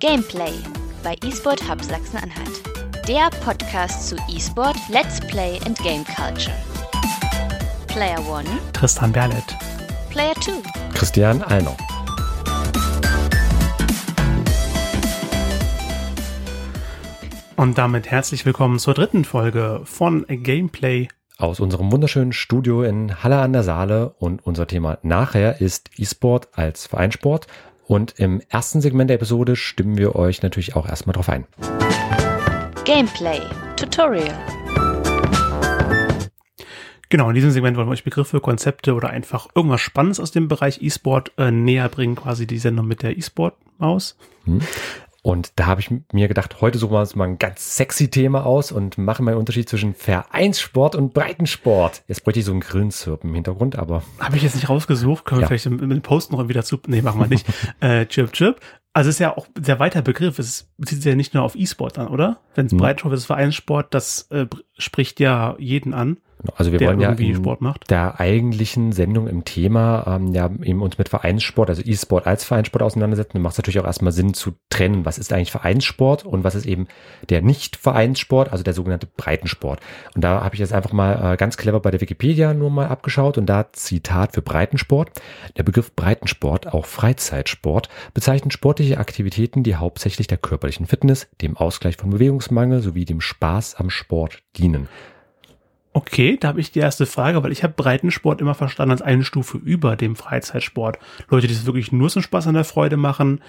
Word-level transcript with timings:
Gameplay 0.00 0.52
bei 1.02 1.16
eSport 1.26 1.68
Hub 1.68 1.82
Sachsen-Anhalt. 1.82 2.62
Der 3.08 3.30
Podcast 3.44 4.08
zu 4.08 4.16
eSport, 4.32 4.76
Let's 4.88 5.20
Play 5.20 5.58
and 5.66 5.76
Game 5.80 6.04
Culture. 6.04 6.56
Player 7.88 8.18
1, 8.18 8.48
Tristan 8.74 9.10
Berlet. 9.10 9.42
Player 10.10 10.34
2, 10.36 10.52
Christian 10.94 11.42
Allner. 11.42 11.76
Und 17.56 17.76
damit 17.76 18.08
herzlich 18.08 18.46
willkommen 18.46 18.78
zur 18.78 18.94
dritten 18.94 19.24
Folge 19.24 19.80
von 19.82 20.24
Gameplay. 20.28 21.08
Aus 21.38 21.58
unserem 21.58 21.90
wunderschönen 21.90 22.32
Studio 22.32 22.84
in 22.84 23.24
Halle 23.24 23.38
an 23.38 23.52
der 23.52 23.64
Saale 23.64 24.10
und 24.18 24.46
unser 24.46 24.68
Thema 24.68 24.98
nachher 25.02 25.60
ist 25.60 25.90
E-Sport 25.96 26.50
als 26.52 26.86
Vereinssport. 26.86 27.48
Und 27.88 28.18
im 28.18 28.42
ersten 28.50 28.82
Segment 28.82 29.08
der 29.08 29.16
Episode 29.16 29.56
stimmen 29.56 29.96
wir 29.96 30.14
euch 30.14 30.42
natürlich 30.42 30.76
auch 30.76 30.86
erstmal 30.86 31.14
drauf 31.14 31.30
ein. 31.30 31.46
Gameplay, 32.84 33.40
Tutorial. 33.76 34.38
Genau, 37.08 37.30
in 37.30 37.34
diesem 37.34 37.50
Segment 37.50 37.78
wollen 37.78 37.88
wir 37.88 37.92
euch 37.92 38.04
Begriffe, 38.04 38.40
Konzepte 38.40 38.92
oder 38.92 39.08
einfach 39.08 39.48
irgendwas 39.54 39.80
Spannendes 39.80 40.20
aus 40.20 40.30
dem 40.30 40.48
Bereich 40.48 40.82
E-Sport 40.82 41.32
äh, 41.38 41.50
näher 41.50 41.88
bringen, 41.88 42.14
quasi 42.14 42.46
die 42.46 42.58
Sendung 42.58 42.86
mit 42.86 43.02
der 43.02 43.16
E-Sport-Maus. 43.16 44.18
Und 45.28 45.52
da 45.56 45.66
habe 45.66 45.82
ich 45.82 45.90
mir 46.10 46.26
gedacht, 46.26 46.62
heute 46.62 46.78
suchen 46.78 46.94
wir 46.94 47.00
uns 47.00 47.14
mal 47.14 47.26
ein 47.26 47.36
ganz 47.36 47.76
sexy 47.76 48.08
Thema 48.08 48.46
aus 48.46 48.72
und 48.72 48.96
machen 48.96 49.26
mal 49.26 49.32
einen 49.32 49.40
Unterschied 49.40 49.68
zwischen 49.68 49.92
Vereinssport 49.92 50.94
und 50.96 51.12
Breitensport. 51.12 52.02
Jetzt 52.08 52.24
bräuchte 52.24 52.40
ich 52.40 52.46
so 52.46 52.52
einen 52.52 52.60
Grillenzirpen 52.60 53.28
im 53.28 53.34
Hintergrund, 53.34 53.76
aber 53.76 54.02
Habe 54.18 54.38
ich 54.38 54.42
jetzt 54.42 54.54
nicht 54.54 54.70
rausgesucht, 54.70 55.26
können 55.26 55.40
wir 55.40 55.42
Ja. 55.42 55.48
vielleicht 55.48 55.66
im, 55.66 56.00
Post 56.00 56.32
noch 56.32 56.48
wieder 56.48 56.62
zu. 56.64 56.78
Nee, 56.86 57.02
machen 57.02 57.20
wir 57.20 57.26
nicht. 57.26 57.46
äh, 57.80 58.06
Chip 58.06 58.32
Chip. 58.32 58.58
Also 58.94 59.10
es 59.10 59.16
ist 59.16 59.20
ja 59.20 59.36
auch 59.36 59.46
ein 59.54 59.62
sehr 59.62 59.78
weiter 59.78 60.00
Begriff. 60.00 60.38
Es 60.38 60.66
bezieht 60.78 61.02
sich 61.02 61.10
ja 61.10 61.14
nicht 61.14 61.34
nur 61.34 61.42
auf 61.42 61.56
E-Sport 61.56 61.98
an, 61.98 62.08
oder? 62.08 62.38
Wenn 62.54 62.64
es 62.64 62.72
Mhm. 62.72 62.78
Breitensport 62.78 63.12
ist, 63.12 63.26
Vereinssport, 63.26 63.92
das 63.92 64.28
äh, 64.30 64.46
spricht 64.78 65.20
ja 65.20 65.56
jeden 65.58 65.92
an, 65.92 66.16
also 66.56 66.70
wir 66.72 66.78
der 66.78 66.88
wollen 66.88 67.00
ja 67.00 67.10
in 67.12 67.34
Sport 67.34 67.60
macht. 67.60 67.90
der 67.90 68.20
eigentlichen 68.20 68.92
Sendung 68.92 69.26
im 69.26 69.44
Thema 69.44 70.04
ähm, 70.06 70.32
ja 70.32 70.50
eben 70.62 70.82
uns 70.82 70.98
mit 70.98 71.08
Vereinssport, 71.08 71.68
also 71.68 71.82
E-Sport 71.84 72.26
als 72.26 72.44
Vereinssport 72.44 72.82
auseinandersetzen. 72.82 73.32
Dann 73.34 73.42
macht 73.42 73.52
es 73.52 73.58
natürlich 73.58 73.80
auch 73.80 73.84
erstmal 73.84 74.12
Sinn 74.12 74.34
zu 74.34 74.52
trennen, 74.70 75.04
was 75.04 75.18
ist 75.18 75.32
eigentlich 75.32 75.50
Vereinssport 75.50 76.24
und 76.24 76.44
was 76.44 76.54
ist 76.54 76.66
eben 76.66 76.86
der 77.28 77.42
Nicht-Vereinssport, 77.42 78.52
also 78.52 78.62
der 78.62 78.74
sogenannte 78.74 79.06
Breitensport. 79.06 79.80
Und 80.14 80.22
da 80.22 80.42
habe 80.42 80.54
ich 80.54 80.60
jetzt 80.60 80.72
einfach 80.72 80.92
mal 80.92 81.34
äh, 81.34 81.36
ganz 81.36 81.56
clever 81.56 81.80
bei 81.80 81.90
der 81.90 82.00
Wikipedia 82.00 82.54
nur 82.54 82.70
mal 82.70 82.86
abgeschaut 82.86 83.36
und 83.36 83.46
da 83.46 83.72
Zitat 83.72 84.32
für 84.32 84.42
Breitensport. 84.42 85.10
Der 85.56 85.64
Begriff 85.64 85.94
Breitensport, 85.94 86.72
auch 86.72 86.86
Freizeitsport, 86.86 87.88
bezeichnet 88.14 88.52
sportliche 88.52 88.98
Aktivitäten, 88.98 89.62
die 89.62 89.76
hauptsächlich 89.76 90.28
der 90.28 90.38
körperlichen 90.38 90.86
Fitness, 90.86 91.28
dem 91.42 91.56
Ausgleich 91.56 91.96
von 91.96 92.10
Bewegungsmangel 92.10 92.80
sowie 92.80 93.04
dem 93.04 93.20
Spaß 93.20 93.74
am 93.74 93.90
Sport 93.90 94.42
dienen. 94.56 94.88
Okay, 95.92 96.36
da 96.38 96.48
habe 96.48 96.60
ich 96.60 96.70
die 96.70 96.78
erste 96.80 97.06
Frage, 97.06 97.42
weil 97.42 97.50
ich 97.50 97.62
habe 97.62 97.72
Breitensport 97.74 98.40
immer 98.40 98.54
verstanden 98.54 98.92
als 98.92 99.02
eine 99.02 99.24
Stufe 99.24 99.58
über 99.58 99.96
dem 99.96 100.16
Freizeitsport. 100.16 100.98
Leute, 101.28 101.46
die 101.46 101.54
es 101.54 101.66
wirklich 101.66 101.92
nur 101.92 102.10
zum 102.10 102.22
Spaß 102.22 102.46
an 102.46 102.54
der 102.54 102.64
Freude 102.64 102.96
machen, 102.96 103.40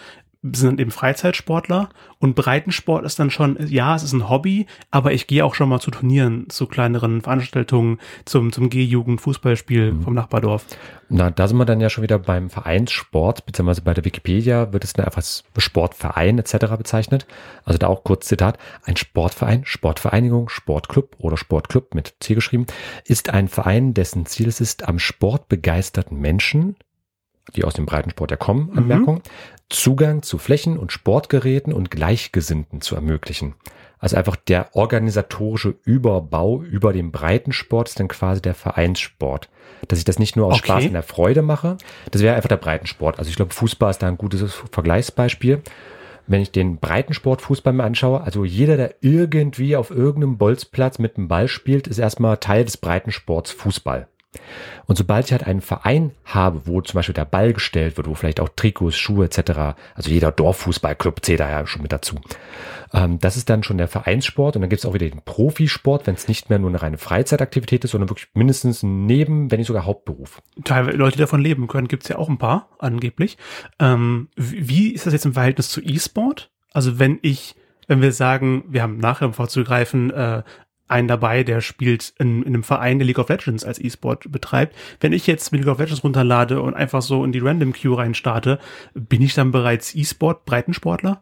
sind 0.42 0.80
eben 0.80 0.92
Freizeitsportler. 0.92 1.90
Und 2.20 2.36
Breitensport 2.36 3.06
ist 3.06 3.20
dann 3.20 3.30
schon, 3.30 3.58
ja, 3.68 3.96
es 3.96 4.04
ist 4.04 4.14
ein 4.14 4.30
Hobby, 4.30 4.68
aber 4.90 5.12
ich 5.12 5.28
gehe 5.28 5.44
auch 5.44 5.54
schon 5.54 5.70
mal 5.70 5.80
zu 5.80 5.92
Turnieren, 5.92 6.50
zu 6.50 6.66
kleineren 6.66 7.22
Veranstaltungen, 7.22 8.00
zum, 8.26 8.52
zum 8.52 8.70
G-Jugend-Fußballspiel 8.70 9.96
vom 10.02 10.14
Nachbardorf. 10.14 10.66
Na, 11.10 11.30
da 11.30 11.48
sind 11.48 11.58
wir 11.58 11.66
dann 11.66 11.82
ja 11.82 11.90
schon 11.90 12.04
wieder 12.04 12.20
beim 12.20 12.50
Vereinssport, 12.50 13.46
beziehungsweise 13.46 13.82
bei 13.82 13.94
der 13.94 14.06
Wikipedia 14.06 14.72
wird 14.72 14.84
es 14.84 14.94
dann 14.94 15.06
einfach 15.06 15.18
als 15.18 15.44
Sportverein 15.58 16.40
etc. 16.40 16.68
bezeichnet. 16.78 17.26
Also 17.66 17.78
da 17.78 17.88
auch 17.88 18.04
kurz 18.04 18.28
Zitat. 18.28 18.58
Ein 18.84 18.96
Sportverein, 18.96 19.66
Sportvereinigung, 19.66 20.48
Sportclub 20.50 21.16
oder 21.20 21.36
Sportclub 21.36 21.96
mit 21.96 22.16
C 22.22 22.36
geschrieben, 22.36 22.66
ist 23.06 23.30
ein 23.30 23.50
Verein, 23.50 23.94
dessen 23.94 24.26
Ziel 24.26 24.48
es 24.48 24.62
ist, 24.62 24.88
am 24.88 25.00
Sport 25.00 25.50
begeisterten 25.50 26.18
Menschen, 26.18 26.76
die 27.56 27.64
aus 27.64 27.74
dem 27.74 27.86
Breitensport 27.86 28.32
ja 28.32 28.38
kommen, 28.38 28.70
Mhm. 28.74 29.22
Zugang 29.70 30.24
zu 30.24 30.38
Flächen 30.38 30.78
und 30.78 30.92
Sportgeräten 30.92 31.74
und 31.74 31.92
Gleichgesinnten 31.92 32.82
zu 32.82 32.96
ermöglichen. 32.96 33.56
Also 34.00 34.16
einfach 34.16 34.36
der 34.38 34.76
organisatorische 34.76 35.76
Überbau 35.84 36.62
über 36.64 36.94
dem 36.94 37.12
Breitensport 37.12 37.90
ist 37.90 38.00
dann 38.00 38.08
quasi 38.08 38.42
der 38.42 38.56
Vereinssport. 38.56 39.50
Dass 39.88 40.00
ich 40.00 40.06
das 40.06 40.20
nicht 40.20 40.36
nur 40.36 40.48
aus 40.48 40.60
Okay. 40.60 40.68
Spaß 40.68 40.86
und 40.86 40.94
der 40.94 41.04
Freude 41.04 41.42
mache, 41.42 41.78
das 42.12 42.22
wäre 42.22 42.36
einfach 42.36 42.50
der 42.50 42.58
Breitensport. 42.58 43.20
Also 43.20 43.30
ich 43.30 43.36
glaube, 43.36 43.54
Fußball 43.54 43.92
ist 43.92 44.00
da 44.00 44.08
ein 44.08 44.18
gutes 44.18 44.54
Vergleichsbeispiel. 44.72 45.62
Wenn 46.28 46.42
ich 46.42 46.52
den 46.52 46.78
Breitensport 46.78 47.42
Fußball 47.42 47.74
mir 47.74 47.84
anschaue, 47.84 48.22
also 48.22 48.46
jeder, 48.46 48.78
der 48.78 48.96
irgendwie 49.02 49.76
auf 49.76 49.90
irgendeinem 49.90 50.38
Bolzplatz 50.38 51.00
mit 51.00 51.18
dem 51.18 51.28
Ball 51.28 51.48
spielt, 51.48 51.88
ist 51.88 51.98
erstmal 51.98 52.38
Teil 52.38 52.66
des 52.66 52.78
Breitensports 52.78 53.52
Fußball. 53.52 54.08
Und 54.86 54.98
sobald 54.98 55.26
ich 55.26 55.32
halt 55.32 55.46
einen 55.46 55.62
Verein 55.62 56.12
habe, 56.26 56.66
wo 56.66 56.82
zum 56.82 56.98
Beispiel 56.98 57.14
der 57.14 57.26
Ball 57.26 57.54
gestellt 57.54 57.98
wird, 57.98 58.08
wo 58.08 58.14
vielleicht 58.14 58.40
auch 58.40 58.50
Trikots, 58.50 58.98
Schuhe 58.98 59.26
etc., 59.26 59.76
also 59.96 60.10
jeder 60.10 60.32
Dorffußballclub 60.32 61.24
zählt 61.24 61.40
da 61.40 61.50
ja 61.50 61.66
schon 61.66 61.82
mit 61.82 61.92
dazu. 61.92 62.16
Ähm, 62.94 63.20
das 63.20 63.38
ist 63.38 63.50
dann 63.50 63.64
schon 63.64 63.78
der 63.78 63.88
Vereinssport 63.88 64.56
und 64.56 64.62
dann 64.62 64.70
gibt 64.70 64.80
es 64.80 64.86
auch 64.86 64.94
wieder 64.94 65.10
den 65.10 65.22
Profisport, 65.24 66.08
wenn 66.08 66.16
es 66.16 66.28
nicht 66.28 66.50
mehr 66.50 66.60
nur 66.60 66.70
eine 66.70 66.82
reine 66.82 66.98
Freizeitaktivität 66.98 67.84
ist, 67.84 67.92
sondern 67.92 68.10
wirklich 68.10 68.30
mindestens 68.34 68.84
Neben, 68.84 69.52
wenn 69.52 69.60
nicht 69.60 69.68
sogar 69.68 69.86
Hauptberuf. 69.86 70.42
Teilweise 70.64 70.98
Leute, 70.98 71.18
die 71.18 71.22
davon 71.22 71.42
leben 71.42 71.68
können, 71.68 71.88
gibt's 71.88 72.08
ja 72.08 72.18
auch 72.18 72.30
ein 72.30 72.38
paar, 72.38 72.70
angeblich. 72.80 73.38
Ähm, 73.80 74.30
wie 74.36 74.92
ist 74.92 75.06
das 75.06 75.14
jetzt 75.14 75.26
im 75.26 75.34
Verhältnis 75.34 75.70
zu 75.70 75.82
E-Sport? 75.82 76.52
Also 76.72 77.00
wenn 77.00 77.20
ich, 77.22 77.56
wenn 77.88 78.02
wir 78.02 78.12
sagen, 78.12 78.64
wir 78.68 78.82
haben 78.82 78.98
nachher 78.98 79.34
vorzugreifen, 79.34 80.12
äh, 80.12 80.44
einen 80.90 81.08
dabei, 81.08 81.44
der 81.44 81.62
spielt 81.62 82.14
in, 82.20 82.42
in 82.42 82.48
einem 82.48 82.64
Verein, 82.64 83.00
der 83.00 83.06
League 83.06 83.20
of 83.20 83.30
Legends 83.30 83.64
als 83.64 83.80
E-Sport 83.80 84.32
betreibt. 84.32 84.76
Wenn 85.00 85.14
ich 85.14 85.28
jetzt 85.28 85.52
League 85.52 85.68
of 85.68 85.80
Legends 85.80 86.04
runterlade 86.04 86.62
und 86.62 86.74
einfach 86.74 87.02
so 87.02 87.24
in 87.24 87.32
die 87.32 87.40
Random 87.40 87.74
Queue 87.74 87.98
reinstarte, 87.98 88.60
bin 88.94 89.22
ich 89.22 89.34
dann 89.34 89.52
bereits 89.52 89.96
E-Sport, 89.96 90.46
Breitensportler? 90.46 91.22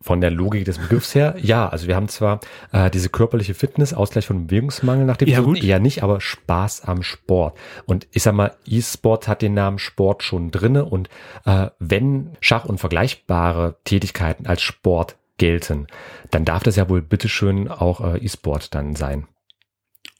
Von 0.00 0.20
der 0.20 0.30
Logik 0.30 0.64
des 0.64 0.78
Begriffs 0.78 1.14
her, 1.16 1.34
ja, 1.40 1.68
also 1.68 1.88
wir 1.88 1.96
haben 1.96 2.08
zwar 2.08 2.40
äh, 2.70 2.88
diese 2.88 3.08
körperliche 3.08 3.52
Fitness, 3.52 3.92
Ausgleich 3.92 4.26
von 4.26 4.46
Bewegungsmangel 4.46 5.04
nach 5.04 5.16
dem 5.16 5.28
Ja, 5.28 5.42
Versuch, 5.42 5.60
eher 5.60 5.80
nicht, 5.80 6.04
aber 6.04 6.20
Spaß 6.20 6.84
am 6.84 7.02
Sport. 7.02 7.58
Und 7.84 8.06
ich 8.12 8.22
sag 8.22 8.34
mal, 8.34 8.54
E-Sport 8.64 9.26
hat 9.26 9.42
den 9.42 9.54
Namen 9.54 9.80
Sport 9.80 10.22
schon 10.22 10.52
drinne 10.52 10.84
und 10.84 11.08
äh, 11.46 11.70
wenn 11.80 12.30
Schach 12.40 12.64
und 12.64 12.78
vergleichbare 12.78 13.76
Tätigkeiten 13.82 14.46
als 14.46 14.62
Sport 14.62 15.16
gelten, 15.38 15.86
dann 16.30 16.44
darf 16.44 16.62
das 16.62 16.76
ja 16.76 16.88
wohl 16.88 17.02
bitteschön 17.02 17.68
auch 17.68 18.00
äh, 18.00 18.18
E-Sport 18.18 18.74
dann 18.74 18.94
sein. 18.94 19.26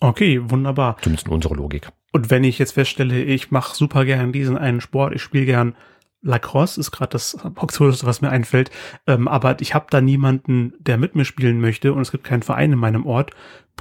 Okay, 0.01 0.41
wunderbar. 0.43 0.97
Zumindest 1.03 1.27
in 1.27 1.33
unserer 1.35 1.57
Logik. 1.57 1.89
Und 2.13 2.31
wenn 2.31 2.45
ich 2.45 2.59
jetzt 2.59 2.73
feststelle, 2.73 3.23
ich 3.23 3.51
mache 3.51 3.77
super 3.77 4.05
gern 4.05 4.33
diesen 4.33 4.57
einen 4.57 4.81
Sport, 4.81 5.15
ich 5.15 5.23
spiele 5.23 5.45
gern 5.45 5.75
Lacrosse, 6.23 6.81
ist 6.81 6.91
gerade 6.91 7.11
das 7.11 7.37
Absurdeste, 7.45 8.07
was 8.07 8.21
mir 8.21 8.31
einfällt, 8.31 8.71
ähm, 9.07 9.29
aber 9.29 9.61
ich 9.61 9.75
habe 9.75 9.87
da 9.91 10.01
niemanden, 10.01 10.73
der 10.79 10.99
mit 10.99 11.15
mir 11.15 11.25
spielen 11.25 11.61
möchte 11.61 11.93
und 11.93 12.01
es 12.03 12.11
gibt 12.11 12.25
keinen 12.25 12.43
Verein 12.43 12.73
in 12.73 12.79
meinem 12.79 13.07
Ort, 13.07 13.33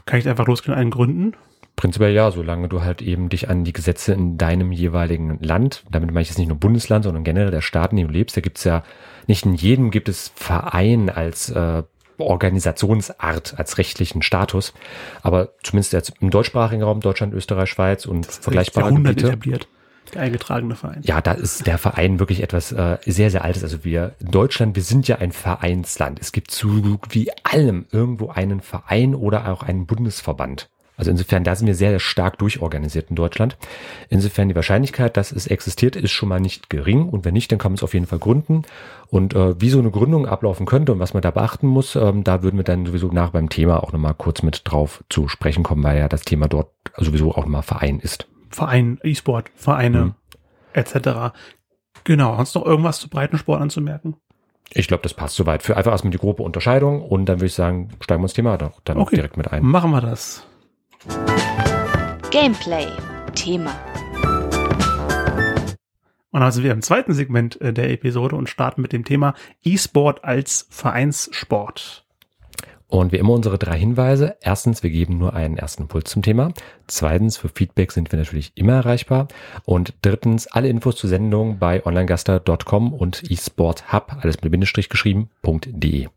kann 0.06 0.20
ich 0.20 0.28
einfach 0.28 0.46
losgehen 0.48 0.78
einen 0.78 0.92
gründen? 0.92 1.34
Prinzipiell 1.78 2.12
ja, 2.12 2.32
solange 2.32 2.68
du 2.70 2.82
halt 2.82 3.04
eben 3.04 3.30
dich 3.30 3.50
an 3.50 3.64
die 3.64 3.72
Gesetze 3.72 4.12
in 4.12 4.40
deinem 4.40 4.72
jeweiligen 4.72 5.38
Land, 5.42 5.84
damit 5.92 6.10
meine 6.10 6.24
ich 6.24 6.30
jetzt 6.30 6.40
nicht 6.40 6.48
nur 6.48 6.58
Bundesland, 6.58 7.06
sondern 7.06 7.24
generell 7.24 7.52
der 7.52 7.62
Staat, 7.62 7.92
in 7.92 7.98
dem 7.98 8.08
du 8.08 8.14
lebst, 8.14 8.36
da 8.36 8.42
gibt's 8.42 8.64
ja, 8.64 8.84
nicht 9.28 9.46
in 9.46 9.54
jedem 9.54 9.92
gibt 9.92 10.10
es 10.10 10.32
Verein 10.36 11.12
als 11.12 11.52
äh, 11.52 11.84
Organisationsart, 12.18 13.60
als 13.60 13.78
rechtlichen 13.78 14.24
Status, 14.24 14.74
aber 15.22 15.50
zumindest 15.62 15.94
jetzt 15.94 16.14
im 16.20 16.32
deutschsprachigen 16.32 16.82
Raum, 16.82 17.00
Deutschland, 17.00 17.36
Österreich, 17.36 17.70
Schweiz 17.70 18.08
und 18.08 18.26
vergleichbare 18.26 18.88
Jahrhundert 18.88 19.18
Gebiete. 19.18 19.28
etabliert, 19.28 19.68
der 20.16 20.22
eingetragene 20.24 20.76
Verein. 20.76 21.02
Ja, 21.04 21.22
da 21.22 21.34
ist 21.34 21.68
der 21.68 21.78
Verein 21.78 22.18
wirklich 22.18 22.42
etwas 22.42 22.72
äh, 22.72 22.98
sehr, 23.06 23.30
sehr 23.30 23.44
Altes. 23.44 23.62
Also 23.64 23.84
wir 23.84 24.16
in 24.20 24.32
Deutschland, 24.32 24.76
wir 24.76 24.82
sind 24.82 25.08
ja 25.08 25.18
ein 25.18 25.32
Vereinsland. 25.32 26.20
Es 26.20 26.32
gibt 26.32 26.50
zu 26.50 27.00
wie 27.12 27.30
allem 27.44 27.86
irgendwo 27.92 28.30
einen 28.30 28.62
Verein 28.62 29.14
oder 29.14 29.52
auch 29.52 29.62
einen 29.62 29.86
Bundesverband. 29.86 30.70
Also 30.98 31.12
insofern, 31.12 31.44
da 31.44 31.56
sind 31.56 31.68
wir 31.68 31.76
sehr, 31.76 31.92
sehr 31.92 32.00
stark 32.00 32.40
durchorganisiert 32.40 33.10
in 33.12 33.16
Deutschland. 33.16 33.56
Insofern 34.10 34.50
die 34.50 34.56
Wahrscheinlichkeit, 34.56 35.16
dass 35.16 35.32
es 35.32 35.46
existiert, 35.48 35.96
ist 35.96 36.12
schon 36.12 36.28
mal 36.28 36.40
nicht 36.40 36.70
gering. 36.72 37.08
Und 37.08 37.24
wenn 37.24 37.34
nicht, 37.36 37.52
dann 37.52 37.60
kann 37.60 37.72
man 37.72 37.76
es 37.78 37.84
auf 37.84 37.94
jeden 37.94 38.08
Fall 38.08 38.18
gründen. 38.20 38.64
Und 39.10 39.36
äh, 39.36 39.62
wie 39.62 39.70
so 39.70 39.78
eine 39.80 39.92
Gründung 39.92 40.26
ablaufen 40.26 40.66
könnte 40.66 40.92
und 40.92 41.00
was 41.00 41.14
man 41.14 41.22
da 41.22 41.30
beachten 41.32 41.68
muss, 41.68 41.96
ähm, 41.96 42.24
da 42.24 42.42
würden 42.42 42.58
wir 42.58 42.64
dann 42.64 42.86
sowieso 42.88 43.08
nach 43.12 43.30
beim 43.30 43.48
Thema 43.50 43.84
auch 43.84 43.94
nochmal 43.94 44.16
kurz 44.16 44.42
mit 44.42 44.62
drauf 44.66 45.04
zu 45.10 45.28
sprechen 45.28 45.64
kommen, 45.64 45.84
weil 45.84 46.00
ja 46.00 46.10
das 46.10 46.24
Thema 46.24 46.48
dort 46.48 46.72
sowieso 46.98 47.32
auch 47.32 47.38
nochmal 47.46 47.62
Verein 47.62 48.00
ist. 48.00 48.28
Verein, 48.50 49.00
E-Sport, 49.04 49.52
Vereine, 49.56 50.00
Mhm. 50.04 50.14
etc. 50.74 51.32
Genau, 52.06 52.36
sonst 52.38 52.56
noch 52.56 52.66
irgendwas 52.66 53.00
zu 53.00 53.08
Breitensport 53.10 53.62
anzumerken? 53.62 54.16
Ich 54.74 54.88
glaube, 54.88 55.04
das 55.04 55.14
passt 55.14 55.36
soweit. 55.36 55.64
Für 55.64 55.78
einfach 55.78 55.92
erstmal 55.92 56.12
die 56.12 56.18
grobe 56.18 56.44
Unterscheidung 56.44 57.02
und 57.02 57.26
dann 57.28 57.38
würde 57.38 57.46
ich 57.46 57.54
sagen, 57.54 57.90
steigen 58.02 58.22
wir 58.22 58.26
ins 58.26 58.34
Thema 58.34 58.58
doch 58.58 58.80
dann 58.84 58.98
auch 58.98 59.04
Okay. 59.04 59.16
direkt 59.18 59.38
mit 59.38 59.52
ein. 59.52 59.64
Machen 59.64 59.92
wir 59.92 60.02
das. 60.02 60.46
Gameplay, 62.32 62.88
Thema. 63.36 63.76
Und 66.32 66.52
sind 66.52 66.64
wir 66.64 66.72
im 66.72 66.82
zweiten 66.82 67.14
Segment 67.14 67.60
äh, 67.62 67.74
der 67.74 67.90
Episode 67.90 68.36
und 68.36 68.50
starten 68.50 68.82
mit 68.82 68.94
dem 68.94 69.06
Thema 69.06 69.34
E-Sport 69.64 70.24
als 70.24 70.68
Vereinssport. 70.70 72.06
Und 72.90 73.12
wie 73.12 73.18
immer 73.18 73.34
unsere 73.34 73.58
drei 73.58 73.78
Hinweise. 73.78 74.38
Erstens, 74.42 74.82
wir 74.82 74.90
geben 74.90 75.18
nur 75.18 75.34
einen 75.34 75.58
ersten 75.58 75.84
Impuls 75.84 76.10
zum 76.10 76.22
Thema. 76.22 76.54
Zweitens, 76.88 77.38
für 77.38 77.50
Feedback 77.50 77.92
sind 77.92 78.12
wir 78.12 78.20
natürlich 78.20 78.54
immer 78.56 78.74
erreichbar. 78.74 79.28
Und 79.66 79.94
drittens, 80.04 80.48
alle 80.48 80.70
Infos 80.70 80.96
zur 80.96 81.10
Sendung 81.10 81.60
bei 81.60 81.86
onlinegaster.com 81.86 82.94
und 82.94 83.30
eSportHub, 83.30 84.18
alles 84.22 84.42
mit 84.42 84.52
Bindestrich 84.52 84.90
geschrieben.de. 84.90 86.08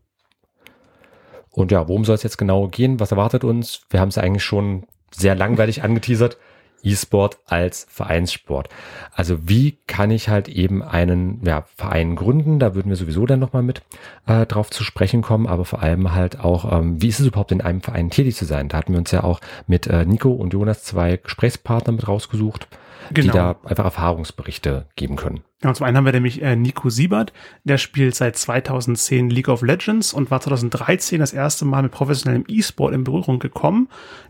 Und 1.51 1.71
ja, 1.71 1.87
worum 1.87 2.05
soll 2.05 2.15
es 2.15 2.23
jetzt 2.23 2.37
genau 2.37 2.67
gehen? 2.67 2.99
Was 2.99 3.11
erwartet 3.11 3.43
uns? 3.43 3.81
Wir 3.89 3.99
haben 3.99 4.09
es 4.09 4.17
eigentlich 4.17 4.43
schon 4.43 4.83
sehr 5.11 5.35
langweilig 5.35 5.83
angeteasert. 5.83 6.37
E-Sport 6.83 7.37
als 7.45 7.85
Vereinssport. 7.89 8.67
Also 9.13 9.47
wie 9.47 9.77
kann 9.87 10.09
ich 10.11 10.29
halt 10.29 10.47
eben 10.47 10.81
einen 10.81 11.41
ja, 11.45 11.65
Verein 11.75 12.15
gründen? 12.15 12.57
Da 12.57 12.73
würden 12.73 12.89
wir 12.89 12.95
sowieso 12.95 13.25
dann 13.27 13.39
nochmal 13.39 13.61
mit 13.61 13.83
äh, 14.25 14.47
drauf 14.47 14.71
zu 14.71 14.83
sprechen 14.83 15.21
kommen, 15.21 15.47
aber 15.47 15.65
vor 15.65 15.81
allem 15.83 16.15
halt 16.15 16.39
auch, 16.39 16.71
ähm, 16.71 16.99
wie 17.01 17.09
ist 17.09 17.19
es 17.19 17.27
überhaupt 17.27 17.51
in 17.51 17.61
einem 17.61 17.81
Verein 17.81 18.09
tätig 18.09 18.35
zu 18.35 18.45
sein? 18.45 18.67
Da 18.67 18.77
hatten 18.77 18.93
wir 18.93 18.99
uns 18.99 19.11
ja 19.11 19.23
auch 19.23 19.41
mit 19.67 19.85
äh, 19.87 20.05
Nico 20.05 20.31
und 20.31 20.53
Jonas 20.53 20.83
zwei 20.83 21.17
Gesprächspartner 21.17 21.93
mit 21.93 22.07
rausgesucht 22.07 22.67
genau. 23.13 23.31
die 23.31 23.37
da 23.37 23.55
einfach 23.63 23.85
Erfahrungsberichte 23.85 24.87
geben 24.95 25.15
können. 25.15 25.41
Ja, 25.63 25.71
zum 25.75 25.85
einen 25.85 25.95
haben 25.95 26.05
wir 26.05 26.11
nämlich 26.11 26.41
äh, 26.41 26.55
Nico 26.55 26.89
Siebert, 26.89 27.33
der 27.63 27.77
spielt 27.77 28.15
seit 28.15 28.35
2010 28.35 29.29
League 29.29 29.47
of 29.47 29.61
Legends 29.61 30.11
und 30.11 30.31
war 30.31 30.41
2013 30.41 31.19
das 31.19 31.33
erste 31.33 31.65
Mal 31.65 31.83
mit 31.83 31.91
professionellem 31.91 32.45
E-Sport 32.47 32.95
in 32.95 33.03
Berührung 33.03 33.37
gekommen. 33.37 33.87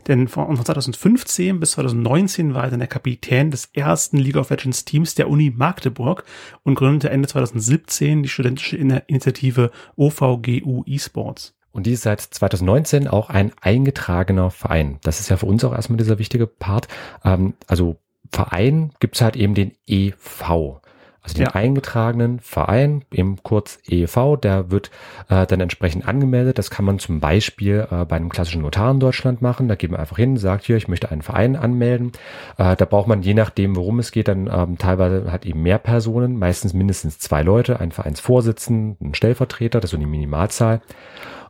Denn 0.08 0.28
von, 0.28 0.54
von 0.56 0.64
2015 0.64 1.58
bis 1.58 1.72
2019 1.72 2.52
war 2.52 2.64
er 2.64 2.70
dann 2.70 2.80
der 2.80 2.88
Kapitän 2.88 3.50
des 3.50 3.70
ersten 3.72 4.18
League 4.18 4.36
of 4.36 4.50
Legends 4.50 4.84
Teams 4.84 5.14
der 5.14 5.30
Uni 5.30 5.50
Magdeburg 5.56 6.24
und 6.64 6.74
gründete 6.74 7.08
Ende 7.08 7.28
2017 7.28 8.22
die 8.22 8.28
studentische 8.28 8.76
Initiative 8.76 9.70
OVGU 9.96 10.84
eSports. 10.86 11.54
Und 11.72 11.86
die 11.86 11.92
ist 11.92 12.02
seit 12.02 12.20
2019 12.20 13.08
auch 13.08 13.30
ein 13.30 13.52
eingetragener 13.60 14.50
Verein. 14.50 14.98
Das 15.02 15.20
ist 15.20 15.30
ja 15.30 15.38
für 15.38 15.46
uns 15.46 15.64
auch 15.64 15.72
erstmal 15.72 15.96
dieser 15.96 16.18
wichtige 16.18 16.46
Part. 16.46 16.88
Ähm, 17.24 17.54
also 17.66 17.96
Verein 18.30 18.92
gibt's 19.00 19.20
halt 19.20 19.36
eben 19.36 19.54
den 19.54 19.72
EV. 19.86 20.80
Also 21.24 21.36
den 21.36 21.44
ja. 21.44 21.54
eingetragenen 21.54 22.40
Verein, 22.40 23.04
eben 23.12 23.36
kurz 23.44 23.78
EV, 23.86 24.36
der 24.36 24.72
wird 24.72 24.90
äh, 25.28 25.46
dann 25.46 25.60
entsprechend 25.60 26.06
angemeldet. 26.08 26.58
Das 26.58 26.68
kann 26.68 26.84
man 26.84 26.98
zum 26.98 27.20
Beispiel 27.20 27.86
äh, 27.88 28.04
bei 28.04 28.16
einem 28.16 28.28
klassischen 28.28 28.62
Notar 28.62 28.90
in 28.90 28.98
Deutschland 28.98 29.40
machen. 29.40 29.68
Da 29.68 29.76
geht 29.76 29.92
man 29.92 30.00
einfach 30.00 30.16
hin, 30.16 30.36
sagt 30.36 30.64
hier, 30.64 30.76
ich 30.76 30.88
möchte 30.88 31.12
einen 31.12 31.22
Verein 31.22 31.54
anmelden. 31.54 32.10
Äh, 32.58 32.74
da 32.74 32.84
braucht 32.86 33.06
man 33.06 33.22
je 33.22 33.34
nachdem, 33.34 33.76
worum 33.76 34.00
es 34.00 34.10
geht, 34.10 34.26
dann 34.26 34.50
ähm, 34.52 34.78
teilweise 34.78 35.30
hat 35.30 35.46
eben 35.46 35.62
mehr 35.62 35.78
Personen, 35.78 36.36
meistens 36.36 36.74
mindestens 36.74 37.20
zwei 37.20 37.42
Leute, 37.42 37.78
ein 37.78 37.92
Vereinsvorsitzenden, 37.92 38.96
ein 39.00 39.14
Stellvertreter, 39.14 39.78
das 39.78 39.90
ist 39.90 39.92
so 39.92 39.98
die 39.98 40.06
Minimalzahl. 40.06 40.80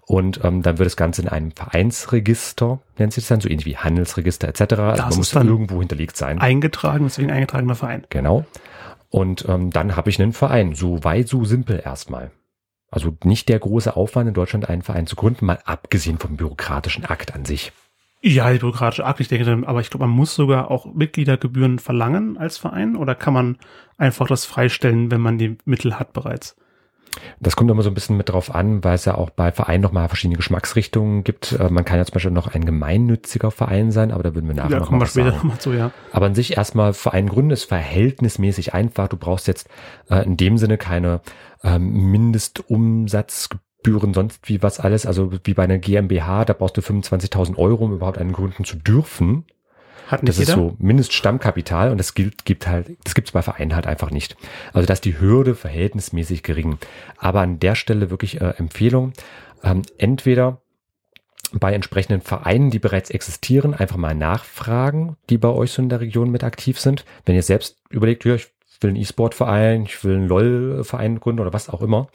Und 0.04 0.40
ähm, 0.42 0.62
dann 0.62 0.78
wird 0.78 0.86
das 0.86 0.96
Ganze 0.96 1.22
in 1.22 1.28
einem 1.28 1.52
Vereinsregister, 1.52 2.80
nennt 2.98 3.12
sich 3.12 3.24
das 3.24 3.28
dann, 3.28 3.40
so 3.40 3.48
ähnlich 3.48 3.66
wie 3.66 3.76
Handelsregister 3.76 4.48
etc. 4.48 4.60
Also 4.60 5.02
man 5.02 5.16
muss 5.16 5.30
dann 5.30 5.48
irgendwo 5.48 5.78
hinterlegt 5.78 6.16
sein. 6.16 6.40
Eingetragen, 6.40 7.04
deswegen 7.04 7.30
eingetragener 7.30 7.76
Verein. 7.76 8.04
Genau. 8.10 8.44
Und 9.10 9.46
ähm, 9.48 9.70
dann 9.70 9.94
habe 9.94 10.10
ich 10.10 10.20
einen 10.20 10.32
Verein. 10.32 10.74
So 10.74 11.04
weit, 11.04 11.28
so 11.28 11.44
simpel 11.44 11.80
erstmal. 11.84 12.32
Also 12.90 13.16
nicht 13.24 13.48
der 13.48 13.58
große 13.58 13.96
Aufwand 13.96 14.28
in 14.28 14.34
Deutschland, 14.34 14.68
einen 14.68 14.82
Verein 14.82 15.06
zu 15.06 15.16
gründen, 15.16 15.46
mal 15.46 15.58
abgesehen 15.64 16.18
vom 16.18 16.36
bürokratischen 16.36 17.04
Akt 17.04 17.34
an 17.34 17.44
sich. 17.44 17.72
Ja, 18.20 18.52
die 18.52 18.58
bürokratische 18.58 19.04
Akt, 19.04 19.20
ich 19.20 19.28
denke, 19.28 19.66
aber 19.66 19.80
ich 19.80 19.90
glaube, 19.90 20.06
man 20.06 20.14
muss 20.14 20.34
sogar 20.34 20.70
auch 20.70 20.86
Mitgliedergebühren 20.86 21.78
verlangen 21.78 22.38
als 22.38 22.58
Verein 22.58 22.96
oder 22.96 23.14
kann 23.14 23.34
man 23.34 23.58
einfach 23.98 24.28
das 24.28 24.44
freistellen, 24.44 25.10
wenn 25.10 25.20
man 25.20 25.38
die 25.38 25.56
Mittel 25.64 25.98
hat 25.98 26.12
bereits? 26.12 26.56
Das 27.40 27.56
kommt 27.56 27.70
immer 27.70 27.82
so 27.82 27.90
ein 27.90 27.94
bisschen 27.94 28.16
mit 28.16 28.28
drauf 28.28 28.54
an, 28.54 28.84
weil 28.84 28.94
es 28.94 29.04
ja 29.04 29.16
auch 29.16 29.30
bei 29.30 29.52
Vereinen 29.52 29.82
nochmal 29.82 30.08
verschiedene 30.08 30.36
Geschmacksrichtungen 30.36 31.24
gibt. 31.24 31.52
Äh, 31.52 31.68
man 31.70 31.84
kann 31.84 31.98
ja 31.98 32.04
zum 32.04 32.14
Beispiel 32.14 32.30
noch 32.30 32.48
ein 32.48 32.64
gemeinnütziger 32.64 33.50
Verein 33.50 33.90
sein, 33.90 34.12
aber 34.12 34.22
da 34.22 34.34
würden 34.34 34.48
wir 34.48 34.54
nachher 34.54 34.70
ja, 34.70 34.78
noch 34.78 34.90
mal 34.90 35.06
später 35.06 35.32
sagen. 35.32 35.48
Noch 35.48 35.54
mal 35.54 35.58
zu, 35.58 35.72
ja. 35.72 35.90
Aber 36.12 36.26
an 36.26 36.34
sich 36.34 36.56
erstmal 36.56 36.94
Verein 36.94 37.28
gründen 37.28 37.50
ist 37.50 37.64
verhältnismäßig 37.64 38.74
einfach. 38.74 39.08
Du 39.08 39.16
brauchst 39.16 39.48
jetzt 39.48 39.68
äh, 40.08 40.24
in 40.24 40.36
dem 40.36 40.58
Sinne 40.58 40.78
keine 40.78 41.20
ähm, 41.62 42.10
Mindestumsatzgebühren, 42.10 44.14
sonst 44.14 44.48
wie 44.48 44.62
was 44.62 44.80
alles. 44.80 45.06
Also 45.06 45.32
wie 45.44 45.54
bei 45.54 45.64
einer 45.64 45.78
GmbH, 45.78 46.44
da 46.44 46.52
brauchst 46.52 46.76
du 46.76 46.80
25.000 46.80 47.56
Euro, 47.56 47.84
um 47.84 47.94
überhaupt 47.94 48.18
einen 48.18 48.32
gründen 48.32 48.64
zu 48.64 48.76
dürfen. 48.76 49.44
Hat 50.12 50.22
nicht 50.22 50.30
das 50.30 50.38
jeder? 50.38 50.52
ist 50.52 50.56
so 50.56 50.76
Mindeststammkapital 50.78 51.90
und 51.90 51.98
das 51.98 52.14
gilt, 52.14 52.44
gibt 52.44 52.68
halt, 52.68 52.96
das 53.04 53.14
gibt 53.14 53.28
es 53.28 53.32
bei 53.32 53.42
Vereinen 53.42 53.74
halt 53.74 53.86
einfach 53.86 54.10
nicht. 54.10 54.36
Also 54.72 54.86
da 54.86 54.92
ist 54.92 55.04
die 55.04 55.18
Hürde 55.18 55.54
verhältnismäßig 55.54 56.42
gering. 56.42 56.78
Aber 57.16 57.40
an 57.40 57.58
der 57.58 57.74
Stelle 57.74 58.10
wirklich 58.10 58.40
äh, 58.40 58.54
Empfehlung, 58.58 59.12
ähm, 59.64 59.82
entweder 59.98 60.60
bei 61.52 61.74
entsprechenden 61.74 62.20
Vereinen, 62.20 62.70
die 62.70 62.78
bereits 62.78 63.10
existieren, 63.10 63.74
einfach 63.74 63.96
mal 63.96 64.14
nachfragen, 64.14 65.16
die 65.28 65.38
bei 65.38 65.48
euch 65.48 65.72
so 65.72 65.82
in 65.82 65.88
der 65.88 66.00
Region 66.00 66.30
mit 66.30 66.44
aktiv 66.44 66.78
sind. 66.78 67.04
Wenn 67.26 67.34
ihr 67.34 67.42
selbst 67.42 67.78
überlegt, 67.90 68.24
ja, 68.24 68.34
ich 68.34 68.48
will 68.80 68.90
einen 68.90 69.00
E-Sport-Verein, 69.00 69.84
ich 69.84 70.02
will 70.04 70.16
einen 70.16 70.28
LOL-Verein 70.28 71.20
gründen 71.20 71.40
oder 71.40 71.52
was 71.52 71.68
auch 71.68 71.82
immer. 71.82 72.08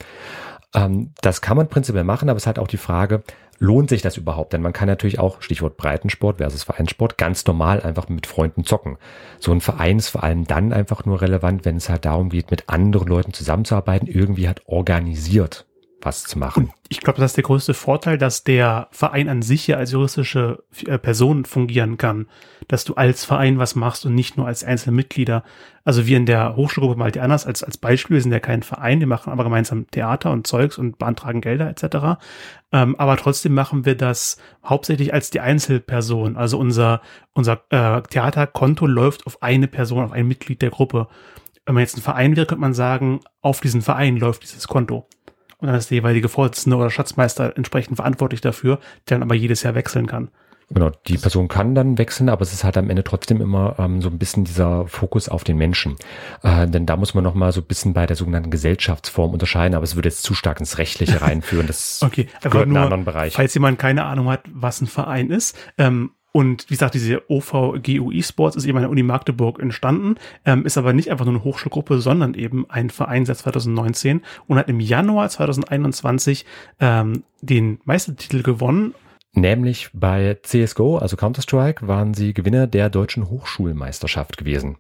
Ähm, 0.74 1.12
das 1.22 1.42
kann 1.42 1.58
man 1.58 1.70
prinzipiell 1.70 2.04
machen, 2.04 2.30
aber 2.30 2.38
es 2.38 2.44
ist 2.44 2.48
halt 2.48 2.60
auch 2.60 2.68
die 2.68 2.78
Frage, 2.78 3.24
lohnt 3.59 3.89
sich 3.89 4.01
das 4.01 4.18
überhaupt? 4.18 4.54
Denn 4.54 4.62
man 4.62 4.74
kann 4.74 4.88
natürlich 4.88 5.19
auch, 5.19 5.42
Stichwort 5.42 5.77
Breitensport 5.77 6.38
versus 6.38 6.63
Vereinssport, 6.63 7.18
ganz 7.18 7.45
normal 7.45 7.81
einfach 7.81 8.09
mit 8.09 8.25
Freunden 8.25 8.63
zocken. 8.63 8.98
So 9.39 9.51
ein 9.51 9.62
Verein 9.62 9.98
ist 9.98 10.09
vor 10.09 10.24
allem 10.24 10.45
dann 10.45 10.74
einfach 10.74 11.06
nur 11.06 11.21
relevant, 11.21 11.65
wenn 11.65 11.77
es 11.77 11.89
halt 11.89 12.06
darum 12.06 12.30
geht, 12.30 12.50
mit 12.50 12.69
anderen 12.69 13.07
Leuten 13.07 13.33
zusammenzuarbeiten, 13.33 14.07
irgendwie 14.07 14.48
halt 14.48 14.62
organisiert 14.65 15.67
was 16.02 16.24
zu 16.24 16.38
machen. 16.38 16.66
Und 16.66 16.74
ich 16.90 17.02
glaube, 17.02 17.20
das 17.20 17.32
ist 17.32 17.38
der 17.38 17.44
größte 17.44 17.74
Vorteil, 17.74 18.18
dass 18.18 18.44
der 18.44 18.88
Verein 18.92 19.30
an 19.30 19.42
sich 19.42 19.68
ja 19.68 19.78
als 19.78 19.92
juristische 19.92 20.64
äh, 20.86 20.98
Person 20.98 21.46
fungieren 21.46 21.98
kann, 21.98 22.28
dass 22.68 22.84
du 22.84 22.94
als 22.94 23.26
Verein 23.26 23.58
was 23.58 23.76
machst 23.76 24.06
und 24.06 24.14
nicht 24.14 24.38
nur 24.38 24.48
als 24.48 24.64
einzelne 24.64 24.96
Mitglieder. 24.96 25.44
Also 25.84 26.06
wir 26.06 26.18
in 26.18 26.26
der 26.26 26.56
Hochschulgruppe 26.56 27.00
Malte 27.00 27.22
Anders 27.22 27.46
als, 27.46 27.64
als 27.64 27.78
Beispiel, 27.78 28.16
wir 28.16 28.22
sind 28.22 28.32
ja 28.32 28.40
kein 28.40 28.62
Verein, 28.62 29.00
wir 29.00 29.08
machen 29.08 29.32
aber 29.32 29.44
gemeinsam 29.44 29.88
Theater 29.90 30.32
und 30.32 30.46
Zeugs 30.46 30.78
und 30.78 31.00
beantragen 31.00 31.42
Gelder 31.42 31.70
etc. 31.70 32.20
Ähm, 32.72 32.96
aber 32.98 33.18
trotzdem 33.18 33.54
machen 33.54 33.86
wir 33.86 33.96
das 33.96 34.38
hauptsächlich 34.64 35.14
als 35.14 35.30
die 35.30 35.40
Einzelperson. 35.40 36.38
Also 36.38 36.60
unser, 36.60 37.02
unser 37.34 37.64
äh, 37.70 38.02
Theaterkonto 38.02 38.86
läuft 38.86 39.26
auf 39.26 39.42
eine 39.42 39.68
Person, 39.68 40.04
auf 40.04 40.12
ein 40.12 40.28
Mitglied 40.28 40.62
der 40.62 40.70
Gruppe. 40.70 41.08
Wenn 41.66 41.76
man 41.76 41.82
jetzt 41.82 41.98
ein 41.98 42.02
Verein 42.02 42.36
wäre, 42.36 42.46
könnte 42.46 42.62
man 42.62 42.74
sagen, 42.74 43.20
auf 43.42 43.60
diesen 43.60 43.82
Verein 43.82 44.18
läuft 44.18 44.44
dieses 44.44 44.68
Konto. 44.68 45.08
Und 45.60 45.68
dann 45.68 45.76
ist 45.76 45.90
der 45.90 45.98
jeweilige 45.98 46.30
Vorsitzende 46.30 46.78
oder 46.78 46.90
Schatzmeister 46.90 47.56
entsprechend 47.56 47.96
verantwortlich 47.96 48.42
dafür, 48.42 48.80
der 49.10 49.18
dann 49.18 49.24
aber 49.24 49.36
jedes 49.36 49.64
Jahr 49.64 49.76
wechseln 49.76 50.08
kann. 50.08 50.30
Genau, 50.70 50.92
die 51.08 51.18
Person 51.18 51.48
kann 51.48 51.76
dann 51.76 51.98
wechseln, 51.98 52.28
aber 52.28 52.42
es 52.42 52.52
ist 52.52 52.66
halt 52.66 52.76
am 52.78 52.90
Ende 52.90 53.06
trotzdem 53.06 53.40
immer 53.40 53.76
ähm, 53.80 54.02
so 54.02 54.10
ein 54.10 54.18
bisschen 54.18 54.44
dieser 54.44 54.86
Fokus 54.86 55.30
auf 55.30 55.46
den 55.46 55.56
Menschen. 55.56 55.96
Äh, 56.44 56.68
denn 56.68 56.86
da 56.86 56.98
muss 56.98 57.14
man 57.14 57.24
nochmal 57.24 57.54
so 57.54 57.62
ein 57.62 57.68
bisschen 57.68 57.94
bei 57.94 58.06
der 58.06 58.18
sogenannten 58.18 58.52
Gesellschaftsform 58.52 59.32
unterscheiden, 59.32 59.76
aber 59.76 59.86
es 59.86 59.96
würde 59.96 60.10
jetzt 60.10 60.24
zu 60.24 60.34
stark 60.34 60.60
ins 60.60 60.78
Rechtliche 60.78 61.22
reinführen. 61.22 61.68
Das 61.68 62.02
okay, 62.04 62.28
gehört 62.42 62.66
in 62.66 62.76
einen 62.76 62.84
anderen 62.84 63.06
Bereich. 63.06 63.34
Falls 63.34 63.54
jemand 63.54 63.80
keine 63.80 64.04
Ahnung 64.04 64.28
hat, 64.28 64.42
was 64.52 64.82
ein 64.82 64.88
Verein 64.88 65.30
ist, 65.30 65.58
ähm, 65.78 66.12
und 66.38 66.70
wie 66.70 66.75
gesagt, 66.75 66.94
diese 66.94 67.24
OVGU 67.32 68.12
eSports 68.12 68.56
ist 68.56 68.65
eben 68.65 68.77
an 68.77 68.84
der 68.84 68.91
Uni 68.91 69.01
Magdeburg 69.01 69.60
entstanden, 69.60 70.17
ähm, 70.46 70.67
ist 70.67 70.77
aber 70.77 70.94
nicht 70.94 71.10
einfach 71.10 71.25
nur 71.25 71.34
eine 71.34 71.44
Hochschulgruppe, 71.44 72.00
sondern 72.00 72.36
eben 72.36 72.70
ein 72.70 72.91
Verein 72.91 73.25
seit 73.25 73.39
2019 73.39 74.22
und 74.46 74.60
hat 74.60 74.70
im 74.70 74.79
Januar 74.79 75.29
2021 75.29 76.46
ähm, 76.79 77.24
den 77.41 77.79
Meistertitel 77.86 78.44
gewonnen 78.44 78.94
Nämlich 79.34 79.89
bei 79.94 80.38
CSGO, 80.44 81.00
also 81.00 81.17
Counter-Strike, 81.17 81.88
waren 81.88 82.13
sie 82.13 82.36
Gewinner 82.36 82.67
der 82.67 82.91
deutschen 82.91 83.32
Hochschulmeisterschaft 83.32 84.38
gewesen. 84.38 84.77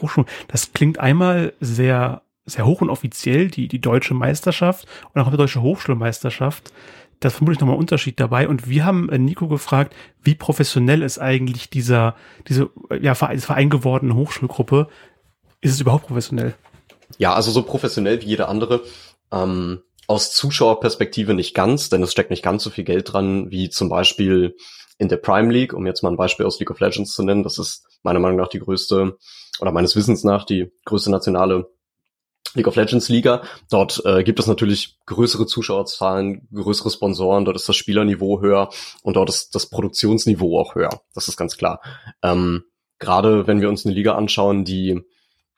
Hochschul, 0.00 0.24
das 0.46 0.72
klingt 0.72 1.00
einmal 1.00 1.52
sehr, 1.60 2.22
sehr 2.46 2.64
hoch 2.64 2.80
und 2.80 2.90
offiziell, 2.90 3.48
die, 3.48 3.66
die 3.66 3.80
deutsche 3.80 4.14
Meisterschaft 4.14 4.86
und 5.12 5.20
auch 5.20 5.32
die 5.32 5.36
deutsche 5.36 5.62
Hochschulmeisterschaft 5.62 6.72
da 7.20 7.28
ist 7.28 7.36
vermutlich 7.36 7.60
nochmal 7.60 7.76
ein 7.76 7.80
Unterschied 7.80 8.18
dabei. 8.18 8.48
Und 8.48 8.68
wir 8.68 8.84
haben 8.84 9.08
äh, 9.10 9.18
Nico 9.18 9.46
gefragt, 9.46 9.94
wie 10.22 10.34
professionell 10.34 11.02
ist 11.02 11.18
eigentlich 11.18 11.70
dieser, 11.70 12.16
diese 12.48 12.70
ja, 13.00 13.14
Verein 13.14 13.70
gewordene 13.70 14.14
Hochschulgruppe? 14.14 14.88
Ist 15.60 15.74
es 15.74 15.80
überhaupt 15.80 16.06
professionell? 16.06 16.54
Ja, 17.18 17.34
also 17.34 17.50
so 17.50 17.62
professionell 17.62 18.22
wie 18.22 18.26
jede 18.26 18.48
andere. 18.48 18.82
Ähm, 19.30 19.82
aus 20.06 20.32
Zuschauerperspektive 20.32 21.34
nicht 21.34 21.54
ganz, 21.54 21.88
denn 21.88 22.02
es 22.02 22.10
steckt 22.10 22.30
nicht 22.30 22.42
ganz 22.42 22.64
so 22.64 22.70
viel 22.70 22.84
Geld 22.84 23.12
dran, 23.12 23.50
wie 23.50 23.68
zum 23.68 23.88
Beispiel 23.88 24.56
in 24.98 25.08
der 25.08 25.18
Prime 25.18 25.52
League, 25.52 25.72
um 25.72 25.86
jetzt 25.86 26.02
mal 26.02 26.10
ein 26.10 26.16
Beispiel 26.16 26.46
aus 26.46 26.58
League 26.58 26.70
of 26.70 26.80
Legends 26.80 27.12
zu 27.12 27.22
nennen. 27.22 27.42
Das 27.42 27.58
ist 27.58 27.86
meiner 28.02 28.18
Meinung 28.18 28.36
nach 28.36 28.48
die 28.48 28.58
größte, 28.58 29.16
oder 29.60 29.72
meines 29.72 29.94
Wissens 29.94 30.24
nach 30.24 30.44
die 30.44 30.72
größte 30.84 31.10
nationale 31.10 31.70
League 32.54 32.66
of 32.66 32.76
Legends 32.76 33.08
Liga. 33.08 33.42
Dort 33.70 34.02
äh, 34.04 34.24
gibt 34.24 34.40
es 34.40 34.46
natürlich 34.46 34.98
größere 35.06 35.46
Zuschauerzahlen, 35.46 36.48
größere 36.52 36.90
Sponsoren, 36.90 37.44
dort 37.44 37.56
ist 37.56 37.68
das 37.68 37.76
Spielerniveau 37.76 38.40
höher 38.40 38.70
und 39.02 39.14
dort 39.14 39.28
ist 39.28 39.54
das 39.54 39.66
Produktionsniveau 39.66 40.58
auch 40.58 40.74
höher. 40.74 41.02
Das 41.14 41.28
ist 41.28 41.36
ganz 41.36 41.56
klar. 41.56 41.80
Ähm, 42.22 42.64
Gerade 42.98 43.46
wenn 43.46 43.62
wir 43.62 43.70
uns 43.70 43.86
eine 43.86 43.94
Liga 43.94 44.14
anschauen, 44.14 44.64
die 44.64 45.00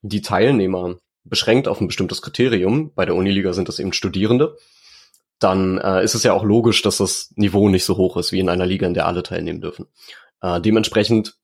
die 0.03 0.23
Teilnehmer 0.23 0.97
beschränkt 1.25 1.67
auf 1.67 1.81
ein 1.81 1.89
bestimmtes 1.89 2.23
Kriterium, 2.23 2.93
bei 2.95 3.05
der 3.05 3.17
Uniliga 3.17 3.53
sind 3.53 3.69
das 3.69 3.79
eben 3.79 3.93
Studierende, 3.93 4.57
dann 5.41 5.79
äh, 5.79 6.05
ist 6.05 6.15
es 6.15 6.23
ja 6.23 6.33
auch 6.33 6.45
logisch, 6.45 6.83
dass 6.83 6.99
das 6.99 7.33
Niveau 7.35 7.69
nicht 7.69 7.85
so 7.85 7.97
hoch 7.97 8.17
ist 8.17 8.31
wie 8.31 8.39
in 8.39 8.49
einer 8.49 8.67
Liga, 8.67 8.87
in 8.87 8.95
der 8.95 9.07
alle 9.07 9.25
teilnehmen 9.25 9.61
dürfen. 9.61 9.87
Äh, 10.41 10.61
dementsprechend 10.61 11.37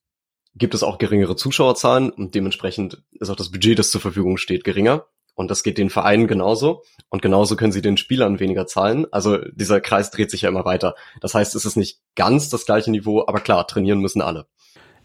gibt 0.54 0.75
es 0.75 0.85
auch 0.85 0.99
geringere 0.99 1.37
Zuschauerzahlen 1.37 2.11
und 2.11 2.35
dementsprechend 2.35 3.02
ist 3.12 3.30
auch 3.30 3.37
das 3.37 3.50
Budget, 3.50 3.78
das 3.78 3.90
zur 3.90 4.00
Verfügung 4.00 4.37
steht, 4.37 4.62
geringer. 4.62 5.07
Und 5.38 5.52
das 5.52 5.62
geht 5.62 5.78
den 5.78 5.88
Vereinen 5.88 6.26
genauso. 6.26 6.83
Und 7.11 7.23
genauso 7.23 7.54
können 7.54 7.71
sie 7.71 7.80
den 7.80 7.97
Spielern 7.97 8.40
weniger 8.40 8.66
zahlen. 8.66 9.07
Also 9.12 9.38
dieser 9.52 9.80
Kreis 9.80 10.11
dreht 10.11 10.33
sich 10.33 10.42
ja 10.42 10.49
immer 10.49 10.64
weiter. 10.64 10.97
Das 11.21 11.33
heißt, 11.33 11.54
es 11.54 11.64
ist 11.64 11.76
nicht 11.76 12.00
ganz 12.16 12.49
das 12.49 12.66
gleiche 12.66 12.90
Niveau, 12.90 13.25
aber 13.25 13.38
klar, 13.38 13.64
trainieren 13.68 14.00
müssen 14.00 14.21
alle. 14.21 14.49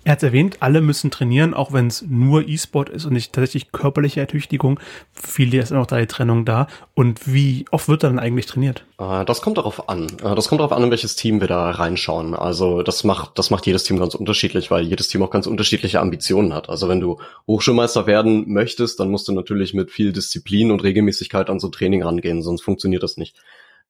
Er 0.06 0.14
hat 0.14 0.24
erwähnt, 0.24 0.58
alle 0.60 0.82
müssen 0.82 1.12
trainieren, 1.12 1.54
auch 1.54 1.72
wenn 1.72 1.88
es 1.88 2.02
nur 2.02 2.48
E-Sport 2.48 2.90
ist 2.90 3.06
und 3.06 3.14
nicht 3.14 3.32
tatsächlich 3.32 3.72
körperliche 3.72 4.20
Ertüchtigung. 4.20 4.78
Viele 5.14 5.60
ist 5.60 5.72
noch 5.72 5.86
da 5.86 5.98
die 5.98 6.08
Trennung 6.08 6.44
da. 6.44 6.68
Und 6.94 7.32
wie 7.32 7.64
oft 7.72 7.88
wird 7.88 8.04
dann 8.04 8.20
eigentlich 8.20 8.46
trainiert? 8.46 8.84
Äh, 9.00 9.24
das 9.24 9.42
kommt 9.42 9.58
darauf 9.58 9.88
an. 9.88 10.08
Äh, 10.22 10.36
das 10.36 10.50
kommt 10.50 10.60
darauf 10.60 10.74
an, 10.74 10.84
in 10.84 10.90
welches 10.90 11.16
Team 11.16 11.40
wir 11.40 11.48
da 11.48 11.72
reinschauen. 11.72 12.34
Also 12.36 12.82
das 12.82 13.06
macht, 13.06 13.40
das 13.40 13.50
macht 13.50 13.66
jedes 13.66 13.86
Team 13.86 13.98
ganz 13.98 14.14
unterschiedlich, 14.14 14.70
weil 14.72 14.84
jedes 14.84 15.08
Team 15.08 15.24
auch 15.24 15.32
ganz 15.32 15.48
unterschiedliche 15.48 16.02
Ambitionen 16.02 16.54
hat. 16.54 16.70
Also 16.70 16.90
wenn 16.90 17.00
du 17.00 17.20
Hochschulmeister 17.48 18.06
werden 18.06 18.52
möchtest, 18.52 19.00
dann 19.00 19.10
musst 19.10 19.30
du 19.30 19.32
natürlich 19.32 19.74
mit 19.74 19.90
viel 19.90 20.12
Disziplin 20.12 20.72
und 20.72 20.84
Regelmäßigkeit 20.84 21.50
an 21.50 21.60
so 21.60 21.70
Training 21.70 22.04
rangehen, 22.04 22.42
sonst 22.42 22.62
funktioniert 22.62 23.04
das 23.04 23.16
nicht. 23.16 23.38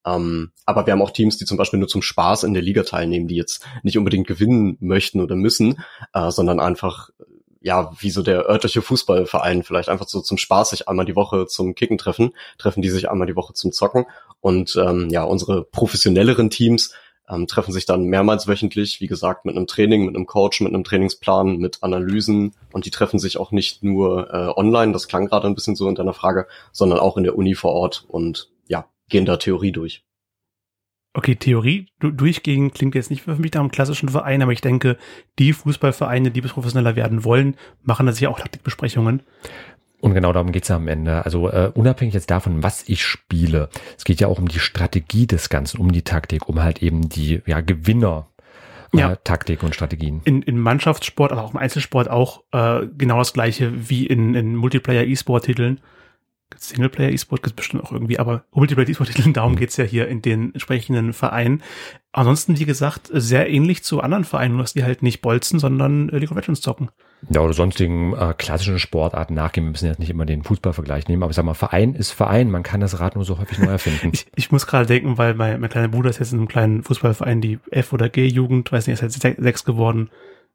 Ähm, 0.06 0.52
aber 0.66 0.86
wir 0.86 0.94
haben 0.94 1.02
auch 1.02 1.12
Teams, 1.12 1.38
die 1.38 1.46
zum 1.46 1.58
Beispiel 1.58 1.80
nur 1.80 1.88
zum 1.88 2.02
Spaß 2.02 2.44
in 2.44 2.54
der 2.54 2.64
Liga 2.64 2.84
teilnehmen, 2.84 3.28
die 3.28 3.36
jetzt 3.36 3.66
nicht 3.84 3.98
unbedingt 3.98 4.28
gewinnen 4.28 4.78
möchten 4.80 5.22
oder 5.22 5.36
müssen, 5.36 5.82
äh, 6.14 6.32
sondern 6.32 6.60
einfach 6.60 7.10
ja, 7.64 7.92
wie 7.98 8.12
so 8.12 8.22
der 8.22 8.50
örtliche 8.50 8.82
Fußballverein 8.82 9.64
vielleicht 9.64 9.88
einfach 9.88 10.08
so 10.08 10.20
zum 10.20 10.38
Spaß 10.38 10.72
sich 10.72 10.90
einmal 10.90 11.06
die 11.06 11.16
Woche 11.16 11.48
zum 11.48 11.76
Kicken 11.76 11.98
treffen, 11.98 12.34
treffen 12.58 12.82
die 12.82 12.90
sich 12.90 13.10
einmal 13.10 13.26
die 13.26 13.38
Woche 13.38 13.54
zum 13.54 13.72
Zocken. 13.72 14.06
Und 14.42 14.76
ähm, 14.76 15.08
ja, 15.10 15.24
unsere 15.24 15.64
professionelleren 15.64 16.50
Teams 16.50 16.94
ähm, 17.30 17.48
treffen 17.48 17.72
sich 17.72 17.86
dann 17.86 18.04
mehrmals 18.04 18.50
wöchentlich, 18.50 19.00
wie 19.00 19.08
gesagt, 19.08 19.46
mit 19.46 19.56
einem 19.56 19.66
Training, 19.66 20.06
mit 20.06 20.16
einem 20.16 20.26
Coach, 20.26 20.60
mit 20.60 20.74
einem 20.74 20.84
Trainingsplan, 20.84 21.58
mit 21.58 21.82
Analysen. 21.82 22.54
Und 22.74 22.86
die 22.86 22.92
treffen 22.92 23.18
sich 23.18 23.38
auch 23.38 23.52
nicht 23.52 23.82
nur 23.82 24.34
äh, 24.34 24.60
online, 24.60 24.92
das 24.92 25.08
klang 25.08 25.28
gerade 25.28 25.48
ein 25.48 25.56
bisschen 25.56 25.78
so 25.78 25.88
in 25.88 25.96
deiner 25.96 26.14
Frage, 26.14 26.48
sondern 26.74 27.00
auch 27.00 27.16
in 27.16 27.24
der 27.24 27.38
Uni 27.38 27.56
vor 27.56 27.72
Ort. 27.72 28.04
Und 28.10 28.52
ja, 28.68 28.88
gehen 29.14 29.26
da 29.26 29.38
Theorie 29.38 29.72
durch. 29.72 30.04
Okay, 31.14 31.36
Theorie 31.36 31.88
du, 32.00 32.10
durchgehen 32.10 32.74
klingt 32.74 32.96
jetzt 32.96 33.12
nicht 33.12 33.22
für 33.22 33.36
mich 33.36 33.54
nach 33.54 33.62
einem 33.62 33.72
klassischen 33.72 34.10
Verein, 34.10 34.42
aber 34.42 34.52
ich 34.52 34.62
denke, 34.62 34.98
die 35.38 35.54
Fußballvereine, 35.54 36.32
die 36.32 36.42
bis 36.42 36.54
professioneller 36.54 36.96
werden 36.96 37.24
wollen, 37.24 37.56
machen 37.84 38.08
da 38.08 38.12
sicher 38.12 38.32
auch 38.32 38.40
Taktikbesprechungen. 38.40 39.22
Und 40.02 40.16
genau 40.16 40.34
darum 40.34 40.52
geht's 40.52 40.68
ja 40.68 40.76
am 40.76 40.88
Ende. 40.88 41.24
Also 41.24 41.50
äh, 41.50 41.72
unabhängig 41.76 42.16
jetzt 42.16 42.32
davon, 42.32 42.64
was 42.64 42.90
ich 42.90 43.06
spiele, 43.06 43.70
es 43.96 44.04
geht 44.04 44.20
ja 44.20 44.28
auch 44.28 44.40
um 44.40 44.48
die 44.48 44.60
Strategie 44.60 45.28
des 45.28 45.50
Ganzen, 45.50 45.80
um 45.80 45.92
die 45.92 46.02
Taktik, 46.02 46.50
um 46.50 46.62
halt 46.62 46.82
eben 46.82 47.08
die 47.08 47.42
ja, 47.46 47.62
Gewinner 47.62 48.28
äh, 48.94 48.98
ja. 48.98 49.16
Taktik 49.16 49.62
und 49.62 49.76
Strategien. 49.76 50.22
In, 50.26 50.42
in 50.42 50.58
Mannschaftssport, 50.58 51.32
aber 51.32 51.44
auch 51.44 51.52
im 51.52 51.60
Einzelsport 51.60 52.10
auch 52.10 52.42
äh, 52.52 52.88
genau 52.98 53.20
das 53.20 53.34
gleiche 53.34 53.72
wie 53.90 54.08
in, 54.08 54.34
in 54.34 54.56
Multiplayer-E-Sport-Titeln. 54.56 55.80
Singleplayer-E-Sport 56.58 57.44
gibt 57.44 57.52
es 57.52 57.56
bestimmt 57.56 57.84
auch 57.84 57.92
irgendwie, 57.92 58.20
aber 58.20 58.46
Multiplayer-E-Sport-Titeln, 58.52 59.34
darum 59.34 59.56
geht's 59.56 59.78
ja 59.78 59.84
hier 59.84 60.08
in 60.08 60.22
den 60.22 60.54
entsprechenden 60.54 61.14
Vereinen. 61.14 61.62
Ansonsten, 62.12 62.60
wie 62.60 62.66
gesagt, 62.66 63.10
sehr 63.12 63.50
ähnlich 63.50 63.84
zu 63.84 64.02
anderen 64.02 64.24
Vereinen, 64.24 64.54
nur 64.54 64.64
dass 64.64 64.74
die 64.74 64.84
halt 64.84 65.02
nicht 65.02 65.22
bolzen, 65.22 65.60
sondern 65.60 66.10
äh, 66.10 66.20
League 66.20 66.30
of 66.30 66.38
Legends 66.38 66.62
zocken. 66.62 66.90
Ja, 67.30 67.42
oder 67.42 67.54
sonstigen 67.54 68.14
äh, 68.14 68.34
klassischen 68.38 68.78
Sportarten 68.80 69.34
nachgehen. 69.34 69.66
Wir 69.66 69.72
müssen 69.72 69.88
jetzt 69.88 70.00
nicht 70.00 70.10
immer 70.10 70.26
den 70.26 70.44
Fußballvergleich 70.44 71.08
nehmen, 71.08 71.24
aber 71.24 71.32
ich 71.32 71.36
sag 71.36 71.46
mal, 71.46 71.56
Verein 71.56 71.96
ist 71.96 72.12
Verein. 72.12 72.52
Man 72.52 72.64
kann 72.64 72.82
das 72.82 73.00
Rad 73.00 73.16
nur 73.16 73.26
so 73.26 73.40
häufig 73.40 73.58
neu 73.58 73.72
erfinden. 73.72 74.10
ich, 74.14 74.28
ich 74.36 74.52
muss 74.52 74.68
gerade 74.68 74.86
denken, 74.86 75.18
weil 75.18 75.34
mein, 75.34 75.60
mein 75.60 75.70
kleiner 75.70 75.88
Bruder 75.88 76.10
ist 76.10 76.20
jetzt 76.20 76.34
in 76.34 76.40
einem 76.40 76.48
kleinen 76.48 76.84
Fußballverein, 76.84 77.42
die 77.42 77.60
F- 77.72 77.94
oder 77.94 78.10
G-Jugend, 78.10 78.72
weiß 78.72 78.88
nicht, 78.88 79.02
ist 79.02 79.24
jetzt 79.24 79.42
sechs 79.42 79.64
geworden, 79.66 80.10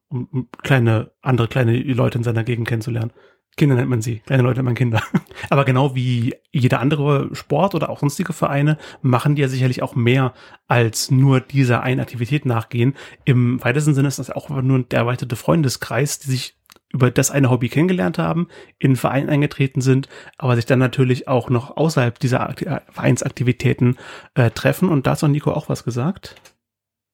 um, 0.09 0.29
um 0.31 0.49
kleine, 0.63 1.11
andere 1.23 1.49
kleine 1.49 1.77
Leute 1.77 2.19
in 2.19 2.25
seiner 2.25 2.45
Gegend 2.45 2.69
kennenzulernen. 2.69 3.13
Kinder 3.59 3.75
nennt 3.77 3.91
man 3.91 4.01
sie, 4.01 4.21
kleine 4.21 4.43
Leute 4.43 4.57
nennt 4.57 4.67
man 4.67 4.75
Kinder. 4.75 5.03
Aber 5.51 5.65
genau 5.65 5.95
wie 5.95 6.35
jeder 6.51 6.81
andere 6.81 7.29
Sport 7.35 7.75
oder 7.75 7.91
auch 7.91 8.01
sonstige 8.01 8.33
Vereine 8.33 8.79
machen 9.03 9.35
die 9.35 9.43
ja 9.43 9.49
sicherlich 9.49 9.83
auch 9.83 9.95
mehr 9.95 10.33
als 10.67 11.11
nur 11.11 11.41
dieser 11.41 11.83
einen 11.83 12.01
Aktivität 12.01 12.47
nachgehen. 12.47 12.95
Im 13.25 13.63
weitesten 13.63 13.95
Sinne 13.95 14.09
ist 14.09 14.19
das 14.19 14.31
auch 14.31 14.49
nur 14.49 14.83
der 14.83 15.01
erweiterte 15.01 15.37
Freundeskreis, 15.37 16.19
die 16.19 16.31
sich 16.31 16.55
über 16.91 17.11
das 17.11 17.31
eine 17.31 17.51
Hobby 17.51 17.69
kennengelernt 17.69 18.19
haben, 18.19 18.49
in 18.79 18.93
den 18.93 18.97
Verein 18.97 19.29
eingetreten 19.29 19.81
sind, 19.81 20.09
aber 20.39 20.57
sich 20.57 20.65
dann 20.65 20.79
natürlich 20.79 21.29
auch 21.29 21.51
noch 21.51 21.77
außerhalb 21.77 22.19
dieser 22.19 22.55
Vereinsaktivitäten 22.91 23.99
äh, 24.35 24.51
treffen. 24.51 24.89
Und 24.89 25.07
dazu 25.07 25.27
hat 25.27 25.33
Nico 25.33 25.53
auch 25.53 25.69
was 25.69 25.85
gesagt. 25.85 26.37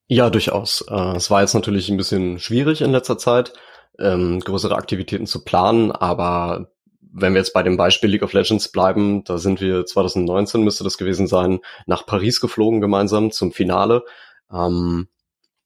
Ja, 0.06 0.30
durchaus. 0.30 0.84
Äh, 0.88 1.16
es 1.16 1.30
war 1.30 1.40
jetzt 1.40 1.54
natürlich 1.54 1.88
ein 1.88 1.96
bisschen 1.96 2.38
schwierig 2.38 2.82
in 2.82 2.92
letzter 2.92 3.18
Zeit 3.18 3.54
ähm, 3.98 4.40
größere 4.40 4.76
Aktivitäten 4.76 5.26
zu 5.26 5.44
planen, 5.44 5.92
aber 5.92 6.70
wenn 7.16 7.32
wir 7.32 7.40
jetzt 7.40 7.52
bei 7.52 7.62
dem 7.62 7.76
Beispiel 7.76 8.10
League 8.10 8.24
of 8.24 8.32
Legends 8.32 8.70
bleiben, 8.70 9.22
da 9.24 9.38
sind 9.38 9.60
wir 9.60 9.86
2019 9.86 10.62
müsste 10.62 10.82
das 10.82 10.98
gewesen 10.98 11.28
sein, 11.28 11.60
nach 11.86 12.06
Paris 12.06 12.40
geflogen 12.40 12.80
gemeinsam 12.80 13.30
zum 13.30 13.52
Finale, 13.52 14.04
ähm, 14.52 15.08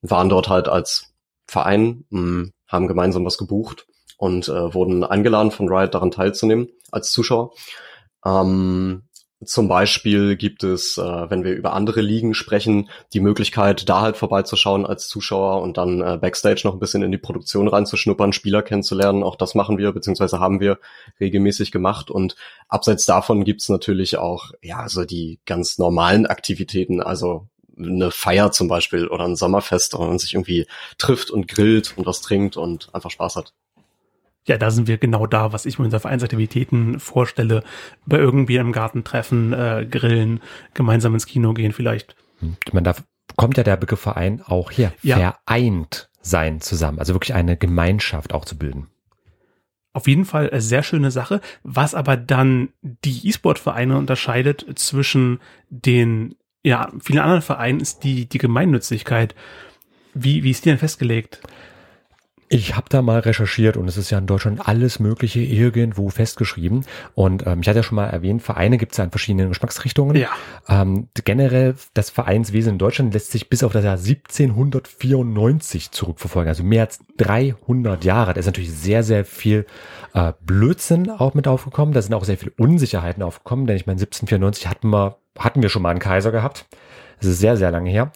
waren 0.02 0.28
dort 0.28 0.48
halt 0.48 0.68
als 0.68 1.14
Verein, 1.46 2.04
mh, 2.10 2.20
hm, 2.20 2.52
haben 2.66 2.86
gemeinsam 2.86 3.24
was 3.24 3.38
gebucht 3.38 3.86
und 4.18 4.48
äh, 4.48 4.74
wurden 4.74 5.04
eingeladen 5.04 5.50
von 5.50 5.68
Riot 5.68 5.94
daran 5.94 6.10
teilzunehmen 6.10 6.68
als 6.90 7.12
Zuschauer. 7.12 7.52
Ähm, 8.26 9.07
zum 9.44 9.68
Beispiel 9.68 10.36
gibt 10.36 10.64
es, 10.64 10.98
äh, 10.98 11.30
wenn 11.30 11.44
wir 11.44 11.52
über 11.54 11.72
andere 11.72 12.00
Ligen 12.00 12.34
sprechen, 12.34 12.90
die 13.12 13.20
Möglichkeit, 13.20 13.88
da 13.88 14.00
halt 14.00 14.16
vorbeizuschauen 14.16 14.84
als 14.84 15.06
Zuschauer 15.06 15.62
und 15.62 15.76
dann 15.76 16.00
äh, 16.00 16.18
Backstage 16.20 16.62
noch 16.64 16.74
ein 16.74 16.80
bisschen 16.80 17.02
in 17.02 17.12
die 17.12 17.18
Produktion 17.18 17.68
reinzuschnuppern, 17.68 18.32
Spieler 18.32 18.62
kennenzulernen. 18.62 19.22
Auch 19.22 19.36
das 19.36 19.54
machen 19.54 19.78
wir, 19.78 19.92
beziehungsweise 19.92 20.40
haben 20.40 20.58
wir 20.58 20.78
regelmäßig 21.20 21.70
gemacht. 21.70 22.10
Und 22.10 22.34
abseits 22.68 23.06
davon 23.06 23.44
gibt's 23.44 23.68
natürlich 23.68 24.18
auch, 24.18 24.50
ja, 24.60 24.80
also 24.80 25.04
die 25.04 25.38
ganz 25.46 25.78
normalen 25.78 26.26
Aktivitäten, 26.26 27.00
also 27.00 27.46
eine 27.78 28.10
Feier 28.10 28.50
zum 28.50 28.66
Beispiel 28.66 29.06
oder 29.06 29.24
ein 29.24 29.36
Sommerfest, 29.36 29.94
wo 29.94 30.04
man 30.04 30.18
sich 30.18 30.34
irgendwie 30.34 30.66
trifft 30.98 31.30
und 31.30 31.46
grillt 31.46 31.94
und 31.96 32.06
was 32.06 32.22
trinkt 32.22 32.56
und 32.56 32.92
einfach 32.92 33.10
Spaß 33.12 33.36
hat. 33.36 33.52
Ja, 34.48 34.56
da 34.56 34.70
sind 34.70 34.88
wir 34.88 34.96
genau 34.96 35.26
da, 35.26 35.52
was 35.52 35.66
ich 35.66 35.78
mir 35.78 35.84
unter 35.84 36.00
Vereinsaktivitäten 36.00 37.00
vorstelle. 37.00 37.62
Bei 38.06 38.16
irgendwie 38.16 38.56
im 38.56 38.72
Garten 38.72 39.04
treffen, 39.04 39.52
äh, 39.52 39.86
grillen, 39.88 40.40
gemeinsam 40.74 41.14
ins 41.14 41.26
Kino 41.26 41.52
gehen 41.52 41.72
vielleicht. 41.72 42.16
Hm, 42.40 42.56
man 42.72 42.82
darf, 42.82 43.04
kommt 43.36 43.58
ja 43.58 43.62
der 43.62 43.76
Begriff 43.76 44.00
Verein 44.00 44.42
auch 44.42 44.70
her. 44.70 44.92
Ja. 45.02 45.36
Vereint 45.46 46.08
sein 46.22 46.60
zusammen. 46.60 46.98
Also 46.98 47.14
wirklich 47.14 47.34
eine 47.34 47.56
Gemeinschaft 47.56 48.32
auch 48.32 48.46
zu 48.46 48.56
bilden. 48.58 48.88
Auf 49.92 50.08
jeden 50.08 50.24
Fall 50.24 50.50
eine 50.50 50.60
sehr 50.60 50.82
schöne 50.82 51.10
Sache. 51.10 51.40
Was 51.62 51.94
aber 51.94 52.16
dann 52.16 52.70
die 52.80 53.28
E-Sport-Vereine 53.28 53.98
unterscheidet 53.98 54.66
zwischen 54.76 55.40
den 55.68 56.36
ja, 56.62 56.90
vielen 57.00 57.20
anderen 57.20 57.42
Vereinen 57.42 57.80
ist 57.80 58.02
die, 58.02 58.26
die 58.26 58.38
Gemeinnützigkeit. 58.38 59.34
Wie, 60.14 60.42
wie 60.42 60.50
ist 60.50 60.64
die 60.64 60.70
denn 60.70 60.78
festgelegt? 60.78 61.40
Ich 62.50 62.76
habe 62.76 62.86
da 62.88 63.02
mal 63.02 63.20
recherchiert 63.20 63.76
und 63.76 63.88
es 63.88 63.96
ist 63.96 64.10
ja 64.10 64.18
in 64.18 64.26
Deutschland 64.26 64.66
alles 64.66 65.00
Mögliche 65.00 65.40
irgendwo 65.40 66.08
festgeschrieben. 66.08 66.84
Und 67.14 67.46
ähm, 67.46 67.60
ich 67.60 67.68
hatte 67.68 67.80
ja 67.80 67.82
schon 67.82 67.96
mal 67.96 68.06
erwähnt, 68.06 68.42
Vereine 68.42 68.78
gibt 68.78 68.92
es 68.92 68.98
ja 68.98 69.04
in 69.04 69.10
verschiedenen 69.10 69.48
Geschmacksrichtungen. 69.48 70.16
Ja. 70.16 70.30
Ähm, 70.68 71.08
generell, 71.24 71.74
das 71.94 72.10
Vereinswesen 72.10 72.74
in 72.74 72.78
Deutschland 72.78 73.12
lässt 73.12 73.32
sich 73.32 73.48
bis 73.48 73.62
auf 73.62 73.72
das 73.72 73.84
Jahr 73.84 73.98
1794 73.98 75.90
zurückverfolgen. 75.90 76.48
Also 76.48 76.62
mehr 76.62 76.84
als 76.84 77.00
300 77.18 78.04
Jahre. 78.04 78.34
Da 78.34 78.40
ist 78.40 78.46
natürlich 78.46 78.72
sehr, 78.72 79.02
sehr 79.02 79.24
viel 79.24 79.66
äh, 80.14 80.32
Blödsinn 80.40 81.10
auch 81.10 81.34
mit 81.34 81.46
aufgekommen. 81.46 81.92
Da 81.92 82.00
sind 82.00 82.14
auch 82.14 82.24
sehr 82.24 82.38
viele 82.38 82.52
Unsicherheiten 82.56 83.22
aufgekommen. 83.22 83.66
Denn 83.66 83.76
ich 83.76 83.86
meine, 83.86 84.00
1794 84.00 84.68
hatten 84.68 84.88
wir, 84.88 85.18
hatten 85.38 85.60
wir 85.60 85.68
schon 85.68 85.82
mal 85.82 85.90
einen 85.90 86.00
Kaiser 86.00 86.32
gehabt. 86.32 86.66
Das 87.20 87.28
ist 87.28 87.38
sehr, 87.38 87.56
sehr 87.56 87.70
lange 87.70 87.90
her. 87.90 88.12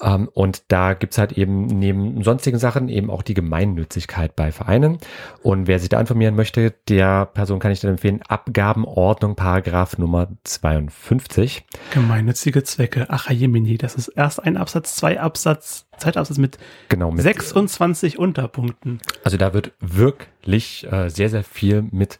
Ähm, 0.00 0.28
und 0.32 0.64
da 0.68 0.94
gibt's 0.94 1.18
halt 1.18 1.32
eben 1.32 1.66
neben 1.66 2.22
sonstigen 2.22 2.58
Sachen 2.58 2.88
eben 2.88 3.10
auch 3.10 3.22
die 3.22 3.34
Gemeinnützigkeit 3.34 4.36
bei 4.36 4.52
Vereinen. 4.52 4.98
Und 5.42 5.66
wer 5.66 5.78
sich 5.78 5.88
da 5.88 6.00
informieren 6.00 6.36
möchte, 6.36 6.74
der 6.88 7.26
Person 7.26 7.58
kann 7.58 7.72
ich 7.72 7.80
dann 7.80 7.92
empfehlen, 7.92 8.20
Abgabenordnung, 8.28 9.36
Paragraph 9.36 9.98
Nummer 9.98 10.28
52. 10.44 11.64
Gemeinnützige 11.92 12.62
Zwecke. 12.64 13.06
Ach, 13.08 13.30
Jemini, 13.30 13.78
das 13.78 13.94
ist 13.94 14.08
erst 14.08 14.42
ein 14.42 14.56
Absatz, 14.56 14.96
zwei 14.96 15.20
Absatz, 15.20 15.86
Zeitabsatz 15.96 16.38
mit, 16.38 16.58
genau, 16.88 17.10
mit 17.10 17.22
26 17.22 18.18
Unterpunkten. 18.18 19.00
Also 19.24 19.36
da 19.36 19.54
wird 19.54 19.72
wirklich 19.80 20.86
äh, 20.90 21.08
sehr, 21.08 21.30
sehr 21.30 21.44
viel 21.44 21.82
mit 21.90 22.18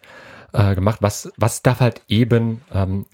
äh, 0.53 0.75
gemacht. 0.75 0.99
Was, 1.03 1.33
was 1.37 1.63
darf 1.63 1.81
halt 1.81 2.03
eben 2.09 2.63
ähm, 2.73 3.07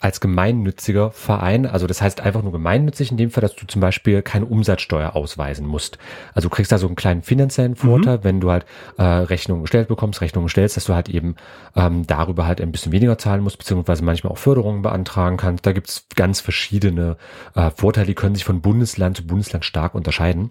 als 0.00 0.20
gemeinnütziger 0.20 1.10
Verein. 1.12 1.66
Also 1.66 1.86
das 1.86 2.02
heißt 2.02 2.20
einfach 2.20 2.42
nur 2.42 2.52
gemeinnützig 2.52 3.10
in 3.10 3.16
dem 3.16 3.30
Fall, 3.30 3.42
dass 3.42 3.54
du 3.54 3.66
zum 3.66 3.80
Beispiel 3.80 4.22
keine 4.22 4.46
Umsatzsteuer 4.46 5.14
ausweisen 5.14 5.66
musst. 5.66 5.98
Also 6.34 6.48
du 6.48 6.54
kriegst 6.54 6.72
da 6.72 6.78
so 6.78 6.86
einen 6.86 6.96
kleinen 6.96 7.22
finanziellen 7.22 7.76
Mhm. 7.76 7.76
Vorteil, 7.76 8.24
wenn 8.24 8.40
du 8.40 8.50
halt 8.50 8.66
äh, 8.98 9.02
Rechnungen 9.02 9.62
gestellt 9.62 9.88
bekommst, 9.88 10.20
Rechnungen 10.20 10.48
stellst, 10.48 10.76
dass 10.76 10.84
du 10.84 10.94
halt 10.94 11.08
eben 11.08 11.36
ähm, 11.74 12.06
darüber 12.06 12.46
halt 12.46 12.60
ein 12.60 12.72
bisschen 12.72 12.92
weniger 12.92 13.18
zahlen 13.18 13.42
musst, 13.42 13.58
beziehungsweise 13.58 14.04
manchmal 14.04 14.32
auch 14.32 14.38
Förderungen 14.38 14.82
beantragen 14.82 15.36
kannst. 15.36 15.66
Da 15.66 15.72
gibt's 15.72 16.06
ganz 16.14 16.40
verschiedene 16.40 17.16
äh, 17.54 17.70
Vorteile, 17.70 18.06
die 18.06 18.14
können 18.14 18.34
sich 18.34 18.44
von 18.44 18.60
Bundesland 18.60 19.16
zu 19.16 19.26
Bundesland 19.26 19.64
stark 19.64 19.94
unterscheiden. 19.94 20.50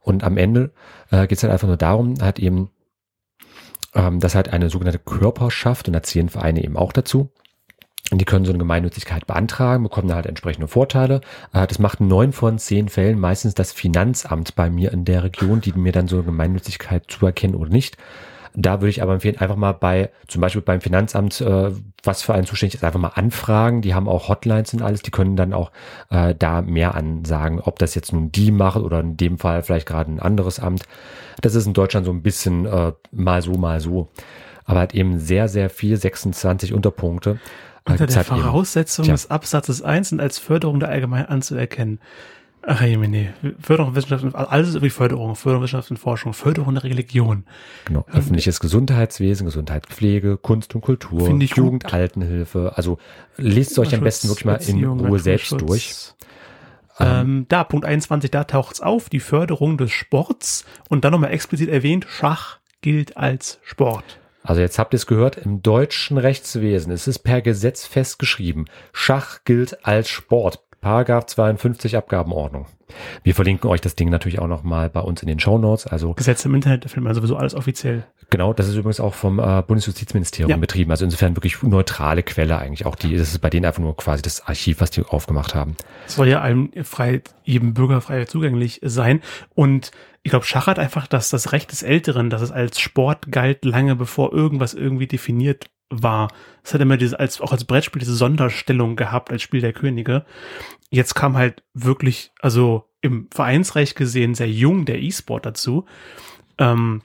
Und 0.00 0.24
am 0.24 0.36
Ende 0.36 0.72
äh, 1.10 1.26
geht's 1.26 1.42
halt 1.42 1.52
einfach 1.52 1.68
nur 1.68 1.76
darum, 1.76 2.14
halt 2.20 2.38
eben, 2.38 2.70
ähm, 3.94 4.20
dass 4.20 4.34
halt 4.34 4.52
eine 4.52 4.70
sogenannte 4.70 4.98
Körperschaft, 4.98 5.88
und 5.88 5.94
da 5.94 6.02
zählen 6.02 6.28
Vereine 6.28 6.64
eben 6.64 6.76
auch 6.76 6.92
dazu, 6.92 7.32
die 8.18 8.24
können 8.24 8.44
so 8.44 8.50
eine 8.50 8.58
Gemeinnützigkeit 8.58 9.26
beantragen, 9.26 9.84
bekommen 9.84 10.08
da 10.08 10.16
halt 10.16 10.26
entsprechende 10.26 10.68
Vorteile. 10.68 11.20
Äh, 11.52 11.66
Das 11.66 11.78
macht 11.78 12.00
neun 12.00 12.32
von 12.32 12.58
zehn 12.58 12.88
Fällen 12.88 13.18
meistens 13.20 13.54
das 13.54 13.72
Finanzamt 13.72 14.56
bei 14.56 14.68
mir 14.70 14.92
in 14.92 15.04
der 15.04 15.22
Region, 15.24 15.60
die 15.60 15.72
mir 15.72 15.92
dann 15.92 16.08
so 16.08 16.16
eine 16.16 16.24
Gemeinnützigkeit 16.24 17.04
zuerkennen 17.08 17.56
oder 17.56 17.70
nicht. 17.70 17.96
Da 18.52 18.80
würde 18.80 18.90
ich 18.90 19.00
aber 19.00 19.12
empfehlen, 19.12 19.38
einfach 19.38 19.54
mal 19.54 19.70
bei, 19.70 20.10
zum 20.26 20.40
Beispiel 20.40 20.60
beim 20.62 20.80
Finanzamt, 20.80 21.40
äh, 21.40 21.70
was 22.02 22.22
für 22.22 22.34
einen 22.34 22.46
zuständig 22.46 22.74
ist, 22.74 22.82
einfach 22.82 22.98
mal 22.98 23.12
anfragen. 23.14 23.80
Die 23.80 23.94
haben 23.94 24.08
auch 24.08 24.28
Hotlines 24.28 24.74
und 24.74 24.82
alles, 24.82 25.02
die 25.02 25.12
können 25.12 25.36
dann 25.36 25.52
auch 25.52 25.70
äh, 26.10 26.34
da 26.36 26.60
mehr 26.60 26.96
ansagen, 26.96 27.60
ob 27.60 27.78
das 27.78 27.94
jetzt 27.94 28.12
nun 28.12 28.32
die 28.32 28.50
machen 28.50 28.82
oder 28.82 28.98
in 28.98 29.16
dem 29.16 29.38
Fall 29.38 29.62
vielleicht 29.62 29.86
gerade 29.86 30.10
ein 30.10 30.18
anderes 30.18 30.58
Amt. 30.58 30.82
Das 31.42 31.54
ist 31.54 31.66
in 31.66 31.74
Deutschland 31.74 32.06
so 32.06 32.12
ein 32.12 32.22
bisschen 32.22 32.68
mal 33.12 33.40
so, 33.40 33.52
mal 33.52 33.80
so. 33.80 34.08
Aber 34.64 34.80
halt 34.80 34.94
eben 34.94 35.18
sehr, 35.18 35.48
sehr 35.48 35.70
viel, 35.70 35.96
26 35.96 36.72
Unterpunkte. 36.74 37.38
Unter 37.84 38.06
der 38.06 38.16
halt 38.16 38.28
eben- 38.28 38.42
Voraussetzung 38.42 39.04
Tja. 39.04 39.14
des 39.14 39.30
Absatzes 39.30 39.82
1 39.82 40.10
sind 40.10 40.20
als 40.20 40.38
Förderung 40.38 40.80
der 40.80 40.88
Allgemeinen 40.90 41.26
anzuerkennen. 41.26 42.00
Ach 42.62 42.82
je, 42.82 42.96
nee. 42.98 43.30
Förderung 43.58 43.94
Wissenschaften, 43.94 44.34
alles 44.34 44.68
ist 44.68 44.74
irgendwie 44.74 44.90
Förderung, 44.90 45.34
Förderung 45.34 45.62
Wissenschaften, 45.62 45.96
Forschung, 45.96 46.34
Förderung 46.34 46.74
der 46.74 46.84
Religion. 46.84 47.44
Genau, 47.86 48.04
öffentliches 48.12 48.60
Gesundheitswesen, 48.60 49.46
Gesundheitspflege, 49.46 50.36
Kunst 50.36 50.74
und 50.74 50.82
Kultur, 50.82 51.24
Finde 51.26 51.44
ich 51.44 51.52
gut. 51.52 51.64
Jugend, 51.64 51.92
Altenhilfe. 51.92 52.72
Also 52.76 52.98
lest 53.38 53.72
es 53.72 53.78
euch 53.78 53.94
am 53.94 54.02
besten 54.02 54.28
wirklich 54.28 54.44
mal 54.44 54.56
in 54.56 54.84
Ruhe 54.84 55.18
selbst 55.18 55.58
durch. 55.58 56.12
Ähm, 56.98 57.46
da, 57.48 57.64
Punkt 57.64 57.86
21, 57.86 58.30
da 58.30 58.44
taucht's 58.44 58.82
auf, 58.82 59.08
die 59.08 59.20
Förderung 59.20 59.78
des 59.78 59.90
Sports 59.90 60.66
und 60.90 61.04
dann 61.04 61.12
nochmal 61.12 61.32
explizit 61.32 61.70
erwähnt, 61.70 62.06
Schach 62.10 62.58
gilt 62.82 63.16
als 63.16 63.58
Sport. 63.62 64.18
Also 64.42 64.60
jetzt 64.60 64.78
habt 64.78 64.94
ihr 64.94 64.96
es 64.96 65.06
gehört, 65.06 65.36
im 65.36 65.62
deutschen 65.62 66.16
Rechtswesen 66.16 66.92
ist 66.92 67.06
es 67.06 67.18
per 67.18 67.42
Gesetz 67.42 67.86
festgeschrieben. 67.86 68.66
Schach 68.92 69.40
gilt 69.44 69.84
als 69.84 70.08
Sport. 70.08 70.64
Paragraph 70.80 71.26
52 71.26 71.96
Abgabenordnung. 71.96 72.66
Wir 73.22 73.34
verlinken 73.34 73.68
euch 73.70 73.80
das 73.80 73.94
Ding 73.94 74.08
natürlich 74.08 74.38
auch 74.38 74.46
nochmal 74.48 74.88
bei 74.90 75.00
uns 75.00 75.20
in 75.22 75.28
den 75.28 75.38
Show 75.38 75.58
Notes. 75.58 75.86
Also 75.86 76.14
Gesetze 76.14 76.48
im 76.48 76.54
Internet, 76.54 76.84
da 76.84 76.88
findet 76.88 77.04
man 77.04 77.14
sowieso 77.14 77.36
alles 77.36 77.54
offiziell. 77.54 78.04
genau, 78.30 78.52
das 78.52 78.66
ist 78.68 78.74
übrigens 78.76 78.98
auch 78.98 79.14
vom 79.14 79.38
äh, 79.38 79.62
Bundesjustizministerium 79.62 80.50
Ja. 80.50 80.56
betrieben. 80.56 80.90
Also 80.90 81.04
insofern 81.04 81.36
wirklich 81.36 81.62
neutrale 81.62 82.22
Quelle 82.22 82.58
eigentlich. 82.58 82.86
Auch 82.86 82.96
die, 82.96 83.14
das 83.16 83.28
ist 83.30 83.38
bei 83.40 83.50
denen 83.50 83.66
einfach 83.66 83.82
nur 83.82 83.96
quasi 83.96 84.22
das 84.22 84.46
Archiv, 84.46 84.80
was 84.80 84.90
die 84.90 85.02
aufgemacht 85.04 85.54
haben. 85.54 85.76
soll 86.06 86.28
ja 86.28 86.40
allen 86.40 86.70
frei, 86.84 87.22
jedem 87.44 87.74
Bürger 87.74 88.00
frei 88.00 88.24
zugänglich 88.24 88.80
sein. 88.82 89.20
Und 89.54 89.90
ich 90.22 90.30
glaube, 90.30 90.46
Schach 90.46 90.66
hat 90.66 90.78
einfach 90.78 91.06
das, 91.06 91.30
das 91.30 91.52
Recht 91.52 91.70
des 91.72 91.82
Älteren, 91.82 92.30
dass 92.30 92.42
es 92.42 92.50
als 92.50 92.80
Sport 92.80 93.30
galt, 93.30 93.64
lange 93.64 93.96
bevor 93.96 94.32
irgendwas 94.32 94.74
irgendwie 94.74 95.06
definiert 95.06 95.66
war. 95.90 96.28
Es 96.62 96.72
hat 96.72 96.80
immer 96.80 96.96
diese, 96.96 97.18
als, 97.18 97.40
auch 97.40 97.52
als 97.52 97.64
Brettspiel 97.64 98.00
diese 98.00 98.14
Sonderstellung 98.14 98.96
gehabt, 98.96 99.30
als 99.30 99.42
Spiel 99.42 99.60
der 99.60 99.72
Könige. 99.72 100.24
Jetzt 100.90 101.14
kam 101.14 101.36
halt 101.36 101.62
wirklich, 101.74 102.32
also 102.40 102.84
im 103.00 103.28
Vereinsrecht 103.32 103.96
gesehen, 103.96 104.34
sehr 104.34 104.50
jung 104.50 104.84
der 104.84 105.00
E-Sport 105.02 105.46
dazu. 105.46 105.86
Ähm, 106.58 107.02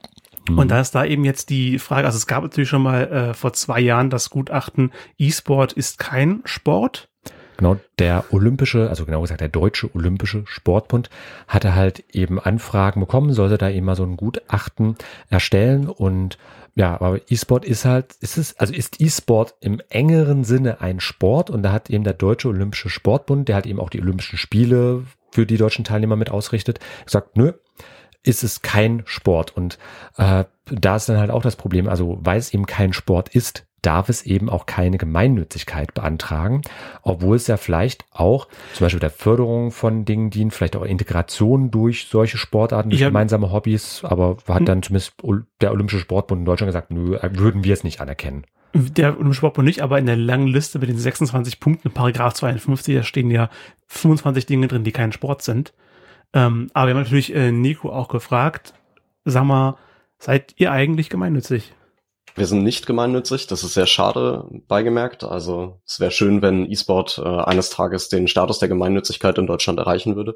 Mhm. 0.47 0.59
Und 0.59 0.71
da 0.71 0.79
ist 0.79 0.91
da 0.91 1.05
eben 1.05 1.25
jetzt 1.25 1.49
die 1.49 1.79
Frage, 1.79 2.05
also 2.05 2.17
es 2.17 2.27
gab 2.27 2.43
natürlich 2.43 2.69
schon 2.69 2.83
mal 2.83 3.03
äh, 3.11 3.33
vor 3.33 3.53
zwei 3.53 3.79
Jahren 3.79 4.09
das 4.09 4.29
Gutachten, 4.29 4.91
E-Sport 5.17 5.73
ist 5.73 5.97
kein 5.99 6.41
Sport. 6.45 7.09
Genau, 7.57 7.77
der 7.99 8.25
olympische, 8.31 8.89
also 8.89 9.05
genau 9.05 9.21
gesagt 9.21 9.41
der 9.41 9.49
deutsche 9.49 9.93
olympische 9.95 10.43
Sportbund 10.45 11.09
hatte 11.47 11.75
halt 11.75 12.03
eben 12.13 12.39
Anfragen 12.39 12.99
bekommen, 12.99 13.33
sollte 13.33 13.57
da 13.57 13.69
eben 13.69 13.85
mal 13.85 13.95
so 13.95 14.03
ein 14.03 14.17
Gutachten 14.17 14.95
erstellen 15.29 15.87
und 15.87 16.37
ja, 16.75 16.99
aber 16.99 17.21
E-Sport 17.29 17.63
ist 17.63 17.85
halt, 17.85 18.15
ist 18.19 18.37
es, 18.37 18.59
also 18.59 18.73
ist 18.73 18.99
E-Sport 18.99 19.55
im 19.61 19.81
engeren 19.89 20.43
Sinne 20.43 20.81
ein 20.81 20.99
Sport 20.99 21.49
und 21.49 21.63
da 21.63 21.71
hat 21.71 21.89
eben 21.89 22.03
der 22.03 22.13
deutsche 22.13 22.49
olympische 22.49 22.89
Sportbund, 22.89 23.47
der 23.47 23.55
halt 23.55 23.65
eben 23.65 23.79
auch 23.79 23.89
die 23.89 24.01
Olympischen 24.01 24.37
Spiele 24.37 25.05
für 25.31 25.45
die 25.45 25.57
deutschen 25.57 25.85
Teilnehmer 25.85 26.17
mit 26.17 26.29
ausrichtet, 26.29 26.79
gesagt, 27.05 27.37
nö, 27.37 27.53
ist 28.23 28.43
es 28.43 28.61
kein 28.61 29.03
Sport 29.05 29.55
und 29.55 29.77
äh, 30.17 30.43
da 30.65 30.95
ist 30.95 31.07
dann 31.07 31.17
halt 31.17 31.31
auch 31.31 31.43
das 31.43 31.55
Problem, 31.55 31.87
also 31.87 32.17
weil 32.21 32.39
es 32.39 32.53
eben 32.53 32.65
kein 32.65 32.91
Sport 32.91 33.29
ist, 33.29 33.65
darf 33.85 34.09
es 34.09 34.23
eben 34.23 34.49
auch 34.49 34.65
keine 34.65 34.97
Gemeinnützigkeit 34.97 35.93
beantragen, 35.93 36.61
obwohl 37.03 37.35
es 37.35 37.47
ja 37.47 37.57
vielleicht 37.57 38.05
auch 38.11 38.47
zum 38.73 38.85
Beispiel 38.85 38.99
der 38.99 39.09
Förderung 39.09 39.71
von 39.71 40.05
Dingen 40.05 40.29
dient, 40.29 40.53
vielleicht 40.53 40.75
auch 40.75 40.83
Integration 40.83 41.71
durch 41.71 42.07
solche 42.09 42.37
Sportarten, 42.37 42.89
durch 42.89 43.03
hab- 43.03 43.09
gemeinsame 43.09 43.51
Hobbys, 43.51 44.01
aber 44.03 44.37
hat 44.47 44.59
Hm. 44.59 44.65
dann 44.65 44.83
zumindest 44.83 45.13
der 45.61 45.71
Olympische 45.71 45.99
Sportbund 45.99 46.39
in 46.39 46.45
Deutschland 46.45 46.69
gesagt, 46.69 46.91
nö, 46.91 47.17
würden 47.33 47.63
wir 47.63 47.73
es 47.73 47.83
nicht 47.83 47.99
anerkennen. 48.01 48.45
Der 48.73 49.13
Olympische 49.15 49.37
Sportbund 49.37 49.65
nicht, 49.67 49.81
aber 49.81 49.99
in 49.99 50.05
der 50.05 50.17
langen 50.17 50.47
Liste 50.47 50.79
mit 50.79 50.89
den 50.89 50.97
26 50.97 51.59
Punkten, 51.59 51.91
Paragraph 51.91 52.33
52, 52.33 52.95
da 52.95 53.03
stehen 53.03 53.31
ja 53.31 53.49
25 53.87 54.45
Dinge 54.45 54.67
drin, 54.67 54.83
die 54.83 54.91
kein 54.91 55.11
Sport 55.13 55.41
sind. 55.43 55.73
Ähm, 56.33 56.69
aber 56.73 56.87
wir 56.87 56.95
haben 56.95 57.03
natürlich 57.03 57.33
äh, 57.33 57.51
Nico 57.53 57.89
auch 57.91 58.09
gefragt, 58.09 58.73
sag 59.23 59.45
mal, 59.45 59.77
seid 60.19 60.53
ihr 60.57 60.71
eigentlich 60.71 61.09
gemeinnützig? 61.09 61.73
Wir 62.37 62.47
sind 62.47 62.63
nicht 62.63 62.85
gemeinnützig, 62.85 63.47
das 63.47 63.63
ist 63.63 63.75
sehr 63.75 63.85
schade 63.85 64.45
beigemerkt. 64.67 65.23
Also 65.23 65.79
es 65.87 66.01
wäre 66.01 66.11
schön, 66.11 66.41
wenn 66.41 66.69
E-Sport 66.69 67.21
äh, 67.23 67.27
eines 67.27 67.69
Tages 67.69 68.09
den 68.09 68.27
Status 68.27 68.59
der 68.59 68.67
Gemeinnützigkeit 68.67 69.37
in 69.37 69.47
Deutschland 69.47 69.79
erreichen 69.79 70.17
würde. 70.17 70.35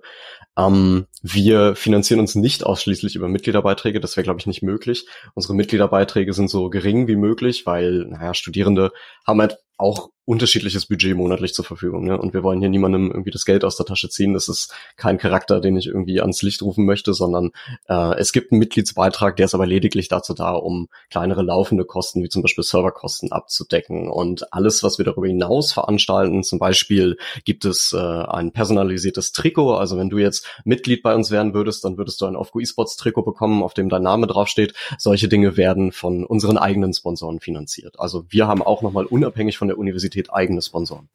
Ähm, 0.58 1.08
wir 1.22 1.76
finanzieren 1.76 2.22
uns 2.22 2.36
nicht 2.36 2.66
ausschließlich 2.66 3.16
über 3.16 3.28
Mitgliederbeiträge, 3.28 4.00
das 4.00 4.16
wäre, 4.16 4.24
glaube 4.24 4.40
ich, 4.40 4.48
nicht 4.48 4.64
möglich. 4.64 5.08
Unsere 5.34 5.56
Mitgliederbeiträge 5.56 6.32
sind 6.32 6.50
so 6.50 6.70
gering 6.70 7.10
wie 7.10 7.18
möglich, 7.18 7.66
weil, 7.66 8.06
naja, 8.06 8.34
Studierende 8.34 8.92
haben 9.28 9.42
halt 9.42 9.58
auch 9.80 10.10
unterschiedliches 10.30 10.86
Budget 10.86 11.16
monatlich 11.18 11.56
zur 11.56 11.66
Verfügung. 11.66 12.04
Ne? 12.06 12.16
Und 12.16 12.36
wir 12.36 12.44
wollen 12.44 12.60
hier 12.60 12.70
niemandem 12.70 13.10
irgendwie 13.10 13.32
das 13.32 13.46
Geld 13.46 13.66
aus 13.66 13.78
der 13.78 13.88
Tasche 13.88 14.10
ziehen. 14.10 14.36
Das 14.36 14.48
ist 14.48 14.72
kein 14.96 15.18
Charakter, 15.18 15.60
den 15.60 15.76
ich 15.76 15.88
irgendwie 15.88 16.22
ans 16.22 16.44
Licht 16.44 16.62
rufen 16.62 16.86
möchte, 16.86 17.16
sondern 17.16 17.50
äh, 17.88 18.16
es 18.20 18.32
gibt 18.32 18.52
einen 18.52 18.60
Mitgliedsbeitrag, 18.60 19.38
der 19.38 19.46
ist 19.46 19.56
aber 19.56 19.66
lediglich 19.66 20.08
dazu 20.08 20.36
da, 20.36 20.52
um 20.52 20.88
kleinere 21.10 21.42
laufende 21.42 21.84
Kosten, 21.84 22.22
wie 22.22 22.30
zum 22.30 22.44
Beispiel 22.44 22.64
Serverkosten 22.64 23.32
abzudecken. 23.32 24.08
Und 24.08 24.54
alles, 24.54 24.84
was 24.84 25.00
wir 25.00 25.06
darüber 25.06 25.26
hinaus 25.26 25.74
veranstalten, 25.74 26.44
zum 26.44 26.60
Beispiel 26.60 27.18
gibt 27.44 27.66
es 27.66 27.92
äh, 27.98 27.98
ein 27.98 28.52
personalisiertes 28.52 29.32
Trikot. 29.32 29.74
Also 29.78 29.98
wenn 29.98 30.12
du 30.12 30.20
jetzt 30.20 30.46
Mitglied 30.64 31.02
bei 31.02 31.16
uns 31.16 31.32
werden 31.32 31.56
würdest, 31.56 31.84
dann 31.86 31.98
würdest 31.98 32.22
du 32.22 32.28
ein 32.28 32.36
Aufgo 32.36 32.60
eSports 32.60 32.98
Trikot 32.98 33.24
bekommen, 33.24 33.64
auf 33.64 33.74
dem 33.74 33.90
dein 33.90 34.04
Name 34.04 34.28
draufsteht. 34.28 34.76
Solche 35.00 35.28
Dinge 35.28 35.58
werden 35.58 35.92
von 35.92 36.24
unseren 36.24 36.60
eigenen 36.60 36.94
Sponsoren 36.94 37.40
finanziert. 37.40 38.00
Also 38.00 38.26
wir 38.30 38.46
haben 38.46 38.62
auch 38.62 38.84
nochmal 38.84 39.06
unabhängig 39.06 39.58
von 39.58 39.69
der 39.70 39.78
Universität 39.78 40.34
eigene 40.34 40.62
Sponsoren. 40.62 41.10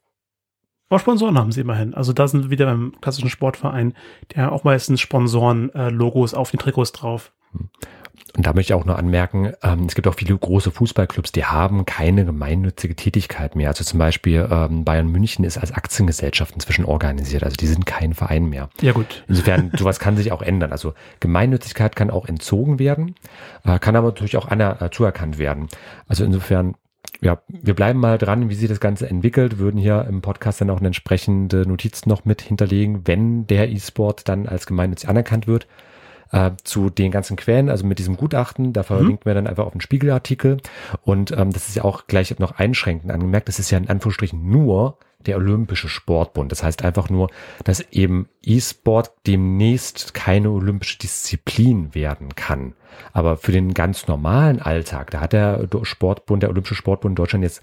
Aber 0.88 0.98
Sponsoren 0.98 1.38
haben 1.38 1.52
sie 1.52 1.62
immerhin. 1.62 1.94
Also 1.94 2.12
da 2.12 2.28
sind 2.28 2.44
wir 2.44 2.50
wieder 2.50 2.66
beim 2.66 2.92
klassischen 3.00 3.30
Sportverein, 3.30 3.94
der 4.34 4.52
auch 4.52 4.64
meistens 4.64 5.00
Sponsoren-Logos 5.00 6.34
auf 6.34 6.50
den 6.50 6.60
Trikots 6.60 6.92
drauf. 6.92 7.32
Und 8.36 8.46
da 8.46 8.52
möchte 8.52 8.72
ich 8.72 8.80
auch 8.80 8.84
nur 8.84 8.98
anmerken, 8.98 9.52
ähm, 9.62 9.84
es 9.86 9.94
gibt 9.94 10.08
auch 10.08 10.14
viele 10.14 10.36
große 10.36 10.72
Fußballclubs, 10.72 11.30
die 11.30 11.44
haben 11.44 11.84
keine 11.84 12.24
gemeinnützige 12.24 12.96
Tätigkeit 12.96 13.54
mehr. 13.54 13.68
Also 13.68 13.84
zum 13.84 13.98
Beispiel 13.98 14.48
ähm, 14.50 14.84
Bayern 14.84 15.08
München 15.08 15.44
ist 15.44 15.56
als 15.56 15.72
Aktiengesellschaft 15.72 16.52
inzwischen 16.52 16.84
organisiert. 16.84 17.44
Also 17.44 17.56
die 17.56 17.66
sind 17.66 17.86
kein 17.86 18.12
Verein 18.12 18.46
mehr. 18.46 18.70
Ja 18.80 18.92
gut. 18.92 19.24
Insofern, 19.28 19.70
sowas 19.76 20.00
kann 20.00 20.16
sich 20.16 20.32
auch 20.32 20.42
ändern. 20.42 20.72
Also 20.72 20.94
Gemeinnützigkeit 21.20 21.94
kann 21.94 22.10
auch 22.10 22.26
entzogen 22.26 22.78
werden, 22.78 23.14
äh, 23.64 23.78
kann 23.78 23.94
aber 23.94 24.08
natürlich 24.08 24.36
auch 24.36 24.48
aner 24.48 24.82
äh, 24.82 24.90
zuerkannt 24.90 25.38
werden. 25.38 25.68
Also 26.08 26.24
insofern, 26.24 26.74
ja, 27.24 27.40
wir 27.48 27.74
bleiben 27.74 28.00
mal 28.00 28.18
dran, 28.18 28.50
wie 28.50 28.54
sich 28.54 28.68
das 28.68 28.80
Ganze 28.80 29.08
entwickelt, 29.08 29.58
würden 29.58 29.80
hier 29.80 30.04
im 30.06 30.20
Podcast 30.20 30.60
dann 30.60 30.68
auch 30.68 30.78
eine 30.78 30.88
entsprechende 30.88 31.66
Notiz 31.66 32.04
noch 32.04 32.26
mit 32.26 32.42
hinterlegen, 32.42 33.06
wenn 33.06 33.46
der 33.46 33.70
E-Sport 33.70 34.28
dann 34.28 34.46
als 34.46 34.66
gemeinnützig 34.66 35.08
anerkannt 35.08 35.46
wird. 35.46 35.66
Äh, 36.32 36.52
zu 36.64 36.90
den 36.90 37.10
ganzen 37.10 37.36
Quellen, 37.36 37.70
also 37.70 37.86
mit 37.86 37.98
diesem 37.98 38.16
Gutachten, 38.16 38.72
da 38.72 38.82
verlinken 38.82 39.24
wir 39.24 39.34
dann 39.34 39.46
einfach 39.46 39.64
auf 39.64 39.72
den 39.72 39.80
Spiegelartikel. 39.80 40.58
Und 41.02 41.30
ähm, 41.30 41.50
das 41.50 41.68
ist 41.68 41.76
ja 41.76 41.84
auch 41.84 42.06
gleich 42.06 42.38
noch 42.38 42.52
einschränkend 42.52 43.10
angemerkt, 43.10 43.48
das 43.48 43.58
ist 43.58 43.70
ja 43.70 43.78
in 43.78 43.88
Anführungsstrichen 43.88 44.46
nur 44.50 44.98
der 45.26 45.36
Olympische 45.36 45.88
Sportbund. 45.88 46.52
Das 46.52 46.62
heißt 46.62 46.84
einfach 46.84 47.10
nur, 47.10 47.30
dass 47.64 47.80
eben 47.92 48.28
E-Sport 48.42 49.12
demnächst 49.26 50.14
keine 50.14 50.50
olympische 50.50 50.98
Disziplin 50.98 51.94
werden 51.94 52.34
kann. 52.34 52.74
Aber 53.12 53.36
für 53.36 53.52
den 53.52 53.74
ganz 53.74 54.06
normalen 54.06 54.60
Alltag, 54.60 55.10
da 55.10 55.20
hat 55.20 55.32
der 55.32 55.66
Sportbund, 55.82 56.42
der 56.42 56.50
Olympische 56.50 56.74
Sportbund 56.74 57.12
in 57.12 57.16
Deutschland 57.16 57.42
jetzt 57.44 57.62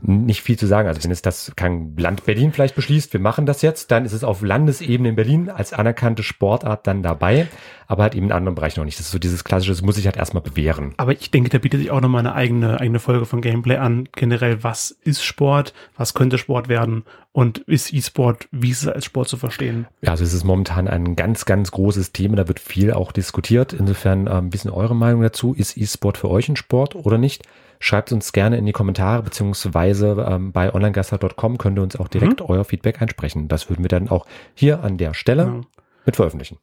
nicht 0.00 0.42
viel 0.42 0.58
zu 0.58 0.66
sagen. 0.66 0.88
Also 0.88 1.02
wenn 1.02 1.10
es 1.10 1.22
das 1.22 1.52
kann 1.56 1.96
Land 1.96 2.24
Berlin 2.24 2.52
vielleicht 2.52 2.74
beschließt, 2.74 3.12
wir 3.12 3.20
machen 3.20 3.46
das 3.46 3.62
jetzt, 3.62 3.90
dann 3.90 4.04
ist 4.04 4.12
es 4.12 4.24
auf 4.24 4.42
Landesebene 4.42 5.10
in 5.10 5.16
Berlin 5.16 5.50
als 5.50 5.72
anerkannte 5.72 6.22
Sportart 6.22 6.86
dann 6.86 7.02
dabei, 7.02 7.48
aber 7.86 8.04
halt 8.04 8.14
eben 8.14 8.26
in 8.26 8.32
anderen 8.32 8.54
Bereichen 8.54 8.80
noch 8.80 8.84
nicht. 8.84 8.98
Das 8.98 9.06
ist 9.06 9.12
so 9.12 9.18
dieses 9.18 9.44
klassische, 9.44 9.72
das 9.72 9.82
muss 9.82 9.96
sich 9.96 10.06
halt 10.06 10.16
erstmal 10.16 10.42
bewähren. 10.42 10.94
Aber 10.96 11.12
ich 11.12 11.30
denke, 11.30 11.50
da 11.50 11.58
bietet 11.58 11.80
sich 11.80 11.90
auch 11.90 12.00
nochmal 12.00 12.20
eine 12.20 12.34
eigene, 12.34 12.80
eigene 12.80 13.00
Folge 13.00 13.26
von 13.26 13.40
Gameplay 13.40 13.76
an. 13.76 14.08
Generell, 14.12 14.62
was 14.62 14.90
ist 14.90 15.24
Sport? 15.24 15.74
Was 15.96 16.14
könnte 16.14 16.38
Sport 16.38 16.68
werden? 16.68 17.04
Und 17.38 17.58
ist 17.58 17.94
E-Sport, 17.94 18.48
wie 18.50 18.70
ist 18.70 18.82
es 18.82 18.88
als 18.88 19.04
Sport 19.04 19.28
zu 19.28 19.36
verstehen? 19.36 19.86
Ja, 20.02 20.10
also 20.10 20.24
es 20.24 20.34
ist 20.34 20.42
momentan 20.42 20.88
ein 20.88 21.14
ganz, 21.14 21.44
ganz 21.44 21.70
großes 21.70 22.10
Thema. 22.10 22.34
Da 22.34 22.48
wird 22.48 22.58
viel 22.58 22.92
auch 22.92 23.12
diskutiert. 23.12 23.72
Insofern 23.72 24.26
ähm, 24.26 24.32
ein 24.32 24.50
bisschen 24.50 24.72
eure 24.72 24.96
Meinung 24.96 25.22
dazu. 25.22 25.54
Ist 25.54 25.76
E-Sport 25.76 26.18
für 26.18 26.30
euch 26.30 26.48
ein 26.48 26.56
Sport 26.56 26.96
oder 26.96 27.16
nicht? 27.16 27.44
Schreibt 27.78 28.10
uns 28.10 28.32
gerne 28.32 28.56
in 28.56 28.66
die 28.66 28.72
Kommentare, 28.72 29.22
beziehungsweise 29.22 30.26
ähm, 30.28 30.50
bei 30.50 30.74
onlinegaster.com 30.74 31.58
könnt 31.58 31.78
ihr 31.78 31.82
uns 31.84 31.94
auch 31.94 32.08
direkt 32.08 32.40
mhm. 32.40 32.46
euer 32.48 32.64
Feedback 32.64 33.00
einsprechen. 33.00 33.46
Das 33.46 33.70
würden 33.70 33.84
wir 33.84 33.88
dann 33.88 34.08
auch 34.08 34.26
hier 34.54 34.82
an 34.82 34.96
der 34.96 35.14
Stelle 35.14 35.44
ja. 35.44 35.60
mit 36.06 36.16
veröffentlichen 36.16 36.58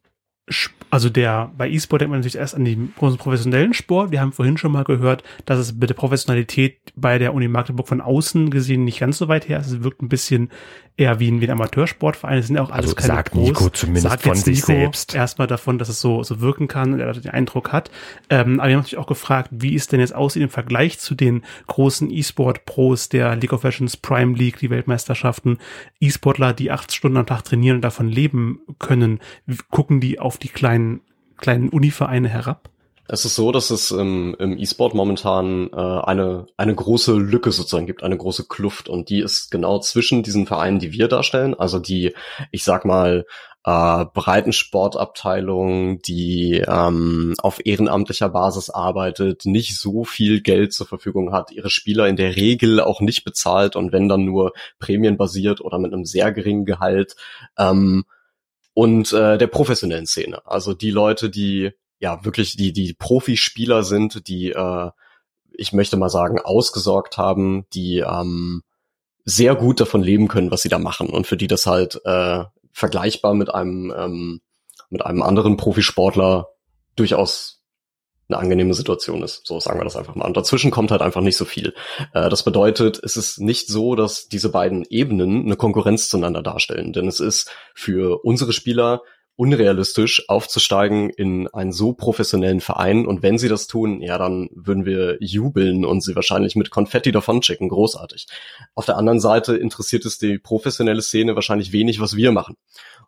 also 0.91 1.09
der, 1.09 1.51
bei 1.57 1.69
E-Sport 1.69 2.01
denkt 2.01 2.11
man 2.11 2.19
natürlich 2.19 2.37
erst 2.37 2.55
an 2.55 2.65
den 2.65 2.93
großen 2.97 3.17
professionellen 3.17 3.73
Sport. 3.73 4.11
Wir 4.11 4.21
haben 4.21 4.31
vorhin 4.31 4.57
schon 4.57 4.71
mal 4.71 4.83
gehört, 4.83 5.23
dass 5.45 5.57
es 5.57 5.73
mit 5.73 5.89
der 5.89 5.95
Professionalität 5.95 6.77
bei 6.95 7.17
der 7.17 7.33
Uni 7.33 7.47
Magdeburg 7.47 7.87
von 7.87 7.99
außen 7.99 8.51
gesehen 8.51 8.83
nicht 8.83 8.99
ganz 8.99 9.17
so 9.17 9.27
weit 9.27 9.49
her 9.49 9.59
ist. 9.59 9.67
Es 9.67 9.83
wirkt 9.83 10.01
ein 10.01 10.09
bisschen 10.09 10.51
eher 10.97 11.19
wie 11.19 11.29
ein, 11.29 11.41
wie 11.41 11.47
ein 11.47 11.51
Amateursportverein. 11.51 12.37
Es 12.37 12.47
sind 12.47 12.55
ja 12.55 12.61
auch 12.61 12.69
alles 12.69 12.85
also 12.85 12.95
keine 12.95 13.07
sagt 13.07 13.31
Pros. 13.31 13.47
Nico 13.47 13.69
zumindest 13.69 14.07
sagt 14.07 14.23
von 14.23 14.35
sich 14.35 14.55
Nico 14.55 14.67
selbst. 14.67 15.13
Erstmal 15.13 15.47
davon, 15.47 15.77
dass 15.77 15.89
es 15.89 15.99
so, 15.99 16.23
so 16.23 16.39
wirken 16.39 16.67
kann, 16.67 16.99
er 16.99 17.11
den 17.13 17.31
Eindruck 17.31 17.73
hat. 17.73 17.91
Ähm, 18.29 18.59
aber 18.59 18.69
wir 18.69 18.75
haben 18.75 18.83
natürlich 18.83 18.97
auch 18.97 19.07
gefragt, 19.07 19.49
wie 19.51 19.75
es 19.75 19.87
denn 19.87 19.99
jetzt 19.99 20.15
aussieht 20.15 20.43
im 20.43 20.49
Vergleich 20.49 20.99
zu 20.99 21.15
den 21.15 21.43
großen 21.67 22.09
E-Sport-Pros 22.09 23.09
der 23.09 23.35
League 23.35 23.51
of 23.51 23.63
Legends 23.63 23.97
Prime 23.97 24.37
League, 24.37 24.59
die 24.59 24.69
Weltmeisterschaften. 24.69 25.57
E-Sportler, 25.99 26.53
die 26.53 26.71
acht 26.71 26.93
Stunden 26.93 27.17
am 27.17 27.25
Tag 27.25 27.43
trainieren 27.43 27.77
und 27.77 27.81
davon 27.81 28.07
leben 28.07 28.59
können, 28.79 29.19
gucken 29.69 29.99
die 29.99 30.19
auf 30.19 30.34
die 30.39 30.49
kleinen, 30.49 31.01
kleinen 31.37 31.69
Univereine 31.69 32.29
herab? 32.29 32.69
Es 33.07 33.23
ist 33.23 33.35
so, 33.35 33.51
dass 33.51 33.69
es 33.69 33.91
im, 33.91 34.35
im 34.39 34.57
E-Sport 34.57 34.95
momentan 34.95 35.69
äh, 35.71 35.75
eine, 35.75 36.47
eine 36.57 36.73
große 36.73 37.13
Lücke 37.13 37.51
sozusagen 37.51 37.85
gibt, 37.85 38.01
eine 38.01 38.17
große 38.17 38.45
Kluft 38.47 38.89
und 38.89 39.09
die 39.09 39.19
ist 39.19 39.51
genau 39.51 39.79
zwischen 39.79 40.23
diesen 40.23 40.47
Vereinen, 40.47 40.79
die 40.79 40.91
wir 40.91 41.07
darstellen, 41.07 41.53
also 41.53 41.77
die, 41.77 42.15
ich 42.51 42.63
sag 42.63 42.83
mal, 42.83 43.25
äh, 43.63 44.05
Breitensportabteilung, 44.11 45.99
die 46.01 46.63
ähm, 46.67 47.35
auf 47.39 47.63
ehrenamtlicher 47.63 48.29
Basis 48.29 48.71
arbeitet, 48.71 49.45
nicht 49.45 49.77
so 49.79 50.03
viel 50.03 50.41
Geld 50.41 50.73
zur 50.73 50.87
Verfügung 50.87 51.31
hat, 51.31 51.51
ihre 51.51 51.69
Spieler 51.69 52.07
in 52.07 52.15
der 52.15 52.35
Regel 52.35 52.79
auch 52.79 53.01
nicht 53.01 53.23
bezahlt 53.23 53.75
und 53.75 53.91
wenn 53.91 54.09
dann 54.09 54.25
nur 54.25 54.53
prämienbasiert 54.79 55.61
oder 55.61 55.77
mit 55.77 55.93
einem 55.93 56.05
sehr 56.05 56.31
geringen 56.31 56.65
Gehalt 56.65 57.15
ähm, 57.57 58.05
und 58.75 59.13
äh, 59.13 59.37
der 59.37 59.47
professionellen 59.47 60.05
Szene. 60.05 60.45
Also 60.45 60.73
die 60.73 60.91
Leute, 60.91 61.31
die 61.31 61.71
ja 61.99 62.23
wirklich 62.25 62.57
die, 62.57 62.73
die 62.73 62.93
Profispieler 62.93 63.83
sind, 63.83 64.27
die, 64.27 64.51
äh, 64.51 64.91
ich 65.53 65.71
möchte 65.71 65.97
mal 65.97 66.09
sagen, 66.09 66.39
ausgesorgt 66.39 67.17
haben, 67.17 67.65
die 67.73 67.99
ähm, 67.99 68.63
sehr 69.23 69.55
gut 69.55 69.79
davon 69.79 70.03
leben 70.03 70.27
können, 70.27 70.51
was 70.51 70.61
sie 70.61 70.69
da 70.69 70.77
machen 70.77 71.09
und 71.09 71.25
für 71.25 71.37
die 71.37 71.47
das 71.47 71.65
halt 71.65 72.01
äh, 72.03 72.43
vergleichbar 72.73 73.33
mit 73.33 73.53
einem 73.53 73.93
ähm, 73.97 74.41
mit 74.89 75.05
einem 75.05 75.23
anderen 75.23 75.55
Profisportler 75.57 76.49
durchaus 76.97 77.54
eine 78.27 78.39
angenehme 78.39 78.73
Situation 78.73 79.23
ist. 79.23 79.45
So 79.45 79.59
sagen 79.59 79.79
wir 79.79 79.83
das 79.83 79.95
einfach 79.95 80.15
mal. 80.15 80.25
Und 80.25 80.35
dazwischen 80.37 80.71
kommt 80.71 80.91
halt 80.91 81.01
einfach 81.01 81.21
nicht 81.21 81.37
so 81.37 81.45
viel. 81.45 81.73
Äh, 82.13 82.29
das 82.29 82.43
bedeutet, 82.43 82.99
es 83.03 83.17
ist 83.17 83.39
nicht 83.39 83.67
so, 83.67 83.95
dass 83.95 84.27
diese 84.27 84.49
beiden 84.49 84.85
Ebenen 84.89 85.45
eine 85.45 85.55
Konkurrenz 85.55 86.09
zueinander 86.09 86.41
darstellen. 86.41 86.93
Denn 86.93 87.07
es 87.07 87.19
ist 87.19 87.51
für 87.73 88.23
unsere 88.23 88.53
Spieler 88.53 89.01
unrealistisch 89.37 90.29
aufzusteigen 90.29 91.09
in 91.09 91.47
einen 91.49 91.73
so 91.73 91.93
professionellen 91.93 92.61
Verein. 92.61 93.05
Und 93.05 93.21
wenn 93.21 93.37
sie 93.37 93.49
das 93.49 93.67
tun, 93.67 94.01
ja, 94.01 94.17
dann 94.17 94.49
würden 94.53 94.85
wir 94.85 95.17
jubeln 95.19 95.83
und 95.83 96.01
sie 96.01 96.15
wahrscheinlich 96.15 96.55
mit 96.55 96.69
Konfetti 96.69 97.11
davonschicken. 97.11 97.67
Großartig. 97.69 98.27
Auf 98.75 98.85
der 98.85 98.97
anderen 98.97 99.19
Seite 99.19 99.57
interessiert 99.57 100.05
es 100.05 100.17
die 100.17 100.37
professionelle 100.39 101.01
Szene 101.01 101.35
wahrscheinlich 101.35 101.73
wenig, 101.73 101.99
was 101.99 102.15
wir 102.15 102.31
machen. 102.31 102.55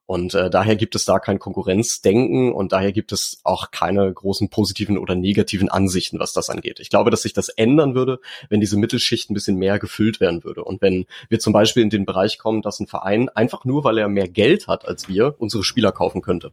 Und 0.08 0.34
äh, 0.36 0.50
daher 0.50 0.78
gibt 0.78 0.96
es 0.96 1.04
da 1.04 1.20
kein 1.20 1.38
Konkurrenzdenken 1.38 2.54
und 2.54 2.72
daher 2.72 2.94
gibt 2.94 3.12
es 3.12 3.42
auch 3.44 3.72
keine 3.72 4.12
großen 4.12 4.50
positiven 4.50 4.98
oder 4.98 5.16
negativen 5.16 5.68
Ansichten, 5.68 6.18
was 6.18 6.32
das 6.32 6.50
angeht. 6.50 6.80
Ich 6.80 6.90
glaube, 6.90 7.12
dass 7.12 7.24
sich 7.24 7.34
das 7.34 7.50
ändern 7.50 7.94
würde, 7.94 8.22
wenn 8.48 8.62
diese 8.62 8.78
Mittelschicht 8.78 9.30
ein 9.30 9.34
bisschen 9.34 9.58
mehr 9.58 9.80
gefüllt 9.80 10.22
werden 10.22 10.46
würde. 10.46 10.64
Und 10.64 10.82
wenn 10.82 11.08
wir 11.28 11.40
zum 11.40 11.52
Beispiel 11.52 11.84
in 11.84 11.90
den 11.90 12.06
Bereich 12.06 12.38
kommen, 12.40 12.62
dass 12.62 12.80
ein 12.80 12.88
Verein 12.88 13.28
einfach 13.28 13.66
nur, 13.66 13.84
weil 13.84 13.98
er 13.98 14.08
mehr 14.08 14.30
Geld 14.30 14.68
hat 14.68 14.88
als 14.88 15.10
wir, 15.10 15.36
unsere 15.40 15.66
Spieler 15.66 15.92
kaufen 15.92 16.22
könnte. 16.22 16.52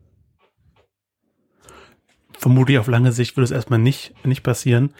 Vermutlich 2.36 2.78
auf 2.78 2.88
lange 2.88 3.12
Sicht 3.12 3.36
würde 3.36 3.44
es 3.44 3.50
erstmal 3.52 3.78
nicht, 3.78 4.12
nicht 4.26 4.42
passieren. 4.42 4.92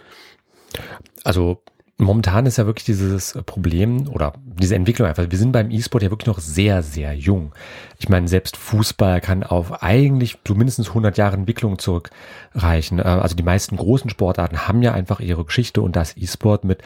Also 1.25 1.61
momentan 1.97 2.45
ist 2.45 2.57
ja 2.57 2.65
wirklich 2.65 2.85
dieses 2.85 3.37
Problem 3.45 4.07
oder 4.09 4.33
diese 4.43 4.75
Entwicklung 4.75 5.07
einfach, 5.07 5.29
wir 5.29 5.37
sind 5.37 5.51
beim 5.51 5.71
E-Sport 5.71 6.03
ja 6.03 6.09
wirklich 6.11 6.27
noch 6.27 6.39
sehr, 6.39 6.83
sehr 6.83 7.13
jung. 7.13 7.53
Ich 7.99 8.09
meine, 8.09 8.27
selbst 8.27 8.57
Fußball 8.57 9.21
kann 9.21 9.43
auf 9.43 9.81
eigentlich 9.83 10.37
so 10.45 10.55
mindestens 10.55 10.89
100 10.89 11.17
Jahre 11.17 11.35
Entwicklung 11.35 11.79
zurückreichen. 11.79 12.99
Äh, 12.99 13.03
also 13.03 13.35
die 13.35 13.43
meisten 13.43 13.77
großen 13.77 14.09
Sportarten 14.09 14.67
haben 14.67 14.81
ja 14.81 14.93
einfach 14.93 15.19
ihre 15.19 15.45
Geschichte 15.45 15.81
und 15.81 15.95
das 15.95 16.17
E-Sport 16.17 16.65
mit 16.65 16.83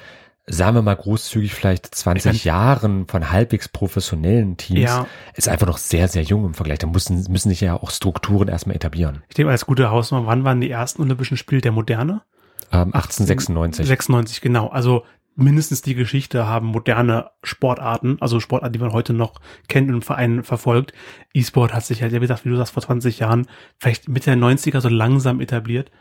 sagen 0.52 0.76
wir 0.76 0.82
mal 0.82 0.96
großzügig 0.96 1.54
vielleicht 1.54 1.94
20 1.94 2.44
Jahren 2.44 3.08
von 3.08 3.32
halbwegs 3.32 3.68
professionellen 3.68 4.58
Teams 4.58 4.80
ja. 4.82 5.08
ist 5.36 5.48
einfach 5.48 5.68
noch 5.68 5.78
sehr, 5.78 6.08
sehr 6.08 6.24
jung 6.24 6.44
im 6.44 6.54
Vergleich. 6.56 6.80
Da 6.80 6.88
müssen, 6.88 7.24
müssen 7.30 7.50
sich 7.50 7.62
ja 7.62 7.76
auch 7.76 7.92
Strukturen 7.92 8.48
erstmal 8.48 8.76
etablieren. 8.76 9.22
Ich 9.30 9.36
denke, 9.36 9.52
als 9.52 9.68
gute 9.68 9.92
Hausnummer, 9.92 10.26
wann 10.26 10.44
waren 10.44 10.60
die 10.60 10.72
ersten 10.72 11.04
Olympischen 11.04 11.38
Spiele 11.38 11.62
der 11.62 11.72
Moderne? 11.72 12.24
Ähm, 12.72 12.94
1896. 12.94 13.88
96, 13.88 14.42
genau. 14.42 14.68
Also 14.68 15.04
mindestens 15.36 15.82
die 15.82 15.96
Geschichte 15.96 16.48
haben 16.48 16.68
moderne 16.68 17.32
Sportarten, 17.44 18.18
also 18.20 18.40
Sportarten, 18.40 18.74
die 18.74 18.80
man 18.80 18.92
heute 18.92 19.14
noch 19.14 19.40
kennt 19.68 19.90
und 19.90 19.96
im 19.96 20.02
Verein 20.02 20.44
verfolgt. 20.44 20.94
E-Sport 21.34 21.74
hat 21.74 21.86
sich 21.86 22.02
halt, 22.02 22.14
wie 22.14 22.20
gesagt, 22.20 22.46
wie 22.46 22.50
du 22.50 22.58
sagst, 22.58 22.74
vor 22.74 22.84
20 22.84 23.20
Jahren, 23.20 23.48
vielleicht 23.78 24.10
Mitte 24.10 24.32
der 24.32 24.38
90er 24.38 24.82
so 24.82 24.90
langsam 24.90 25.40
etabliert. 25.40 25.92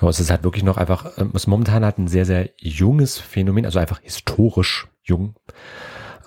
Aber 0.00 0.10
es 0.10 0.20
ist 0.20 0.30
halt 0.30 0.44
wirklich 0.44 0.64
noch 0.64 0.76
einfach, 0.76 1.18
ähm, 1.18 1.32
es 1.34 1.46
momentan 1.46 1.84
hat 1.84 1.98
ein 1.98 2.08
sehr, 2.08 2.26
sehr 2.26 2.50
junges 2.58 3.18
Phänomen, 3.18 3.64
also 3.64 3.78
einfach 3.78 4.00
historisch 4.00 4.88
jung. 5.02 5.34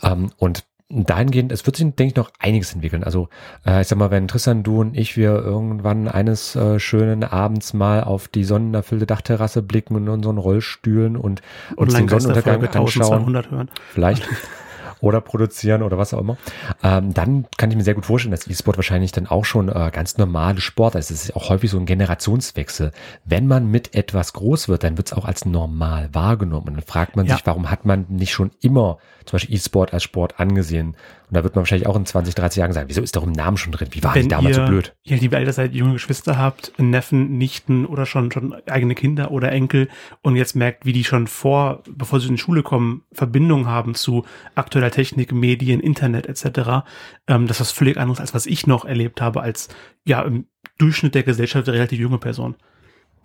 Ähm, 0.01 0.31
und 0.37 0.65
dahingehend, 0.89 1.51
es 1.51 1.65
wird 1.65 1.75
sich, 1.77 1.85
denke 1.95 2.11
ich, 2.11 2.15
noch 2.15 2.31
einiges 2.39 2.73
entwickeln. 2.73 3.03
Also, 3.03 3.29
äh, 3.65 3.81
ich 3.81 3.87
sag 3.87 3.97
mal, 3.97 4.11
wenn 4.11 4.27
Tristan, 4.27 4.63
du 4.63 4.81
und 4.81 4.95
ich, 4.95 5.17
wir 5.17 5.31
irgendwann 5.31 6.07
eines 6.07 6.55
äh, 6.55 6.79
schönen 6.79 7.23
Abends 7.23 7.73
mal 7.73 8.03
auf 8.03 8.27
die 8.27 8.43
sonnenerfüllte 8.43 9.05
Dachterrasse 9.05 9.61
blicken 9.61 9.95
und 9.95 10.03
in 10.03 10.09
unseren 10.09 10.37
Rollstühlen 10.37 11.17
und, 11.17 11.41
und 11.75 11.87
uns 11.87 11.95
den 11.95 12.07
Sonnenuntergang 12.07 12.67
anschauen. 12.67 13.69
Vielleicht. 13.91 14.27
oder 15.05 15.21
produzieren 15.21 15.83
oder 15.83 15.99
was 15.99 16.15
auch 16.15 16.19
immer, 16.19 16.35
ähm, 16.81 17.13
dann 17.13 17.45
kann 17.57 17.69
ich 17.69 17.77
mir 17.77 17.83
sehr 17.83 17.93
gut 17.93 18.07
vorstellen, 18.07 18.31
dass 18.31 18.47
E-Sport 18.47 18.77
wahrscheinlich 18.77 19.11
dann 19.11 19.27
auch 19.27 19.45
schon 19.45 19.69
äh, 19.69 19.91
ganz 19.93 20.17
normale 20.17 20.59
Sport 20.59 20.95
ist. 20.95 21.11
Es 21.11 21.25
ist 21.25 21.35
auch 21.35 21.49
häufig 21.49 21.69
so 21.69 21.77
ein 21.77 21.85
Generationswechsel. 21.85 22.91
Wenn 23.23 23.45
man 23.45 23.69
mit 23.69 23.93
etwas 23.93 24.33
groß 24.33 24.67
wird, 24.67 24.83
dann 24.83 24.97
wird 24.97 25.07
es 25.07 25.13
auch 25.13 25.25
als 25.25 25.45
normal 25.45 26.09
wahrgenommen. 26.11 26.69
Und 26.69 26.73
dann 26.73 26.83
fragt 26.83 27.15
man 27.15 27.27
ja. 27.27 27.35
sich, 27.35 27.45
warum 27.45 27.69
hat 27.69 27.85
man 27.85 28.07
nicht 28.09 28.31
schon 28.31 28.49
immer 28.61 28.97
zum 29.25 29.37
Beispiel 29.37 29.55
E-Sport 29.55 29.93
als 29.93 30.01
Sport 30.01 30.39
angesehen? 30.39 30.97
Und 31.35 31.39
da 31.39 31.43
wird 31.43 31.55
man 31.55 31.63
wahrscheinlich 31.63 31.85
auch 31.85 31.97
in 31.97 32.05
20, 32.05 32.33
30 32.33 32.61
Jahren 32.61 32.71
sagen, 32.71 32.87
wieso 32.87 33.01
ist 33.01 33.13
doch 33.17 33.23
im 33.23 33.33
Namen 33.33 33.57
schon 33.57 33.73
drin? 33.73 33.89
Wie 33.91 34.01
war 34.01 34.15
ich 34.15 34.29
damals 34.29 34.55
ihr, 34.55 34.63
so 34.63 34.69
blöd? 34.69 34.95
Ja, 35.03 35.17
liebe 35.17 35.35
Eltern 35.35 35.53
seid 35.53 35.75
junge 35.75 35.91
Geschwister 35.91 36.37
habt, 36.37 36.71
Neffen, 36.77 37.37
Nichten 37.37 37.85
oder 37.85 38.05
schon, 38.05 38.31
schon 38.31 38.55
eigene 38.69 38.95
Kinder 38.95 39.31
oder 39.31 39.51
Enkel 39.51 39.89
und 40.21 40.37
jetzt 40.37 40.55
merkt, 40.55 40.85
wie 40.85 40.93
die 40.93 41.03
schon 41.03 41.27
vor, 41.27 41.83
bevor 41.89 42.21
sie 42.21 42.29
in 42.29 42.35
die 42.35 42.41
Schule 42.41 42.63
kommen, 42.63 43.01
Verbindung 43.11 43.67
haben 43.67 43.95
zu 43.95 44.23
aktueller 44.55 44.91
Technik, 44.91 45.33
Medien, 45.33 45.81
Internet 45.81 46.25
etc. 46.27 46.85
Ähm, 47.27 47.47
das 47.47 47.57
ist 47.57 47.61
was 47.61 47.71
völlig 47.73 47.97
anderes, 47.97 48.21
als 48.21 48.33
was 48.33 48.45
ich 48.45 48.65
noch 48.65 48.85
erlebt 48.85 49.19
habe 49.19 49.41
als, 49.41 49.67
ja, 50.05 50.21
im 50.21 50.45
Durchschnitt 50.77 51.15
der 51.15 51.23
Gesellschaft 51.23 51.67
relativ 51.67 51.99
junge 51.99 52.17
Person. 52.17 52.55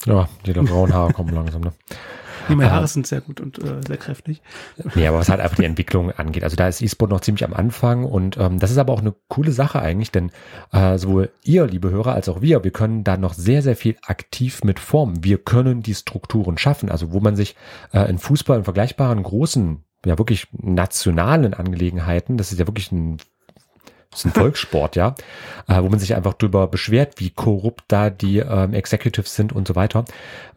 Ja, 0.05 0.29
die 0.45 0.53
grauen 0.53 0.93
Haare 0.93 1.13
kommen 1.13 1.33
langsam, 1.33 1.61
ne? 1.61 1.73
Nee, 2.51 2.57
meine 2.57 2.73
Haare 2.73 2.87
sind 2.89 3.07
sehr 3.07 3.21
gut 3.21 3.41
und 3.41 3.59
äh, 3.59 3.81
sehr 3.87 3.97
kräftig. 3.97 4.43
Nee, 4.95 5.07
aber 5.07 5.19
was 5.19 5.29
halt 5.29 5.41
einfach 5.41 5.57
die 5.57 5.65
Entwicklung 5.65 6.11
angeht. 6.11 6.45
Also 6.45 6.57
da 6.57 6.69
ist 6.69 6.83
E-Sport 6.83 7.11
noch 7.11 7.21
ziemlich 7.21 7.45
am 7.45 7.55
Anfang 7.55 8.05
und 8.05 8.37
ähm, 8.37 8.59
das 8.59 8.71
ist 8.71 8.79
aber 8.79 8.93
auch 8.93 9.01
eine 9.01 9.15
coole 9.29 9.53
Sache 9.53 9.81
eigentlich, 9.81 10.11
denn 10.11 10.31
äh, 10.73 10.99
sowohl 10.99 11.31
ihr, 11.43 11.67
liebe 11.67 11.91
Hörer, 11.91 12.15
als 12.15 12.29
auch 12.29 12.43
wir, 12.43 12.65
wir 12.65 12.71
können 12.71 13.05
da 13.05 13.17
noch 13.17 13.35
sehr, 13.35 13.63
sehr 13.63 13.77
viel 13.77 13.97
aktiv 14.03 14.65
mit 14.65 14.79
formen. 14.79 15.25
Wir 15.25 15.39
können 15.39 15.83
die 15.83 15.95
Strukturen 15.95 16.59
schaffen. 16.59 16.91
Also 16.91 17.13
wo 17.13 17.21
man 17.21 17.37
sich 17.37 17.57
äh, 17.93 18.09
in 18.11 18.19
Fußball 18.19 18.59
in 18.59 18.65
vergleichbaren 18.65 19.23
großen, 19.23 19.85
ja 20.05 20.19
wirklich 20.19 20.49
nationalen 20.53 21.55
Angelegenheiten, 21.55 22.37
das 22.37 22.53
ist 22.53 22.59
ja 22.59 22.67
wirklich 22.67 22.91
ein 22.93 23.19
Ist 24.13 24.25
ein 24.25 24.33
Volkssport, 24.33 24.97
ja, 24.97 25.15
äh, 25.69 25.81
wo 25.81 25.89
man 25.89 26.01
sich 26.01 26.17
einfach 26.17 26.35
drüber 26.35 26.67
beschwert, 26.67 27.15
wie 27.19 27.31
korrupt 27.31 27.85
da 27.87 28.11
die 28.11 28.39
ähm, 28.39 28.75
Executives 28.75 29.37
sind 29.37 29.53
und 29.53 29.69
so 29.69 29.77
weiter. 29.77 30.05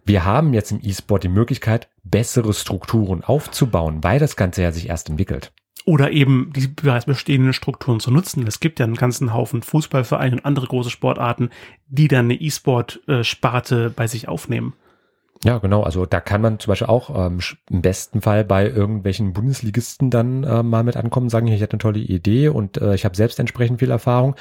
Wir 0.05 0.25
haben 0.25 0.53
jetzt 0.53 0.71
im 0.71 0.79
E-Sport 0.81 1.23
die 1.23 1.29
Möglichkeit, 1.29 1.87
bessere 2.03 2.53
Strukturen 2.53 3.23
aufzubauen, 3.23 4.03
weil 4.03 4.17
das 4.17 4.35
Ganze 4.35 4.63
ja 4.63 4.71
sich 4.71 4.89
erst 4.89 5.09
entwickelt. 5.09 5.51
Oder 5.85 6.11
eben 6.11 6.51
die 6.55 6.67
bereits 6.67 7.05
bestehenden 7.05 7.53
Strukturen 7.53 7.99
zu 7.99 8.09
nutzen. 8.09 8.47
Es 8.47 8.59
gibt 8.59 8.79
ja 8.79 8.85
einen 8.85 8.95
ganzen 8.95 9.33
Haufen 9.33 9.61
Fußballvereine 9.61 10.37
und 10.37 10.45
andere 10.45 10.65
große 10.65 10.89
Sportarten, 10.89 11.51
die 11.87 12.07
dann 12.07 12.25
eine 12.25 12.35
E-Sport-Sparte 12.35 13.91
bei 13.95 14.07
sich 14.07 14.27
aufnehmen. 14.27 14.73
Ja, 15.43 15.58
genau. 15.58 15.84
Also 15.84 16.06
da 16.06 16.21
kann 16.21 16.41
man 16.41 16.60
zum 16.60 16.71
Beispiel 16.71 16.88
auch 16.88 17.27
ähm, 17.27 17.39
im 17.69 17.82
besten 17.82 18.21
Fall 18.21 18.45
bei 18.45 18.65
irgendwelchen 18.69 19.34
Bundesligisten 19.34 20.10
dann 20.10 20.43
äh, 20.45 20.63
mal 20.63 20.84
mit 20.84 20.95
ankommen, 20.95 21.29
sagen, 21.29 21.47
ich 21.47 21.62
hatte 21.62 21.73
eine 21.73 21.79
tolle 21.79 21.99
Idee 21.99 22.47
und 22.47 22.77
äh, 22.77 22.95
ich 22.95 23.03
habe 23.03 23.15
selbst 23.15 23.39
entsprechend 23.39 23.79
viel 23.79 23.91
Erfahrung. 23.91 24.36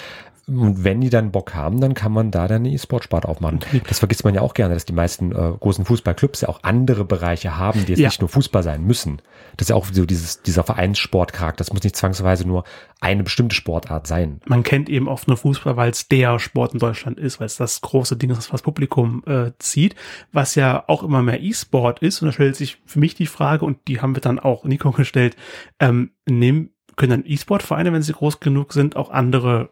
Und 0.49 0.83
wenn 0.83 1.01
die 1.01 1.11
dann 1.11 1.31
Bock 1.31 1.55
haben, 1.55 1.81
dann 1.81 1.95
kann 1.95 2.11
man 2.11 2.33
da 2.33 2.49
dann 2.49 2.63
eine 2.63 2.73
E-Sport-Sparte 2.73 3.29
aufmachen. 3.29 3.61
Das 3.89 4.01
vergisst 4.01 4.25
man 4.25 4.35
ja 4.35 4.41
auch 4.41 4.55
gerne, 4.55 4.75
dass 4.75 4.85
die 4.85 4.93
meisten 4.93 5.31
äh, 5.31 5.53
großen 5.59 5.85
Fußballclubs 5.85 6.41
ja 6.41 6.49
auch 6.49 6.61
andere 6.63 7.05
Bereiche 7.05 7.57
haben, 7.57 7.85
die 7.85 7.93
jetzt 7.93 8.01
ja. 8.01 8.09
nicht 8.09 8.21
nur 8.21 8.29
Fußball 8.29 8.63
sein 8.65 8.85
müssen. 8.85 9.23
Das 9.57 9.67
ist 9.67 9.69
ja 9.71 9.77
auch 9.77 9.87
so 9.87 10.05
dieses, 10.05 10.43
dieser 10.43 10.65
Vereinssportcharakter. 10.65 11.59
Das 11.59 11.73
muss 11.73 11.85
nicht 11.85 11.95
zwangsweise 11.95 12.47
nur 12.47 12.65
eine 13.01 13.23
bestimmte 13.23 13.55
Sportart 13.55 14.09
sein. 14.09 14.41
Man 14.47 14.65
kennt 14.65 14.89
eben 14.89 15.07
oft 15.07 15.29
nur 15.29 15.37
Fußball, 15.37 15.77
weil 15.77 15.91
es 15.91 16.09
der 16.09 16.39
Sport 16.41 16.73
in 16.73 16.81
Deutschland 16.81 17.21
ist, 17.21 17.39
weil 17.39 17.47
es 17.47 17.57
das 17.57 17.81
große 17.81 18.17
Ding 18.17 18.31
ist, 18.31 18.39
was 18.39 18.49
das 18.49 18.63
Publikum 18.63 19.23
äh, 19.27 19.53
zieht, 19.59 19.95
was 20.33 20.57
ja 20.57 20.83
auch 20.89 21.05
immer 21.05 21.23
mehr 21.23 21.41
E-Sport 21.41 22.01
ist. 22.01 22.21
Und 22.21 22.27
da 22.27 22.33
stellt 22.33 22.57
sich 22.57 22.79
für 22.85 22.99
mich 22.99 23.15
die 23.15 23.27
Frage, 23.27 23.65
und 23.65 23.79
die 23.87 24.01
haben 24.01 24.17
wir 24.17 24.21
dann 24.21 24.41
auch 24.41 24.65
Nico 24.65 24.91
gestellt, 24.91 25.37
ähm, 25.79 26.11
nehmen, 26.27 26.71
können 26.97 27.23
dann 27.23 27.31
E-Sport-Vereine, 27.31 27.93
wenn 27.93 28.03
sie 28.03 28.13
groß 28.13 28.41
genug 28.41 28.73
sind, 28.73 28.97
auch 28.97 29.11
andere 29.11 29.71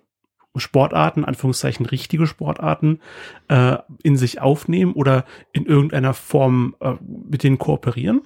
Sportarten, 0.57 1.25
Anführungszeichen 1.25 1.87
richtige 1.87 2.27
Sportarten, 2.27 3.01
äh, 3.49 3.77
in 4.03 4.17
sich 4.17 4.41
aufnehmen 4.41 4.95
oder 4.95 5.25
in 5.53 5.67
irgendeiner 5.67 6.15
Form 6.15 6.77
äh, 6.81 6.95
mit 7.01 7.43
denen 7.43 7.59
kooperieren? 7.59 8.23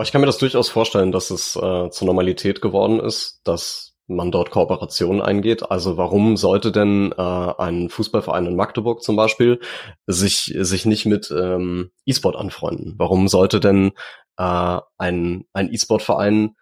Ich 0.00 0.12
kann 0.12 0.20
mir 0.20 0.26
das 0.26 0.38
durchaus 0.38 0.68
vorstellen, 0.68 1.10
dass 1.10 1.30
es 1.30 1.56
äh, 1.56 1.90
zur 1.90 2.06
Normalität 2.06 2.60
geworden 2.60 3.00
ist, 3.00 3.40
dass 3.44 3.96
man 4.06 4.30
dort 4.30 4.50
Kooperationen 4.50 5.20
eingeht. 5.20 5.70
Also 5.70 5.96
warum 5.96 6.36
sollte 6.36 6.72
denn 6.72 7.12
äh, 7.16 7.22
ein 7.22 7.88
Fußballverein 7.90 8.46
in 8.46 8.56
Magdeburg 8.56 9.02
zum 9.02 9.16
Beispiel 9.16 9.60
sich, 10.06 10.54
sich 10.56 10.86
nicht 10.86 11.06
mit 11.06 11.30
ähm, 11.30 11.90
E-Sport 12.06 12.36
anfreunden? 12.36 12.94
Warum 12.96 13.28
sollte 13.28 13.60
denn 13.60 13.92
äh, 14.38 14.80
ein, 14.96 15.44
ein 15.52 15.72
E-Sport-Verein 15.72 16.54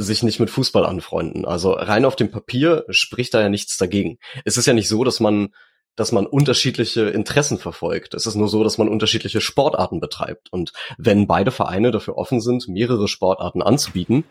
sich 0.00 0.22
nicht 0.22 0.40
mit 0.40 0.50
Fußball 0.50 0.86
anfreunden. 0.86 1.44
Also 1.44 1.72
rein 1.72 2.04
auf 2.04 2.16
dem 2.16 2.30
Papier 2.30 2.84
spricht 2.88 3.34
da 3.34 3.40
ja 3.40 3.48
nichts 3.48 3.76
dagegen. 3.76 4.18
Es 4.44 4.56
ist 4.56 4.66
ja 4.66 4.72
nicht 4.72 4.88
so, 4.88 5.04
dass 5.04 5.20
man 5.20 5.50
dass 5.96 6.12
man 6.12 6.24
unterschiedliche 6.24 7.08
Interessen 7.10 7.58
verfolgt. 7.58 8.14
Es 8.14 8.24
ist 8.24 8.34
nur 8.34 8.48
so, 8.48 8.64
dass 8.64 8.78
man 8.78 8.88
unterschiedliche 8.88 9.40
Sportarten 9.42 10.00
betreibt. 10.00 10.50
Und 10.50 10.72
wenn 10.96 11.26
beide 11.26 11.50
Vereine 11.50 11.90
dafür 11.90 12.16
offen 12.16 12.40
sind, 12.40 12.68
mehrere 12.68 13.06
Sportarten 13.06 13.60
anzubieten, 13.60 14.24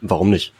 warum 0.00 0.30
nicht? 0.30 0.52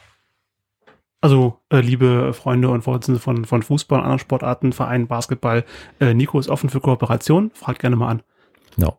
Also, 1.21 1.59
äh, 1.71 1.81
liebe 1.81 2.33
Freunde 2.33 2.71
und 2.71 2.83
Vorsitzende 2.83 3.21
von, 3.21 3.45
von 3.45 3.63
Fußball 3.63 3.99
und 3.99 4.05
anderen 4.05 4.21
Sportarten, 4.21 4.73
Verein, 4.73 5.07
Basketball, 5.07 5.65
äh, 6.01 6.15
Nico 6.15 6.41
ist 6.41 6.49
offen 6.49 6.71
für 6.71 6.81
Kooperation. 6.81 7.51
Fragt 7.55 7.81
gerne 7.81 7.97
mal 7.97 8.09
an. 8.09 8.23
No. 8.77 8.99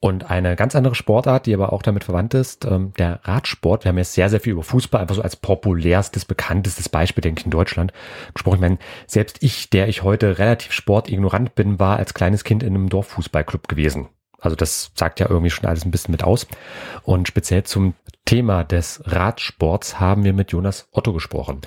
Und 0.00 0.30
eine 0.30 0.54
ganz 0.54 0.76
andere 0.76 0.94
Sportart, 0.94 1.46
die 1.46 1.54
aber 1.54 1.72
auch 1.72 1.82
damit 1.82 2.04
verwandt 2.04 2.32
ist, 2.32 2.64
ähm, 2.64 2.92
der 2.98 3.18
Radsport. 3.24 3.84
Wir 3.84 3.88
haben 3.88 3.98
jetzt 3.98 4.12
sehr, 4.12 4.30
sehr 4.30 4.38
viel 4.38 4.52
über 4.52 4.62
Fußball, 4.62 5.00
einfach 5.00 5.16
so 5.16 5.22
als 5.22 5.34
populärstes, 5.34 6.24
bekanntestes 6.24 6.88
Beispiel, 6.88 7.22
denke 7.22 7.40
ich, 7.40 7.46
in 7.46 7.50
Deutschland 7.50 7.92
gesprochen. 8.32 8.56
Ich 8.56 8.60
meine, 8.60 8.78
selbst 9.08 9.42
ich, 9.42 9.70
der 9.70 9.88
ich 9.88 10.04
heute 10.04 10.38
relativ 10.38 10.72
sportignorant 10.72 11.56
bin, 11.56 11.80
war 11.80 11.96
als 11.96 12.14
kleines 12.14 12.44
Kind 12.44 12.62
in 12.62 12.76
einem 12.76 12.88
Dorffußballclub 12.88 13.66
gewesen. 13.66 14.08
Also 14.40 14.54
das 14.54 14.92
sagt 14.94 15.18
ja 15.18 15.28
irgendwie 15.28 15.50
schon 15.50 15.66
alles 15.66 15.84
ein 15.84 15.90
bisschen 15.90 16.12
mit 16.12 16.22
aus. 16.22 16.46
Und 17.02 17.26
speziell 17.26 17.64
zum 17.64 17.94
Thema 18.24 18.62
des 18.62 19.02
Radsports 19.04 19.98
haben 19.98 20.22
wir 20.22 20.32
mit 20.32 20.52
Jonas 20.52 20.86
Otto 20.92 21.12
gesprochen. 21.12 21.62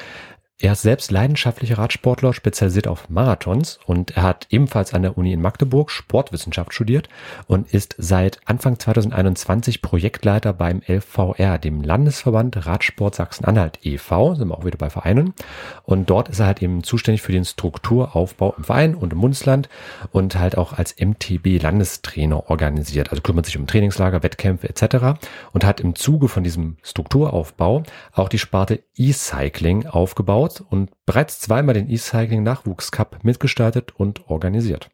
Er 0.61 0.73
ist 0.73 0.83
selbst 0.83 1.09
leidenschaftlicher 1.09 1.79
Radsportler, 1.79 2.33
spezialisiert 2.33 2.87
auf 2.87 3.09
Marathons 3.09 3.79
und 3.87 4.15
er 4.15 4.21
hat 4.21 4.45
ebenfalls 4.51 4.93
an 4.93 5.01
der 5.01 5.17
Uni 5.17 5.33
in 5.33 5.41
Magdeburg 5.41 5.89
Sportwissenschaft 5.89 6.71
studiert 6.71 7.09
und 7.47 7.73
ist 7.73 7.95
seit 7.97 8.39
Anfang 8.45 8.77
2021 8.77 9.81
Projektleiter 9.81 10.53
beim 10.53 10.83
LVR, 10.87 11.57
dem 11.57 11.81
Landesverband 11.81 12.67
Radsport 12.67 13.15
Sachsen-Anhalt 13.15 13.79
e.V., 13.81 14.35
sind 14.35 14.49
wir 14.49 14.57
auch 14.59 14.63
wieder 14.63 14.77
bei 14.77 14.91
Vereinen. 14.91 15.33
Und 15.81 16.11
dort 16.11 16.29
ist 16.29 16.39
er 16.39 16.45
halt 16.45 16.61
eben 16.61 16.83
zuständig 16.83 17.23
für 17.23 17.31
den 17.31 17.43
Strukturaufbau 17.43 18.53
im 18.55 18.63
Verein 18.63 18.93
und 18.93 19.13
im 19.13 19.21
Bundesland 19.21 19.67
und 20.11 20.37
halt 20.37 20.59
auch 20.59 20.73
als 20.73 20.95
MTB 20.99 21.59
Landestrainer 21.59 22.51
organisiert, 22.51 23.09
also 23.09 23.23
kümmert 23.23 23.47
sich 23.47 23.57
um 23.57 23.65
Trainingslager, 23.65 24.21
Wettkämpfe 24.21 24.69
etc. 24.69 25.19
und 25.53 25.65
hat 25.65 25.79
im 25.79 25.95
Zuge 25.95 26.27
von 26.27 26.43
diesem 26.43 26.77
Strukturaufbau 26.83 27.81
auch 28.13 28.29
die 28.29 28.37
Sparte 28.37 28.83
E-Cycling 28.95 29.87
aufgebaut 29.87 30.50
Sport 30.51 30.71
und 30.71 30.91
bereits 31.05 31.39
zweimal 31.39 31.73
den 31.73 31.89
E-Cycling 31.89 32.43
Nachwuchs 32.43 32.91
Cup 32.91 33.19
mitgestaltet 33.23 33.93
und 33.97 34.29
organisiert. 34.29 34.89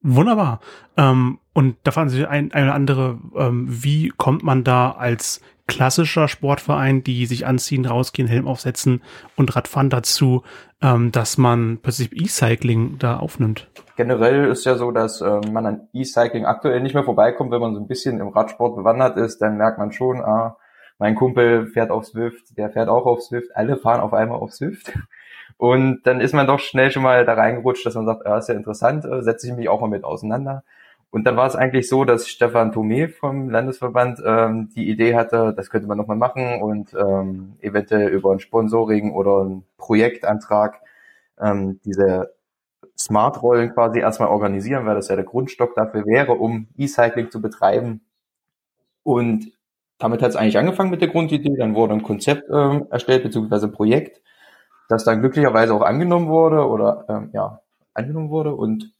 Wunderbar. 0.00 0.60
Ähm, 0.96 1.38
und 1.54 1.76
da 1.82 1.90
fragen 1.90 2.08
Sie 2.08 2.24
ein, 2.24 2.52
eine 2.52 2.72
andere, 2.72 3.18
ähm, 3.36 3.66
wie 3.68 4.12
kommt 4.16 4.44
man 4.44 4.62
da 4.62 4.92
als 4.92 5.40
klassischer 5.66 6.28
Sportverein, 6.28 7.02
die 7.02 7.26
sich 7.26 7.46
anziehen, 7.46 7.84
rausgehen, 7.84 8.28
Helm 8.28 8.46
aufsetzen 8.46 9.02
und 9.36 9.54
Radfahren 9.54 9.90
dazu, 9.90 10.44
ähm, 10.80 11.10
dass 11.10 11.36
man 11.36 11.80
plötzlich 11.82 12.12
E-Cycling 12.12 12.98
da 12.98 13.18
aufnimmt? 13.18 13.68
Generell 13.96 14.48
ist 14.50 14.64
ja 14.64 14.76
so, 14.76 14.92
dass 14.92 15.20
ähm, 15.20 15.52
man 15.52 15.66
an 15.66 15.88
E-Cycling 15.92 16.46
aktuell 16.46 16.80
nicht 16.80 16.94
mehr 16.94 17.04
vorbeikommt, 17.04 17.50
wenn 17.50 17.60
man 17.60 17.74
so 17.74 17.80
ein 17.80 17.88
bisschen 17.88 18.20
im 18.20 18.28
Radsport 18.28 18.76
bewandert 18.76 19.16
ist, 19.16 19.42
dann 19.42 19.56
merkt 19.56 19.78
man 19.78 19.90
schon, 19.90 20.20
ah, 20.20 20.56
mein 20.98 21.14
Kumpel 21.14 21.66
fährt 21.66 21.90
auf 21.90 22.06
Swift, 22.06 22.56
der 22.58 22.70
fährt 22.70 22.88
auch 22.88 23.06
auf 23.06 23.22
Swift, 23.22 23.54
alle 23.56 23.76
fahren 23.76 24.00
auf 24.00 24.12
einmal 24.12 24.38
auf 24.38 24.52
Swift. 24.52 24.92
Und 25.56 26.02
dann 26.04 26.20
ist 26.20 26.34
man 26.34 26.46
doch 26.46 26.60
schnell 26.60 26.90
schon 26.90 27.02
mal 27.02 27.24
da 27.24 27.34
reingerutscht, 27.34 27.84
dass 27.84 27.94
man 27.94 28.06
sagt, 28.06 28.24
ja, 28.24 28.38
ist 28.38 28.48
ja 28.48 28.54
interessant, 28.54 29.04
äh, 29.04 29.22
setze 29.22 29.48
ich 29.48 29.54
mich 29.54 29.68
auch 29.68 29.80
mal 29.80 29.88
mit 29.88 30.04
auseinander. 30.04 30.62
Und 31.10 31.24
dann 31.24 31.36
war 31.36 31.46
es 31.46 31.56
eigentlich 31.56 31.88
so, 31.88 32.04
dass 32.04 32.28
Stefan 32.28 32.72
Thome 32.72 33.08
vom 33.08 33.48
Landesverband 33.48 34.20
ähm, 34.24 34.68
die 34.74 34.88
Idee 34.90 35.16
hatte, 35.16 35.54
das 35.56 35.70
könnte 35.70 35.88
man 35.88 35.96
nochmal 35.96 36.18
machen 36.18 36.60
und 36.60 36.94
ähm, 36.94 37.56
eventuell 37.60 38.08
über 38.10 38.30
ein 38.32 38.40
Sponsoring 38.40 39.12
oder 39.12 39.40
einen 39.40 39.64
Projektantrag 39.78 40.80
ähm, 41.40 41.80
diese 41.84 42.34
Smart-Rollen 42.98 43.72
quasi 43.72 44.00
erstmal 44.00 44.28
organisieren, 44.28 44.84
weil 44.84 44.96
das 44.96 45.08
ja 45.08 45.16
der 45.16 45.24
Grundstock 45.24 45.74
dafür 45.74 46.04
wäre, 46.04 46.32
um 46.32 46.68
E-Cycling 46.76 47.30
zu 47.30 47.40
betreiben. 47.40 48.02
Und 49.02 49.52
damit 49.98 50.22
hat 50.22 50.30
es 50.30 50.36
eigentlich 50.36 50.58
angefangen 50.58 50.90
mit 50.90 51.00
der 51.00 51.08
Grundidee, 51.08 51.56
dann 51.56 51.74
wurde 51.74 51.94
ein 51.94 52.02
Konzept 52.02 52.48
ähm, 52.52 52.86
erstellt, 52.90 53.24
beziehungsweise 53.24 53.66
ein 53.66 53.72
Projekt, 53.72 54.22
das 54.88 55.04
dann 55.04 55.20
glücklicherweise 55.20 55.74
auch 55.74 55.82
angenommen 55.82 56.28
wurde 56.28 56.66
oder 56.66 57.04
ähm, 57.08 57.30
ja, 57.32 57.60
angenommen 57.94 58.30
wurde. 58.30 58.54
Und 58.54 58.92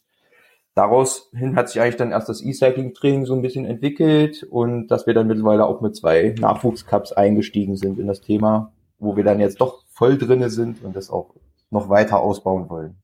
daraus 0.74 1.30
hin 1.34 1.56
hat 1.56 1.68
sich 1.68 1.80
eigentlich 1.80 1.96
dann 1.96 2.10
erst 2.10 2.28
das 2.28 2.42
E-Cycling-Training 2.42 3.26
so 3.26 3.34
ein 3.34 3.42
bisschen 3.42 3.64
entwickelt 3.64 4.42
und 4.42 4.88
dass 4.88 5.06
wir 5.06 5.14
dann 5.14 5.28
mittlerweile 5.28 5.66
auch 5.66 5.80
mit 5.80 5.96
zwei 5.96 6.34
Nachwuchscups 6.38 7.12
eingestiegen 7.12 7.76
sind 7.76 7.98
in 7.98 8.06
das 8.06 8.20
Thema, 8.20 8.72
wo 8.98 9.16
wir 9.16 9.24
dann 9.24 9.40
jetzt 9.40 9.60
doch 9.60 9.84
voll 9.88 10.18
drinne 10.18 10.50
sind 10.50 10.82
und 10.84 10.96
das 10.96 11.10
auch 11.10 11.34
noch 11.70 11.88
weiter 11.88 12.20
ausbauen 12.20 12.68
wollen 12.68 12.96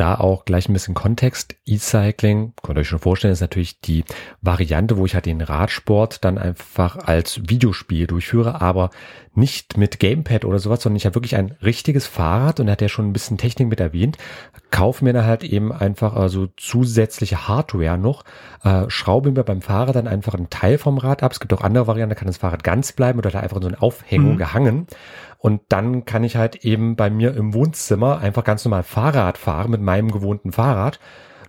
da 0.00 0.14
auch 0.14 0.44
gleich 0.44 0.68
ein 0.68 0.72
bisschen 0.72 0.94
Kontext. 0.94 1.56
E-Cycling, 1.66 2.54
könnt 2.62 2.78
ihr 2.78 2.80
euch 2.80 2.88
schon 2.88 2.98
vorstellen, 2.98 3.32
ist 3.32 3.40
natürlich 3.40 3.80
die 3.80 4.04
Variante, 4.40 4.96
wo 4.96 5.06
ich 5.06 5.14
halt 5.14 5.26
den 5.26 5.40
Radsport 5.40 6.24
dann 6.24 6.38
einfach 6.38 6.96
als 6.96 7.40
Videospiel 7.48 8.06
durchführe, 8.06 8.60
aber 8.60 8.90
nicht 9.38 9.76
mit 9.76 9.98
Gamepad 9.98 10.44
oder 10.44 10.58
sowas, 10.58 10.82
sondern 10.82 10.96
ich 10.96 11.06
habe 11.06 11.14
wirklich 11.14 11.36
ein 11.36 11.56
richtiges 11.62 12.06
Fahrrad 12.06 12.60
und 12.60 12.68
er 12.68 12.72
hat 12.72 12.82
ja 12.82 12.88
schon 12.88 13.08
ein 13.08 13.12
bisschen 13.12 13.38
Technik 13.38 13.68
mit 13.68 13.80
erwähnt. 13.80 14.18
Kaufe 14.70 15.04
mir 15.04 15.12
dann 15.12 15.24
halt 15.24 15.44
eben 15.44 15.72
einfach 15.72 16.16
äh, 16.16 16.28
so 16.28 16.48
zusätzliche 16.56 17.48
Hardware 17.48 17.96
noch, 17.96 18.24
äh, 18.64 18.84
schraube 18.88 19.30
mir 19.30 19.44
beim 19.44 19.62
Fahrrad 19.62 19.96
dann 19.96 20.08
einfach 20.08 20.34
einen 20.34 20.50
Teil 20.50 20.76
vom 20.76 20.98
Rad 20.98 21.22
ab. 21.22 21.32
Es 21.32 21.40
gibt 21.40 21.52
auch 21.54 21.62
andere 21.62 21.86
Varianten, 21.86 22.10
da 22.10 22.18
kann 22.18 22.26
das 22.26 22.38
Fahrrad 22.38 22.64
ganz 22.64 22.92
bleiben 22.92 23.18
oder 23.18 23.30
da 23.30 23.40
einfach 23.40 23.56
in 23.56 23.62
so 23.62 23.68
eine 23.68 23.80
Aufhängung 23.80 24.34
mhm. 24.34 24.38
gehangen. 24.38 24.86
Und 25.38 25.62
dann 25.68 26.04
kann 26.04 26.24
ich 26.24 26.36
halt 26.36 26.64
eben 26.64 26.96
bei 26.96 27.10
mir 27.10 27.34
im 27.36 27.54
Wohnzimmer 27.54 28.18
einfach 28.18 28.42
ganz 28.42 28.64
normal 28.64 28.82
Fahrrad 28.82 29.38
fahren 29.38 29.70
mit 29.70 29.80
meinem 29.80 30.10
gewohnten 30.10 30.52
Fahrrad. 30.52 30.98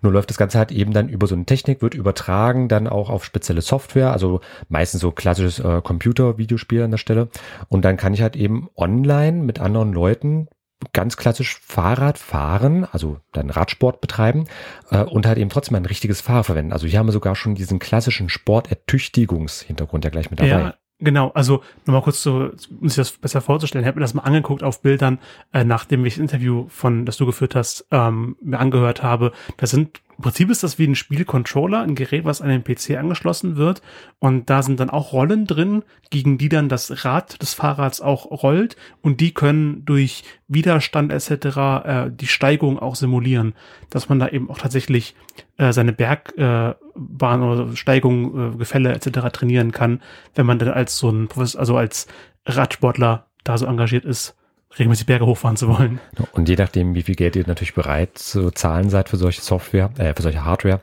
Nur 0.01 0.11
läuft 0.11 0.29
das 0.29 0.37
Ganze 0.37 0.57
halt 0.57 0.71
eben 0.71 0.93
dann 0.93 1.09
über 1.09 1.27
so 1.27 1.35
eine 1.35 1.45
Technik, 1.45 1.81
wird 1.81 1.93
übertragen 1.93 2.67
dann 2.67 2.87
auch 2.87 3.09
auf 3.09 3.25
spezielle 3.25 3.61
Software, 3.61 4.11
also 4.11 4.41
meistens 4.67 5.01
so 5.01 5.11
klassisches 5.11 5.59
äh, 5.59 5.81
Computer-Videospiel 5.81 6.83
an 6.83 6.91
der 6.91 6.97
Stelle. 6.97 7.29
Und 7.67 7.85
dann 7.85 7.97
kann 7.97 8.13
ich 8.13 8.21
halt 8.21 8.35
eben 8.35 8.69
online 8.75 9.43
mit 9.43 9.59
anderen 9.59 9.93
Leuten 9.93 10.47
ganz 10.93 11.17
klassisch 11.17 11.59
Fahrrad 11.59 12.17
fahren, 12.17 12.87
also 12.91 13.17
dann 13.33 13.49
Radsport 13.49 14.01
betreiben 14.01 14.45
äh, 14.91 15.03
und 15.03 15.25
halt 15.25 15.37
eben 15.37 15.49
trotzdem 15.49 15.75
ein 15.75 15.85
richtiges 15.85 16.21
Fahrrad 16.21 16.45
verwenden. 16.45 16.73
Also 16.73 16.87
hier 16.87 16.99
haben 16.99 17.07
wir 17.07 17.13
sogar 17.13 17.35
schon 17.35 17.55
diesen 17.55 17.79
klassischen 17.79 18.29
Sportertüchtigungshintergrund 18.29 20.05
ja 20.05 20.09
gleich 20.09 20.29
mit 20.31 20.39
dabei. 20.39 20.49
Ja, 20.49 20.73
Genau, 21.01 21.29
also 21.29 21.63
nochmal 21.85 22.01
kurz 22.01 22.21
so, 22.21 22.51
um 22.81 22.89
sich 22.89 22.97
das 22.97 23.11
besser 23.11 23.39
vorzustellen, 23.39 23.83
ich 23.83 23.87
habe 23.87 23.99
mir 23.99 24.03
das 24.03 24.13
mal 24.13 24.23
angeguckt 24.23 24.63
auf 24.63 24.81
Bildern, 24.81 25.19
äh, 25.53 25.63
nachdem 25.63 26.05
ich 26.05 26.15
das 26.15 26.21
Interview 26.21 26.65
von, 26.67 27.05
das 27.05 27.15
du 27.15 27.25
geführt 27.25 27.55
hast, 27.55 27.85
ähm, 27.91 28.35
mir 28.41 28.59
angehört 28.59 29.01
habe. 29.01 29.31
Da 29.55 29.65
sind 29.65 30.01
im 30.19 30.23
Prinzip 30.23 30.49
ist 30.49 30.63
das 30.63 30.77
wie 30.77 30.85
ein 30.85 30.95
Spielcontroller, 30.95 31.79
ein 31.79 31.95
Gerät, 31.95 32.25
was 32.25 32.41
an 32.41 32.49
den 32.49 32.65
PC 32.65 32.97
angeschlossen 32.97 33.55
wird. 33.55 33.81
Und 34.19 34.49
da 34.49 34.61
sind 34.63 34.77
dann 34.81 34.89
auch 34.89 35.13
Rollen 35.13 35.47
drin, 35.47 35.83
gegen 36.09 36.37
die 36.37 36.49
dann 36.49 36.67
das 36.67 37.05
Rad 37.05 37.41
des 37.41 37.53
Fahrrads 37.53 38.01
auch 38.01 38.25
rollt. 38.43 38.75
Und 39.01 39.21
die 39.21 39.33
können 39.33 39.85
durch 39.85 40.25
Widerstand 40.49 41.13
etc. 41.13 41.45
Äh, 41.85 42.11
die 42.11 42.27
Steigung 42.27 42.79
auch 42.79 42.95
simulieren. 42.95 43.53
Dass 43.89 44.09
man 44.09 44.19
da 44.19 44.27
eben 44.27 44.49
auch 44.49 44.57
tatsächlich 44.57 45.15
äh, 45.55 45.71
seine 45.71 45.93
Bergbahn 45.93 47.41
äh, 47.41 47.45
oder 47.45 47.77
Steigung, 47.77 48.55
äh, 48.55 48.57
Gefälle 48.57 48.91
etc. 48.91 49.21
trainieren 49.31 49.71
kann, 49.71 50.01
wenn 50.35 50.45
man 50.45 50.59
dann 50.59 50.67
als 50.67 50.97
so 50.97 51.09
ein, 51.09 51.29
also 51.37 51.77
als 51.77 52.07
Radsportler 52.45 53.27
da 53.45 53.57
so 53.57 53.65
engagiert 53.67 54.03
ist 54.03 54.35
regelmäßig 54.77 55.07
Berge 55.07 55.25
hochfahren 55.25 55.57
zu 55.57 55.67
wollen. 55.67 55.99
Und 56.33 56.47
je 56.47 56.55
nachdem, 56.55 56.95
wie 56.95 57.01
viel 57.01 57.15
Geld 57.15 57.35
ihr 57.35 57.47
natürlich 57.47 57.73
bereit 57.73 58.17
zu 58.17 58.51
zahlen 58.51 58.89
seid 58.89 59.09
für 59.09 59.17
solche 59.17 59.41
Software, 59.41 59.89
äh, 59.97 60.13
für 60.13 60.21
solche 60.21 60.43
Hardware, 60.43 60.79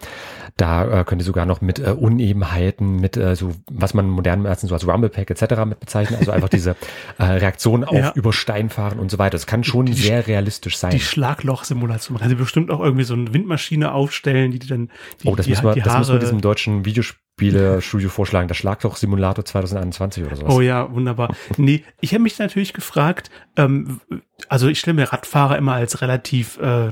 da 0.57 1.01
äh, 1.01 1.05
könnt 1.05 1.21
ihr 1.21 1.27
sogar 1.27 1.45
noch 1.45 1.61
mit 1.61 1.79
äh, 1.79 1.91
Unebenheiten, 1.91 2.97
mit 2.97 3.17
äh, 3.19 3.37
so, 3.37 3.53
was 3.71 3.93
man 3.93 4.09
modernen 4.09 4.47
Ärzten 4.47 4.69
so 4.69 4.75
als 4.75 4.87
Rumblepack 4.89 5.31
etc. 5.31 5.65
mit 5.67 5.81
bezeichnen, 5.81 6.19
also 6.19 6.31
einfach 6.33 6.49
diese 6.49 6.77
äh, 7.19 7.25
Reaktion 7.25 7.85
auf 7.85 7.95
Ja. 7.95 8.13
über 8.15 8.33
Stein 8.33 8.71
fahren 8.71 8.99
und 8.99 9.11
so 9.11 9.19
weiter. 9.19 9.33
Das 9.33 9.47
kann 9.47 9.65
schon 9.65 9.85
Die- 9.87 9.93
sehr 9.93 10.27
realistisch 10.27 10.79
sein. 10.79 10.93
Die 10.93 11.01
Schlagloch-Simulation. 11.01 12.15
Man 12.15 12.21
kann 12.23 12.31
sie 12.31 12.37
bestimmt 12.37 12.71
auch 12.71 12.81
irgendwie 12.81 13.05
so 13.05 13.13
eine 13.15 13.35
Windmaschine 13.35 13.93
aufstellen, 13.93 14.51
die 14.53 14.59
dann 14.61 14.91
die, 15.23 15.29
oh, 15.29 15.37
das 15.37 15.45
die, 15.45 15.51
müssen 15.51 15.65
wir, 15.65 15.75
die 15.75 15.81
das 15.83 15.99
müssen 15.99 16.09
wir 16.09 16.13
Haare. 16.15 16.21
diesem 16.21 16.41
deutschen 16.41 16.85
Videospiele-Studio 16.87 18.09
vorschlagen. 18.09 18.49
Das 18.49 18.57
Schlagloch-Simulator 18.57 19.45
2021 19.45 20.25
oder 20.25 20.37
sowas. 20.37 20.55
Oh 20.55 20.61
ja, 20.63 20.91
wunderbar. 20.91 21.35
Nee, 21.59 21.85
ich 22.01 22.13
habe 22.15 22.23
mich 22.23 22.39
natürlich 22.39 22.73
gefragt, 22.73 23.31
ähm, 23.57 24.01
also 24.49 24.69
ich 24.69 24.79
stelle 24.81 24.95
mir 24.95 25.13
Radfahrer 25.13 25.59
immer 25.59 25.75
als 25.75 26.01
relativ 26.01 26.59
äh, 26.63 26.89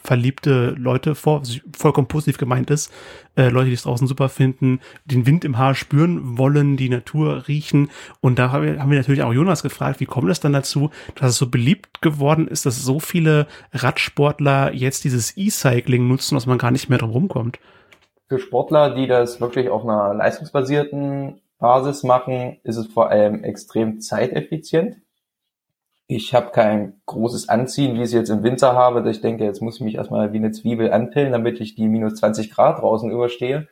naturverliebte 0.00 0.74
Leute 0.78 1.14
vor, 1.14 1.42
vollkommen 1.76 2.08
positiv 2.08 2.38
gemeint 2.38 2.70
ist. 2.70 2.92
Äh, 3.36 3.48
Leute, 3.48 3.68
die 3.68 3.74
es 3.74 3.82
draußen 3.82 4.06
super 4.06 4.28
finden, 4.28 4.80
den 5.04 5.26
Wind 5.26 5.44
im 5.44 5.58
Haar 5.58 5.74
spüren 5.74 6.38
wollen, 6.38 6.76
die 6.76 6.88
Natur 6.88 7.48
riechen. 7.48 7.90
Und 8.20 8.38
da 8.38 8.52
haben 8.52 8.64
wir, 8.64 8.80
haben 8.80 8.90
wir 8.90 8.98
natürlich 8.98 9.22
auch 9.22 9.32
Jonas 9.32 9.62
gefragt, 9.62 10.00
wie 10.00 10.06
kommt 10.06 10.30
es 10.30 10.40
dann 10.40 10.52
dazu, 10.52 10.90
dass 11.14 11.30
es 11.30 11.38
so 11.38 11.48
beliebt 11.48 12.02
geworden 12.02 12.48
ist, 12.48 12.66
dass 12.66 12.82
so 12.82 13.00
viele 13.00 13.46
Radsportler 13.72 14.72
jetzt 14.74 15.04
dieses 15.04 15.36
E-Cycling 15.36 16.06
nutzen, 16.08 16.34
dass 16.34 16.46
man 16.46 16.58
gar 16.58 16.70
nicht 16.70 16.88
mehr 16.88 16.98
drum 16.98 17.10
rumkommt. 17.10 17.58
Für 18.28 18.38
Sportler, 18.38 18.94
die 18.94 19.06
das 19.06 19.40
wirklich 19.40 19.68
auf 19.68 19.82
einer 19.82 20.14
leistungsbasierten 20.14 21.40
Basis 21.58 22.04
machen, 22.04 22.58
ist 22.62 22.76
es 22.76 22.86
vor 22.86 23.10
allem 23.10 23.44
extrem 23.44 24.00
zeiteffizient. 24.00 24.96
Ich 26.12 26.34
habe 26.34 26.50
kein 26.50 27.00
großes 27.06 27.48
Anziehen, 27.48 27.94
wie 27.94 27.98
ich 27.98 28.06
es 28.06 28.12
jetzt 28.12 28.30
im 28.30 28.42
Winter 28.42 28.72
habe. 28.74 29.08
Ich 29.08 29.20
denke, 29.20 29.44
jetzt 29.44 29.62
muss 29.62 29.76
ich 29.76 29.82
mich 29.82 29.94
erstmal 29.94 30.32
wie 30.32 30.38
eine 30.38 30.50
Zwiebel 30.50 30.92
anpillen, 30.92 31.30
damit 31.30 31.60
ich 31.60 31.76
die 31.76 31.86
minus 31.86 32.16
20 32.16 32.50
Grad 32.50 32.82
draußen 32.82 33.08
überstehe. 33.12 33.68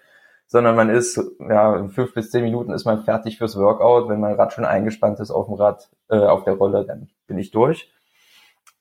Sondern 0.46 0.76
man 0.76 0.88
ist, 0.88 1.20
ja, 1.40 1.76
in 1.76 1.88
fünf 1.88 2.14
bis 2.14 2.30
zehn 2.30 2.44
Minuten 2.44 2.70
ist 2.70 2.84
man 2.84 3.02
fertig 3.02 3.38
fürs 3.38 3.56
Workout. 3.56 4.08
Wenn 4.08 4.20
mein 4.20 4.34
Rad 4.34 4.52
schon 4.52 4.64
eingespannt 4.64 5.18
ist 5.18 5.32
auf 5.32 5.46
dem 5.46 5.56
Rad, 5.56 5.90
äh, 6.10 6.18
auf 6.18 6.44
der 6.44 6.54
Rolle, 6.54 6.84
dann 6.84 7.08
bin 7.26 7.38
ich 7.38 7.50
durch. 7.50 7.92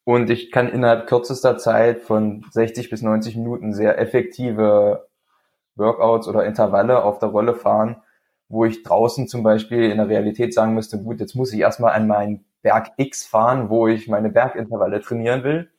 Und 0.03 0.29
ich 0.29 0.51
kann 0.51 0.69
innerhalb 0.69 1.07
kürzester 1.07 1.57
Zeit 1.57 2.01
von 2.01 2.45
60 2.51 2.91
bis 2.91 3.01
90 3.01 3.37
Minuten 3.37 3.73
sehr 3.73 3.97
effektive 3.97 5.07
Workouts 5.77 6.27
oder 6.27 6.45
Intervalle 6.45 7.03
auf 7.03 7.17
der 7.17 7.29
Rolle 7.29 7.55
fahren, 7.55 7.95
wo 8.49 8.65
ich 8.65 8.83
draußen 8.83 9.27
zum 9.27 9.41
Beispiel 9.41 9.89
in 9.89 9.97
der 9.97 10.09
Realität 10.09 10.53
sagen 10.53 10.75
müsste, 10.75 11.01
gut, 11.01 11.19
jetzt 11.19 11.33
muss 11.33 11.51
ich 11.51 11.59
erstmal 11.59 11.93
an 11.93 12.05
meinen 12.05 12.46
Berg 12.61 12.91
X 12.97 13.25
fahren, 13.25 13.69
wo 13.69 13.87
ich 13.87 14.07
meine 14.07 14.29
Bergintervalle 14.29 15.01
trainieren 15.01 15.43
will. 15.43 15.69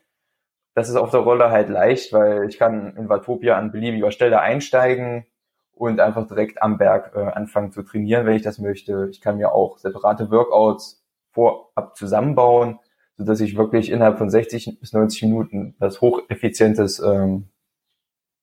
Das 0.74 0.88
ist 0.88 0.96
auf 0.96 1.10
der 1.10 1.20
Rolle 1.20 1.50
halt 1.50 1.68
leicht, 1.68 2.12
weil 2.12 2.48
ich 2.48 2.58
kann 2.58 2.96
in 2.96 3.08
Watopia 3.08 3.56
an 3.56 3.72
beliebiger 3.72 4.10
Stelle 4.10 4.40
einsteigen 4.40 5.26
und 5.72 6.00
einfach 6.00 6.26
direkt 6.26 6.62
am 6.62 6.78
Berg 6.78 7.12
äh, 7.14 7.20
anfangen 7.20 7.72
zu 7.72 7.82
trainieren, 7.82 8.26
wenn 8.26 8.36
ich 8.36 8.42
das 8.42 8.58
möchte. 8.58 9.08
Ich 9.10 9.20
kann 9.20 9.38
mir 9.38 9.52
auch 9.52 9.78
separate 9.78 10.30
Workouts 10.30 11.04
vorab 11.30 11.96
zusammenbauen, 11.96 12.78
so 13.16 13.24
dass 13.24 13.40
ich 13.40 13.56
wirklich 13.56 13.90
innerhalb 13.90 14.18
von 14.18 14.30
60 14.30 14.80
bis 14.80 14.92
90 14.92 15.22
Minuten 15.22 15.76
das 15.78 16.00
hocheffizientes 16.00 17.00
ähm, 17.00 17.48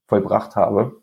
vollbracht 0.07 0.55
habe. 0.55 1.01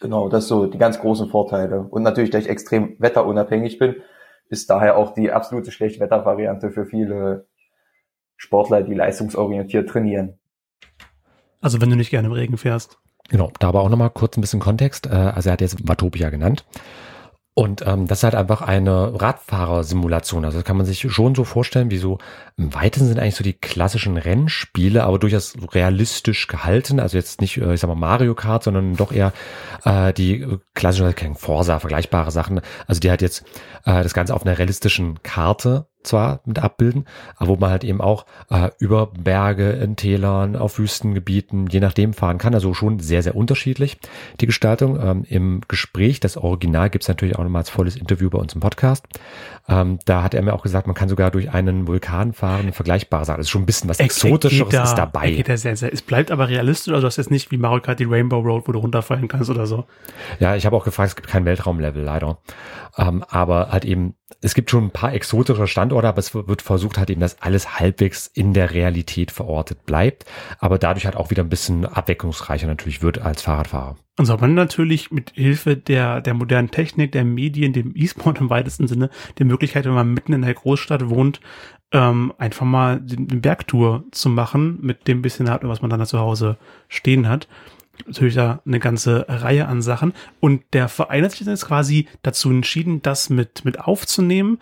Genau, 0.00 0.28
das 0.28 0.48
so 0.48 0.66
die 0.66 0.78
ganz 0.78 1.00
großen 1.00 1.28
Vorteile. 1.28 1.80
Und 1.80 2.02
natürlich, 2.02 2.30
da 2.30 2.38
ich 2.38 2.48
extrem 2.48 2.96
wetterunabhängig 2.98 3.78
bin, 3.78 4.02
ist 4.48 4.70
daher 4.70 4.96
auch 4.96 5.14
die 5.14 5.32
absolute 5.32 5.70
Schlechtwettervariante 5.72 6.70
für 6.70 6.86
viele 6.86 7.46
Sportler, 8.36 8.82
die 8.82 8.94
leistungsorientiert 8.94 9.88
trainieren. 9.88 10.38
Also 11.60 11.80
wenn 11.80 11.90
du 11.90 11.96
nicht 11.96 12.10
gerne 12.10 12.26
im 12.26 12.32
Regen 12.32 12.58
fährst. 12.58 12.98
Genau, 13.30 13.50
da 13.58 13.68
aber 13.68 13.80
auch 13.80 13.88
nochmal 13.88 14.10
kurz 14.10 14.36
ein 14.36 14.42
bisschen 14.42 14.60
Kontext. 14.60 15.06
Äh, 15.06 15.10
Also 15.10 15.48
er 15.48 15.54
hat 15.54 15.60
jetzt 15.60 15.88
Watopia 15.88 16.28
genannt. 16.28 16.66
Und 17.56 17.86
ähm, 17.86 18.08
das 18.08 18.18
ist 18.18 18.24
halt 18.24 18.34
einfach 18.34 18.62
eine 18.62 19.20
Radfahrersimulation. 19.20 20.44
Also 20.44 20.58
das 20.58 20.64
kann 20.64 20.76
man 20.76 20.86
sich 20.86 21.06
schon 21.08 21.36
so 21.36 21.44
vorstellen, 21.44 21.88
wie 21.92 21.98
so 21.98 22.18
im 22.56 22.74
weitesten 22.74 23.06
sind 23.06 23.20
eigentlich 23.20 23.36
so 23.36 23.44
die 23.44 23.52
klassischen 23.52 24.16
Rennspiele, 24.16 25.04
aber 25.04 25.20
durchaus 25.20 25.54
realistisch 25.72 26.48
gehalten. 26.48 26.98
Also 26.98 27.16
jetzt 27.16 27.40
nicht, 27.40 27.58
äh, 27.58 27.74
ich 27.74 27.80
sag 27.80 27.86
mal, 27.86 27.94
Mario 27.94 28.34
Kart, 28.34 28.64
sondern 28.64 28.96
doch 28.96 29.12
eher 29.12 29.32
äh, 29.84 30.12
die 30.12 30.44
klassischen, 30.74 31.06
also 31.06 31.34
Forsa, 31.34 31.78
vergleichbare 31.78 32.32
Sachen. 32.32 32.60
Also 32.88 32.98
die 32.98 33.10
halt 33.10 33.22
jetzt 33.22 33.44
äh, 33.84 34.02
das 34.02 34.14
Ganze 34.14 34.34
auf 34.34 34.44
einer 34.44 34.58
realistischen 34.58 35.22
Karte 35.22 35.86
zwar 36.04 36.40
mit 36.44 36.58
abbilden, 36.58 37.06
aber 37.36 37.48
wo 37.48 37.56
man 37.56 37.70
halt 37.70 37.84
eben 37.84 38.00
auch 38.00 38.26
äh, 38.50 38.70
über 38.78 39.06
Berge, 39.08 39.70
in 39.70 39.96
Tälern, 39.96 40.54
auf 40.56 40.78
Wüstengebieten, 40.78 41.66
je 41.68 41.80
nachdem 41.80 42.12
fahren 42.14 42.38
kann. 42.38 42.54
Also 42.54 42.74
schon 42.74 42.98
sehr, 43.00 43.22
sehr 43.22 43.34
unterschiedlich 43.36 43.98
die 44.40 44.46
Gestaltung. 44.46 44.98
Ähm, 45.00 45.24
Im 45.28 45.60
Gespräch, 45.68 46.20
das 46.20 46.36
Original 46.36 46.90
gibt's 46.90 47.08
natürlich 47.08 47.36
auch 47.36 47.42
nochmal 47.42 47.60
als 47.60 47.70
volles 47.70 47.96
Interview 47.96 48.30
bei 48.30 48.38
uns 48.38 48.54
im 48.54 48.60
Podcast. 48.60 49.06
Ähm, 49.68 49.98
da 50.04 50.22
hat 50.22 50.34
er 50.34 50.42
mir 50.42 50.52
auch 50.52 50.62
gesagt, 50.62 50.86
man 50.86 50.94
kann 50.94 51.08
sogar 51.08 51.30
durch 51.30 51.50
einen 51.52 51.86
Vulkan 51.86 52.32
fahren, 52.34 52.72
vergleichbare 52.72 53.24
Sachen. 53.24 53.38
Das 53.38 53.46
ist 53.46 53.50
schon 53.50 53.62
ein 53.62 53.66
bisschen 53.66 53.88
was 53.88 53.98
Er- 53.98 54.02
er 54.04 54.06
Exotischeres 54.06 54.70
da- 54.70 54.84
ist 54.84 54.94
dabei. 54.94 55.30
Geht 55.30 55.48
da 55.48 55.56
sehr, 55.56 55.76
sehr. 55.76 55.92
Es 55.92 56.02
bleibt 56.02 56.30
aber 56.30 56.48
realistisch, 56.48 56.92
also 56.92 57.06
das 57.06 57.14
ist 57.14 57.24
jetzt 57.24 57.30
nicht 57.30 57.50
wie 57.50 57.56
Mario 57.56 57.80
Kart 57.80 57.98
die 57.98 58.04
Rainbow 58.04 58.40
Road, 58.40 58.64
wo 58.68 58.72
du 58.72 58.78
runterfallen 58.78 59.26
kannst 59.28 59.48
oder 59.48 59.66
so. 59.66 59.84
Ja, 60.38 60.54
ich 60.54 60.66
habe 60.66 60.76
auch 60.76 60.84
gefragt, 60.84 61.08
es 61.10 61.16
gibt 61.16 61.28
kein 61.28 61.44
Weltraumlevel 61.46 62.02
leider. 62.02 62.38
Ähm, 62.98 63.24
aber 63.28 63.70
halt 63.70 63.84
eben, 63.86 64.14
es 64.42 64.54
gibt 64.54 64.70
schon 64.70 64.84
ein 64.84 64.90
paar 64.90 65.14
exotische 65.14 65.66
Standorte, 65.66 65.93
aber 66.02 66.18
es 66.18 66.34
wird 66.34 66.62
versucht 66.62 66.98
halt 66.98 67.10
eben, 67.10 67.20
dass 67.20 67.40
alles 67.40 67.78
halbwegs 67.78 68.26
in 68.26 68.54
der 68.54 68.72
Realität 68.72 69.30
verortet 69.30 69.86
bleibt, 69.86 70.24
aber 70.58 70.78
dadurch 70.78 71.04
halt 71.04 71.16
auch 71.16 71.30
wieder 71.30 71.42
ein 71.42 71.48
bisschen 71.48 71.86
abwechslungsreicher 71.86 72.66
natürlich 72.66 73.02
wird 73.02 73.20
als 73.20 73.42
Fahrradfahrer. 73.42 73.96
Und 74.16 74.26
so 74.26 74.32
hat 74.32 74.40
man 74.40 74.54
natürlich 74.54 75.10
mit 75.10 75.32
Hilfe 75.34 75.76
der, 75.76 76.20
der 76.20 76.34
modernen 76.34 76.70
Technik, 76.70 77.12
der 77.12 77.24
Medien, 77.24 77.72
dem 77.72 77.92
E-Sport 77.96 78.40
im 78.40 78.48
weitesten 78.48 78.86
Sinne, 78.86 79.10
die 79.38 79.44
Möglichkeit, 79.44 79.86
wenn 79.86 79.94
man 79.94 80.14
mitten 80.14 80.32
in 80.32 80.42
der 80.42 80.54
Großstadt 80.54 81.08
wohnt, 81.08 81.40
ähm, 81.90 82.32
einfach 82.38 82.66
mal 82.66 83.00
den 83.00 83.40
Bergtour 83.40 84.04
zu 84.12 84.28
machen 84.28 84.78
mit 84.82 85.08
dem 85.08 85.22
bisschen 85.22 85.48
was 85.48 85.80
man 85.80 85.90
dann 85.90 86.00
da 86.00 86.06
zu 86.06 86.18
Hause 86.18 86.58
stehen 86.88 87.28
hat. 87.28 87.48
Natürlich 88.06 88.34
da 88.34 88.60
eine 88.66 88.80
ganze 88.80 89.24
Reihe 89.28 89.66
an 89.66 89.80
Sachen. 89.80 90.12
Und 90.40 90.62
der 90.72 90.88
Verein 90.88 91.24
hat 91.24 91.32
sich 91.32 91.46
jetzt 91.46 91.66
quasi 91.66 92.08
dazu 92.22 92.50
entschieden, 92.50 93.02
das 93.02 93.30
mit, 93.30 93.64
mit 93.64 93.78
aufzunehmen. 93.80 94.58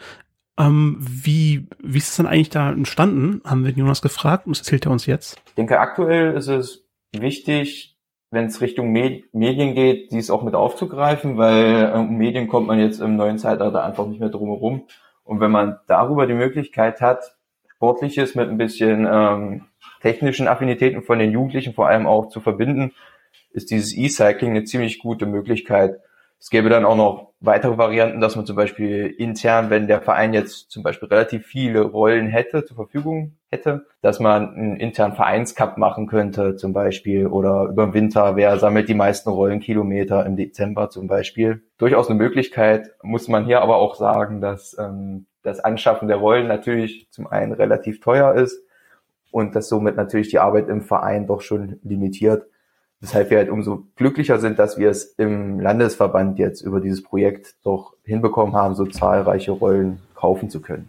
Ähm, 0.58 0.98
wie, 1.00 1.68
wie 1.82 1.98
ist 1.98 2.10
es 2.10 2.16
dann 2.16 2.26
eigentlich 2.26 2.50
da 2.50 2.70
entstanden? 2.70 3.40
Haben 3.44 3.64
wir 3.64 3.72
Jonas 3.72 4.02
gefragt 4.02 4.46
und 4.46 4.56
das 4.56 4.60
erzählt 4.60 4.86
er 4.86 4.92
uns 4.92 5.06
jetzt. 5.06 5.40
Ich 5.46 5.54
denke, 5.54 5.80
aktuell 5.80 6.34
ist 6.34 6.48
es 6.48 6.84
wichtig, 7.12 7.96
wenn 8.30 8.46
es 8.46 8.60
Richtung 8.60 8.92
Med 8.92 9.24
Medien 9.34 9.74
geht, 9.74 10.10
dies 10.10 10.30
auch 10.30 10.42
mit 10.42 10.54
aufzugreifen, 10.54 11.36
weil 11.36 11.90
äh, 11.92 11.98
um 11.98 12.16
Medien 12.16 12.48
kommt 12.48 12.66
man 12.66 12.78
jetzt 12.78 13.00
im 13.00 13.16
neuen 13.16 13.38
Zeitalter 13.38 13.84
einfach 13.84 14.06
nicht 14.06 14.20
mehr 14.20 14.30
drum 14.30 14.48
herum. 14.48 14.86
Und 15.24 15.40
wenn 15.40 15.50
man 15.50 15.78
darüber 15.86 16.26
die 16.26 16.34
Möglichkeit 16.34 17.00
hat, 17.00 17.36
Sportliches 17.76 18.34
mit 18.34 18.48
ein 18.48 18.58
bisschen 18.58 19.06
ähm, 19.10 19.66
technischen 20.00 20.48
Affinitäten 20.48 21.02
von 21.02 21.18
den 21.18 21.32
Jugendlichen 21.32 21.74
vor 21.74 21.88
allem 21.88 22.06
auch 22.06 22.28
zu 22.28 22.40
verbinden, 22.40 22.92
ist 23.52 23.70
dieses 23.70 23.96
E-Cycling 23.96 24.50
eine 24.50 24.64
ziemlich 24.64 24.98
gute 24.98 25.26
Möglichkeit. 25.26 26.00
Es 26.42 26.50
gäbe 26.50 26.68
dann 26.68 26.84
auch 26.84 26.96
noch 26.96 27.34
weitere 27.38 27.78
Varianten, 27.78 28.20
dass 28.20 28.34
man 28.34 28.44
zum 28.44 28.56
Beispiel 28.56 29.06
intern, 29.06 29.70
wenn 29.70 29.86
der 29.86 30.00
Verein 30.00 30.34
jetzt 30.34 30.72
zum 30.72 30.82
Beispiel 30.82 31.08
relativ 31.08 31.46
viele 31.46 31.82
Rollen 31.82 32.26
hätte, 32.26 32.64
zur 32.64 32.74
Verfügung 32.74 33.36
hätte, 33.48 33.86
dass 34.00 34.18
man 34.18 34.52
einen 34.52 34.76
internen 34.76 35.14
Vereinscup 35.14 35.78
machen 35.78 36.08
könnte 36.08 36.56
zum 36.56 36.72
Beispiel 36.72 37.28
oder 37.28 37.66
über 37.66 37.86
den 37.86 37.94
Winter, 37.94 38.34
wer 38.34 38.58
sammelt 38.58 38.88
die 38.88 38.94
meisten 38.94 39.30
Rollenkilometer 39.30 40.26
im 40.26 40.34
Dezember 40.34 40.90
zum 40.90 41.06
Beispiel. 41.06 41.62
Durchaus 41.78 42.08
eine 42.08 42.18
Möglichkeit, 42.18 42.90
muss 43.04 43.28
man 43.28 43.44
hier 43.44 43.62
aber 43.62 43.76
auch 43.76 43.94
sagen, 43.94 44.40
dass 44.40 44.76
ähm, 44.76 45.26
das 45.44 45.60
Anschaffen 45.60 46.08
der 46.08 46.16
Rollen 46.16 46.48
natürlich 46.48 47.06
zum 47.12 47.28
einen 47.28 47.52
relativ 47.52 48.00
teuer 48.00 48.34
ist 48.34 48.64
und 49.30 49.54
das 49.54 49.68
somit 49.68 49.94
natürlich 49.94 50.30
die 50.30 50.40
Arbeit 50.40 50.68
im 50.68 50.82
Verein 50.82 51.28
doch 51.28 51.40
schon 51.40 51.78
limitiert. 51.84 52.46
Weshalb 53.02 53.30
wir 53.30 53.38
halt 53.38 53.50
umso 53.50 53.84
glücklicher 53.96 54.38
sind, 54.38 54.58
dass 54.58 54.78
wir 54.78 54.88
es 54.88 55.14
im 55.18 55.60
Landesverband 55.60 56.38
jetzt 56.38 56.62
über 56.62 56.80
dieses 56.80 57.02
Projekt 57.02 57.56
doch 57.64 57.94
hinbekommen 58.04 58.54
haben, 58.54 58.74
so 58.74 58.86
zahlreiche 58.86 59.50
Rollen 59.50 59.98
kaufen 60.14 60.48
zu 60.48 60.62
können. 60.62 60.88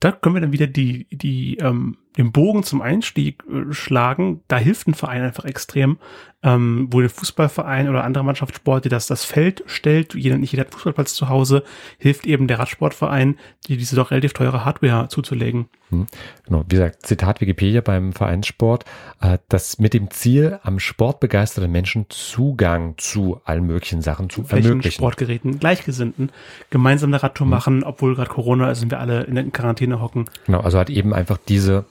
Da 0.00 0.12
können 0.12 0.34
wir 0.34 0.40
dann 0.40 0.52
wieder 0.52 0.66
die, 0.66 1.06
die, 1.10 1.58
ähm, 1.58 1.98
den 2.16 2.32
Bogen 2.32 2.62
zum 2.62 2.80
Einstieg 2.80 3.42
äh, 3.48 3.72
schlagen. 3.72 4.40
Da 4.48 4.58
hilft 4.58 4.88
ein 4.88 4.94
Verein 4.94 5.22
einfach 5.22 5.44
extrem, 5.44 5.98
ähm, 6.42 6.88
wo 6.90 7.00
der 7.00 7.10
Fußballverein 7.10 7.88
oder 7.88 8.04
andere 8.04 8.24
Mannschaftssport, 8.24 8.84
die 8.84 8.88
das, 8.88 9.06
das 9.06 9.24
Feld 9.24 9.64
stellt, 9.66 10.14
jeder, 10.14 10.38
nicht 10.38 10.52
jeder 10.52 10.64
hat 10.64 10.72
Fußballplatz 10.72 11.14
zu 11.14 11.28
Hause, 11.28 11.64
hilft 11.98 12.26
eben 12.26 12.46
der 12.46 12.58
Radsportverein, 12.58 13.36
die 13.66 13.76
diese 13.76 13.96
doch 13.96 14.10
relativ 14.10 14.32
teure 14.32 14.64
Hardware 14.64 15.08
zuzulegen. 15.08 15.66
Hm. 15.90 16.06
Genau, 16.46 16.64
wie 16.68 16.76
gesagt, 16.76 17.06
Zitat 17.06 17.40
Wikipedia 17.40 17.80
beim 17.80 18.12
Vereinssport, 18.12 18.84
äh, 19.20 19.38
das 19.48 19.78
mit 19.78 19.92
dem 19.92 20.10
Ziel, 20.10 20.58
am 20.62 20.78
Sport 20.78 21.20
begeisterte 21.20 21.68
Menschen 21.68 22.06
Zugang 22.08 22.94
zu 22.96 23.40
allen 23.44 23.66
möglichen 23.66 24.02
Sachen 24.02 24.30
zu 24.30 24.44
Flächen, 24.44 24.70
ermöglichen. 24.70 24.96
Sportgeräten, 24.96 25.58
Gleichgesinnten, 25.58 26.30
gemeinsam 26.70 27.10
eine 27.10 27.22
Radtour 27.22 27.46
hm. 27.46 27.50
machen, 27.50 27.84
obwohl 27.84 28.14
gerade 28.14 28.30
Corona 28.30 28.70
ist 28.70 28.82
und 28.82 28.90
wir 28.90 29.00
alle 29.00 29.24
in 29.24 29.34
der 29.34 29.44
Quarantäne 29.44 30.00
hocken. 30.00 30.26
Genau, 30.46 30.60
also 30.60 30.78
hat 30.78 30.90
eben 30.90 31.12
einfach 31.12 31.38
diese 31.38 31.86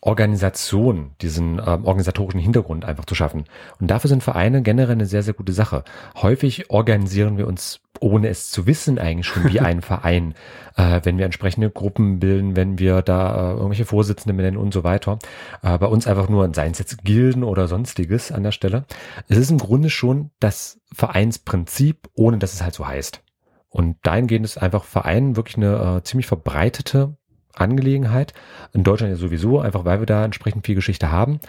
Organisation, 0.00 1.12
diesen 1.20 1.60
ähm, 1.64 1.84
organisatorischen 1.84 2.40
Hintergrund 2.40 2.84
einfach 2.84 3.04
zu 3.04 3.14
schaffen. 3.14 3.44
Und 3.80 3.90
dafür 3.90 4.08
sind 4.08 4.22
Vereine 4.22 4.62
generell 4.62 4.92
eine 4.92 5.06
sehr, 5.06 5.22
sehr 5.22 5.34
gute 5.34 5.52
Sache. 5.52 5.84
Häufig 6.16 6.70
organisieren 6.70 7.38
wir 7.38 7.46
uns, 7.46 7.80
ohne 8.00 8.28
es 8.28 8.50
zu 8.50 8.66
wissen, 8.66 8.98
eigentlich 8.98 9.26
schon 9.26 9.52
wie 9.52 9.60
ein 9.60 9.80
Verein, 9.82 10.34
äh, 10.76 11.00
wenn 11.04 11.18
wir 11.18 11.24
entsprechende 11.24 11.70
Gruppen 11.70 12.18
bilden, 12.18 12.56
wenn 12.56 12.78
wir 12.80 13.02
da 13.02 13.52
äh, 13.52 13.52
irgendwelche 13.52 13.84
Vorsitzende 13.84 14.34
benennen 14.34 14.58
und 14.58 14.74
so 14.74 14.82
weiter. 14.82 15.18
Äh, 15.62 15.78
bei 15.78 15.86
uns 15.86 16.08
einfach 16.08 16.28
nur, 16.28 16.52
seien 16.52 16.72
es 16.72 16.80
jetzt 16.80 17.04
Gilden 17.04 17.44
oder 17.44 17.68
sonstiges 17.68 18.32
an 18.32 18.42
der 18.42 18.52
Stelle. 18.52 18.84
Es 19.28 19.38
ist 19.38 19.50
im 19.50 19.58
Grunde 19.58 19.88
schon 19.88 20.30
das 20.40 20.80
Vereinsprinzip, 20.92 22.08
ohne 22.14 22.38
dass 22.38 22.54
es 22.54 22.62
halt 22.62 22.74
so 22.74 22.88
heißt. 22.88 23.22
Und 23.68 23.96
dahingehend 24.02 24.44
ist 24.44 24.58
einfach 24.58 24.84
Verein 24.84 25.36
wirklich 25.36 25.56
eine 25.56 25.98
äh, 25.98 26.02
ziemlich 26.02 26.26
verbreitete 26.26 27.16
Angelegenheit. 27.54 28.32
In 28.72 28.84
Deutschland 28.84 29.12
ja 29.12 29.16
sowieso, 29.16 29.60
einfach 29.60 29.84
weil 29.84 30.00
wir 30.00 30.06
da 30.06 30.24
entsprechend 30.24 30.66
viel 30.66 30.74
Geschichte 30.74 31.10
haben. 31.10 31.40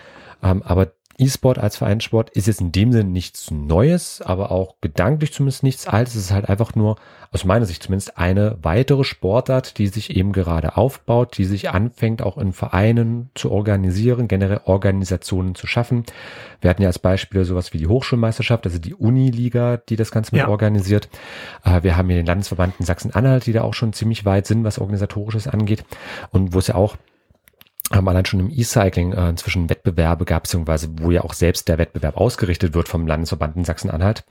Ähm, 0.41 0.61
aber 0.63 0.93
E-Sport 1.17 1.59
als 1.59 1.77
Vereinssport 1.77 2.31
ist 2.31 2.47
jetzt 2.47 2.61
in 2.61 2.71
dem 2.71 2.91
Sinne 2.91 3.09
nichts 3.09 3.51
Neues, 3.51 4.21
aber 4.21 4.51
auch 4.51 4.75
gedanklich 4.81 5.31
zumindest 5.31 5.63
nichts 5.63 5.87
Altes. 5.87 6.15
Es 6.15 6.25
ist 6.25 6.31
halt 6.31 6.49
einfach 6.49 6.75
nur, 6.75 6.95
aus 7.31 7.45
meiner 7.45 7.65
Sicht 7.65 7.83
zumindest, 7.83 8.17
eine 8.17 8.57
weitere 8.61 9.03
Sportart, 9.03 9.77
die 9.77 9.87
sich 9.87 10.15
eben 10.15 10.33
gerade 10.33 10.77
aufbaut, 10.77 11.37
die 11.37 11.45
sich 11.45 11.69
anfängt, 11.69 12.21
auch 12.21 12.37
in 12.37 12.53
Vereinen 12.53 13.29
zu 13.35 13.51
organisieren, 13.51 14.27
generell 14.27 14.61
Organisationen 14.65 15.55
zu 15.55 15.67
schaffen. 15.67 16.03
Wir 16.61 16.69
hatten 16.69 16.81
ja 16.81 16.87
als 16.87 16.99
Beispiel 16.99 17.43
sowas 17.45 17.73
wie 17.73 17.77
die 17.77 17.87
Hochschulmeisterschaft, 17.87 18.65
also 18.65 18.79
die 18.79 18.95
Uniliga, 18.95 19.77
die 19.77 19.95
das 19.95 20.11
Ganze 20.11 20.33
mit 20.33 20.43
ja. 20.43 20.47
organisiert. 20.47 21.09
Äh, 21.63 21.83
wir 21.83 21.95
haben 21.95 22.07
hier 22.07 22.17
den 22.17 22.25
Landesverband 22.25 22.75
in 22.79 22.85
Sachsen-Anhalt, 22.85 23.45
die 23.45 23.53
da 23.53 23.61
auch 23.61 23.73
schon 23.73 23.93
ziemlich 23.93 24.25
weit 24.25 24.47
sind, 24.47 24.63
was 24.63 24.79
organisatorisches 24.79 25.47
angeht 25.47 25.85
und 26.31 26.53
wo 26.53 26.59
es 26.59 26.67
ja 26.67 26.75
auch 26.75 26.97
haben 27.95 28.07
allein 28.07 28.25
schon 28.25 28.39
im 28.39 28.49
E-Cycling 28.49 29.13
äh, 29.13 29.29
inzwischen 29.29 29.69
Wettbewerbe 29.69 30.25
gab, 30.25 30.43
beziehungsweise 30.43 30.89
wo 30.97 31.11
ja 31.11 31.21
auch 31.21 31.33
selbst 31.33 31.67
der 31.67 31.77
Wettbewerb 31.77 32.17
ausgerichtet 32.17 32.73
wird 32.73 32.87
vom 32.87 33.07
Landesverband 33.07 33.55
in 33.55 33.65
Sachsen-Anhalt. 33.65 34.23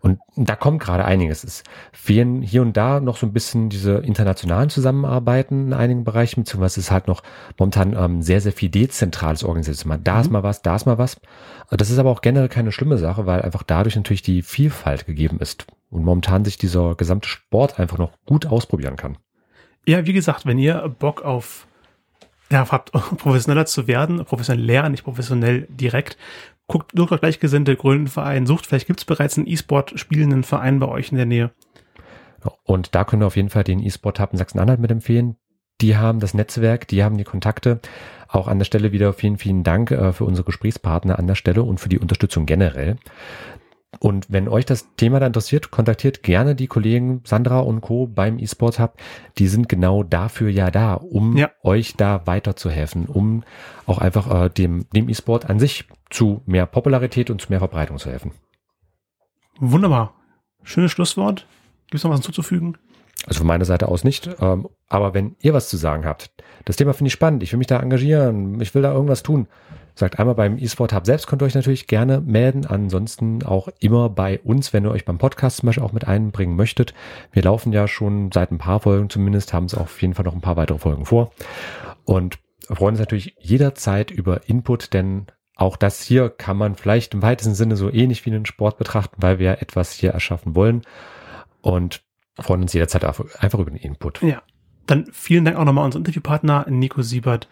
Und 0.00 0.18
da 0.36 0.56
kommt 0.56 0.80
gerade 0.80 1.04
einiges. 1.04 1.44
Es 1.44 1.62
fehlen 1.92 2.42
hier 2.42 2.62
und 2.62 2.76
da 2.76 3.00
noch 3.00 3.16
so 3.16 3.26
ein 3.26 3.32
bisschen 3.32 3.68
diese 3.68 3.98
internationalen 3.98 4.70
Zusammenarbeiten 4.70 5.68
in 5.68 5.72
einigen 5.72 6.04
Bereichen, 6.04 6.42
beziehungsweise 6.42 6.80
es 6.80 6.86
ist 6.86 6.90
halt 6.90 7.06
noch 7.06 7.22
momentan 7.58 7.94
ähm, 7.96 8.22
sehr, 8.22 8.40
sehr 8.40 8.52
viel 8.52 8.68
dezentrales 8.68 9.44
Organisation. 9.44 10.00
Da 10.04 10.20
ist 10.20 10.26
mhm. 10.26 10.32
mal 10.32 10.42
was, 10.42 10.62
da 10.62 10.76
ist 10.76 10.86
mal 10.86 10.98
was. 10.98 11.20
Das 11.70 11.90
ist 11.90 11.98
aber 11.98 12.10
auch 12.10 12.22
generell 12.22 12.48
keine 12.48 12.72
schlimme 12.72 12.98
Sache, 12.98 13.26
weil 13.26 13.42
einfach 13.42 13.62
dadurch 13.62 13.96
natürlich 13.96 14.22
die 14.22 14.42
Vielfalt 14.42 15.06
gegeben 15.06 15.38
ist 15.40 15.66
und 15.90 16.04
momentan 16.04 16.44
sich 16.44 16.58
dieser 16.58 16.94
gesamte 16.94 17.28
Sport 17.28 17.78
einfach 17.78 17.98
noch 17.98 18.12
gut 18.26 18.46
ausprobieren 18.46 18.96
kann. 18.96 19.18
Ja, 19.86 20.06
wie 20.06 20.12
gesagt, 20.12 20.44
wenn 20.44 20.58
ihr 20.58 20.94
Bock 20.98 21.22
auf 21.22 21.67
ja, 22.50 22.70
habt, 22.70 22.92
professioneller 23.18 23.66
zu 23.66 23.86
werden, 23.86 24.24
professionell 24.24 24.64
lernen, 24.64 24.92
nicht 24.92 25.04
professionell 25.04 25.66
direkt. 25.70 26.16
Guckt, 26.66 26.98
euch 26.98 27.20
Gleichgesinnte, 27.20 27.76
gründen 27.76 28.08
Verein, 28.08 28.46
sucht, 28.46 28.66
vielleicht 28.66 28.86
gibt's 28.86 29.04
bereits 29.04 29.38
einen 29.38 29.46
E-Sport 29.46 29.98
spielenden 29.98 30.44
Verein 30.44 30.78
bei 30.80 30.88
euch 30.88 31.10
in 31.10 31.16
der 31.16 31.26
Nähe. 31.26 31.50
Und 32.64 32.94
da 32.94 33.04
können 33.04 33.22
wir 33.22 33.26
auf 33.26 33.36
jeden 33.36 33.50
Fall 33.50 33.64
den 33.64 33.80
E-Sport 33.80 34.20
Hub 34.20 34.32
in 34.32 34.38
Sachsen-Anhalt 34.38 34.80
mit 34.80 34.90
empfehlen. 34.90 35.36
Die 35.80 35.96
haben 35.96 36.20
das 36.20 36.34
Netzwerk, 36.34 36.88
die 36.88 37.02
haben 37.04 37.16
die 37.16 37.24
Kontakte. 37.24 37.80
Auch 38.28 38.48
an 38.48 38.58
der 38.58 38.66
Stelle 38.66 38.92
wieder 38.92 39.12
vielen, 39.12 39.38
vielen 39.38 39.64
Dank 39.64 39.90
äh, 39.90 40.12
für 40.12 40.24
unsere 40.24 40.44
Gesprächspartner 40.44 41.18
an 41.18 41.26
der 41.26 41.34
Stelle 41.34 41.62
und 41.62 41.80
für 41.80 41.88
die 41.88 41.98
Unterstützung 41.98 42.46
generell. 42.46 42.96
Und 44.00 44.30
wenn 44.30 44.48
euch 44.48 44.66
das 44.66 44.94
Thema 44.96 45.18
da 45.18 45.26
interessiert, 45.26 45.70
kontaktiert 45.70 46.22
gerne 46.22 46.54
die 46.54 46.66
Kollegen 46.66 47.22
Sandra 47.24 47.60
und 47.60 47.80
Co. 47.80 48.06
beim 48.06 48.38
eSport 48.38 48.78
Hub. 48.78 48.94
Die 49.38 49.48
sind 49.48 49.68
genau 49.68 50.02
dafür 50.02 50.50
ja 50.50 50.70
da, 50.70 50.94
um 50.94 51.36
ja. 51.36 51.50
euch 51.62 51.96
da 51.96 52.26
weiterzuhelfen, 52.26 53.06
um 53.06 53.44
auch 53.86 53.98
einfach 53.98 54.44
äh, 54.44 54.50
dem, 54.50 54.88
dem 54.94 55.08
E-Sport 55.08 55.48
an 55.48 55.58
sich 55.58 55.86
zu 56.10 56.42
mehr 56.46 56.66
Popularität 56.66 57.30
und 57.30 57.40
zu 57.40 57.48
mehr 57.48 57.60
Verbreitung 57.60 57.98
zu 57.98 58.10
helfen. 58.10 58.32
Wunderbar. 59.58 60.14
Schönes 60.62 60.92
Schlusswort. 60.92 61.46
Gibt 61.86 61.96
es 61.96 62.04
noch 62.04 62.10
was 62.10 62.18
hinzuzufügen? 62.18 62.76
Also 63.26 63.38
von 63.38 63.46
meiner 63.46 63.64
Seite 63.64 63.88
aus 63.88 64.04
nicht. 64.04 64.28
Ähm, 64.40 64.68
aber 64.88 65.14
wenn 65.14 65.34
ihr 65.40 65.54
was 65.54 65.68
zu 65.68 65.76
sagen 65.76 66.04
habt, 66.04 66.30
das 66.66 66.76
Thema 66.76 66.92
finde 66.92 67.08
ich 67.08 67.14
spannend, 67.14 67.42
ich 67.42 67.52
will 67.52 67.58
mich 67.58 67.66
da 67.66 67.80
engagieren, 67.80 68.60
ich 68.60 68.74
will 68.74 68.82
da 68.82 68.92
irgendwas 68.92 69.22
tun, 69.22 69.48
sagt 69.98 70.18
einmal 70.18 70.34
beim 70.34 70.56
eSport 70.58 70.92
Hub 70.92 71.06
selbst 71.06 71.26
könnt 71.26 71.42
ihr 71.42 71.46
euch 71.46 71.54
natürlich 71.54 71.86
gerne 71.86 72.20
melden. 72.20 72.66
Ansonsten 72.66 73.42
auch 73.42 73.68
immer 73.80 74.08
bei 74.08 74.38
uns, 74.40 74.72
wenn 74.72 74.84
ihr 74.84 74.90
euch 74.90 75.04
beim 75.04 75.18
Podcast 75.18 75.58
zum 75.58 75.66
Beispiel 75.66 75.84
auch 75.84 75.92
mit 75.92 76.06
einbringen 76.06 76.56
möchtet. 76.56 76.94
Wir 77.32 77.42
laufen 77.42 77.72
ja 77.72 77.88
schon 77.88 78.30
seit 78.32 78.50
ein 78.50 78.58
paar 78.58 78.80
Folgen 78.80 79.10
zumindest, 79.10 79.52
haben 79.52 79.66
es 79.66 79.74
auf 79.74 80.00
jeden 80.00 80.14
Fall 80.14 80.24
noch 80.24 80.34
ein 80.34 80.40
paar 80.40 80.56
weitere 80.56 80.78
Folgen 80.78 81.04
vor. 81.04 81.32
Und 82.04 82.38
freuen 82.70 82.92
uns 82.92 83.00
natürlich 83.00 83.34
jederzeit 83.40 84.10
über 84.10 84.48
Input, 84.48 84.92
denn 84.92 85.26
auch 85.56 85.76
das 85.76 86.02
hier 86.02 86.30
kann 86.30 86.56
man 86.56 86.76
vielleicht 86.76 87.14
im 87.14 87.22
weitesten 87.22 87.54
Sinne 87.54 87.76
so 87.76 87.92
ähnlich 87.92 88.24
wie 88.24 88.30
einen 88.30 88.46
Sport 88.46 88.78
betrachten, 88.78 89.16
weil 89.20 89.38
wir 89.38 89.60
etwas 89.60 89.92
hier 89.92 90.12
erschaffen 90.12 90.54
wollen. 90.54 90.82
Und 91.60 92.02
freuen 92.38 92.62
uns 92.62 92.72
jederzeit 92.72 93.04
einfach 93.04 93.58
über 93.58 93.70
den 93.70 93.76
Input. 93.76 94.22
Ja. 94.22 94.42
Dann 94.86 95.08
vielen 95.12 95.44
Dank 95.44 95.58
auch 95.58 95.64
nochmal 95.64 95.84
unseren 95.84 96.00
Interviewpartner 96.00 96.66
Nico 96.70 97.02
Siebert 97.02 97.48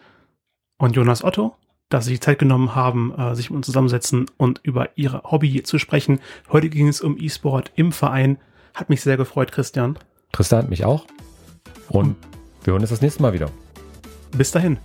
und 0.77 0.95
Jonas 0.95 1.23
Otto 1.23 1.55
dass 1.89 2.05
sie 2.05 2.11
sich 2.11 2.21
Zeit 2.21 2.39
genommen 2.39 2.75
haben, 2.75 3.13
äh, 3.17 3.35
sich 3.35 3.49
mit 3.49 3.57
uns 3.57 3.65
zusammensetzen 3.65 4.25
und 4.37 4.59
über 4.63 4.89
ihre 4.95 5.23
Hobby 5.23 5.63
zu 5.63 5.79
sprechen. 5.79 6.19
Heute 6.51 6.69
ging 6.69 6.87
es 6.87 7.01
um 7.01 7.17
E-Sport 7.17 7.71
im 7.75 7.91
Verein. 7.91 8.37
Hat 8.73 8.89
mich 8.89 9.01
sehr 9.01 9.17
gefreut, 9.17 9.51
Christian. 9.51 9.97
Tristan, 10.31 10.69
mich 10.69 10.85
auch. 10.85 11.05
Und 11.89 12.15
wir 12.63 12.73
hören 12.73 12.81
uns 12.81 12.89
das 12.89 13.01
nächste 13.01 13.21
Mal 13.21 13.33
wieder. 13.33 13.49
Bis 14.35 14.51
dahin. 14.51 14.77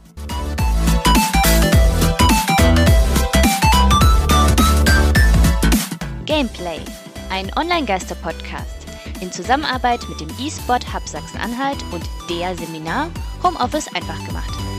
Gameplay, 6.25 6.79
ein 7.31 7.51
Online-Geister-Podcast 7.57 8.83
in 9.21 9.31
Zusammenarbeit 9.31 10.01
mit 10.09 10.21
dem 10.21 10.29
eSport 10.45 10.93
Hub 10.93 11.07
Sachsen-Anhalt 11.07 11.79
und 11.93 12.03
der 12.29 12.57
Seminar 12.57 13.11
Homeoffice 13.43 13.89
einfach 13.95 14.19
gemacht. 14.27 14.72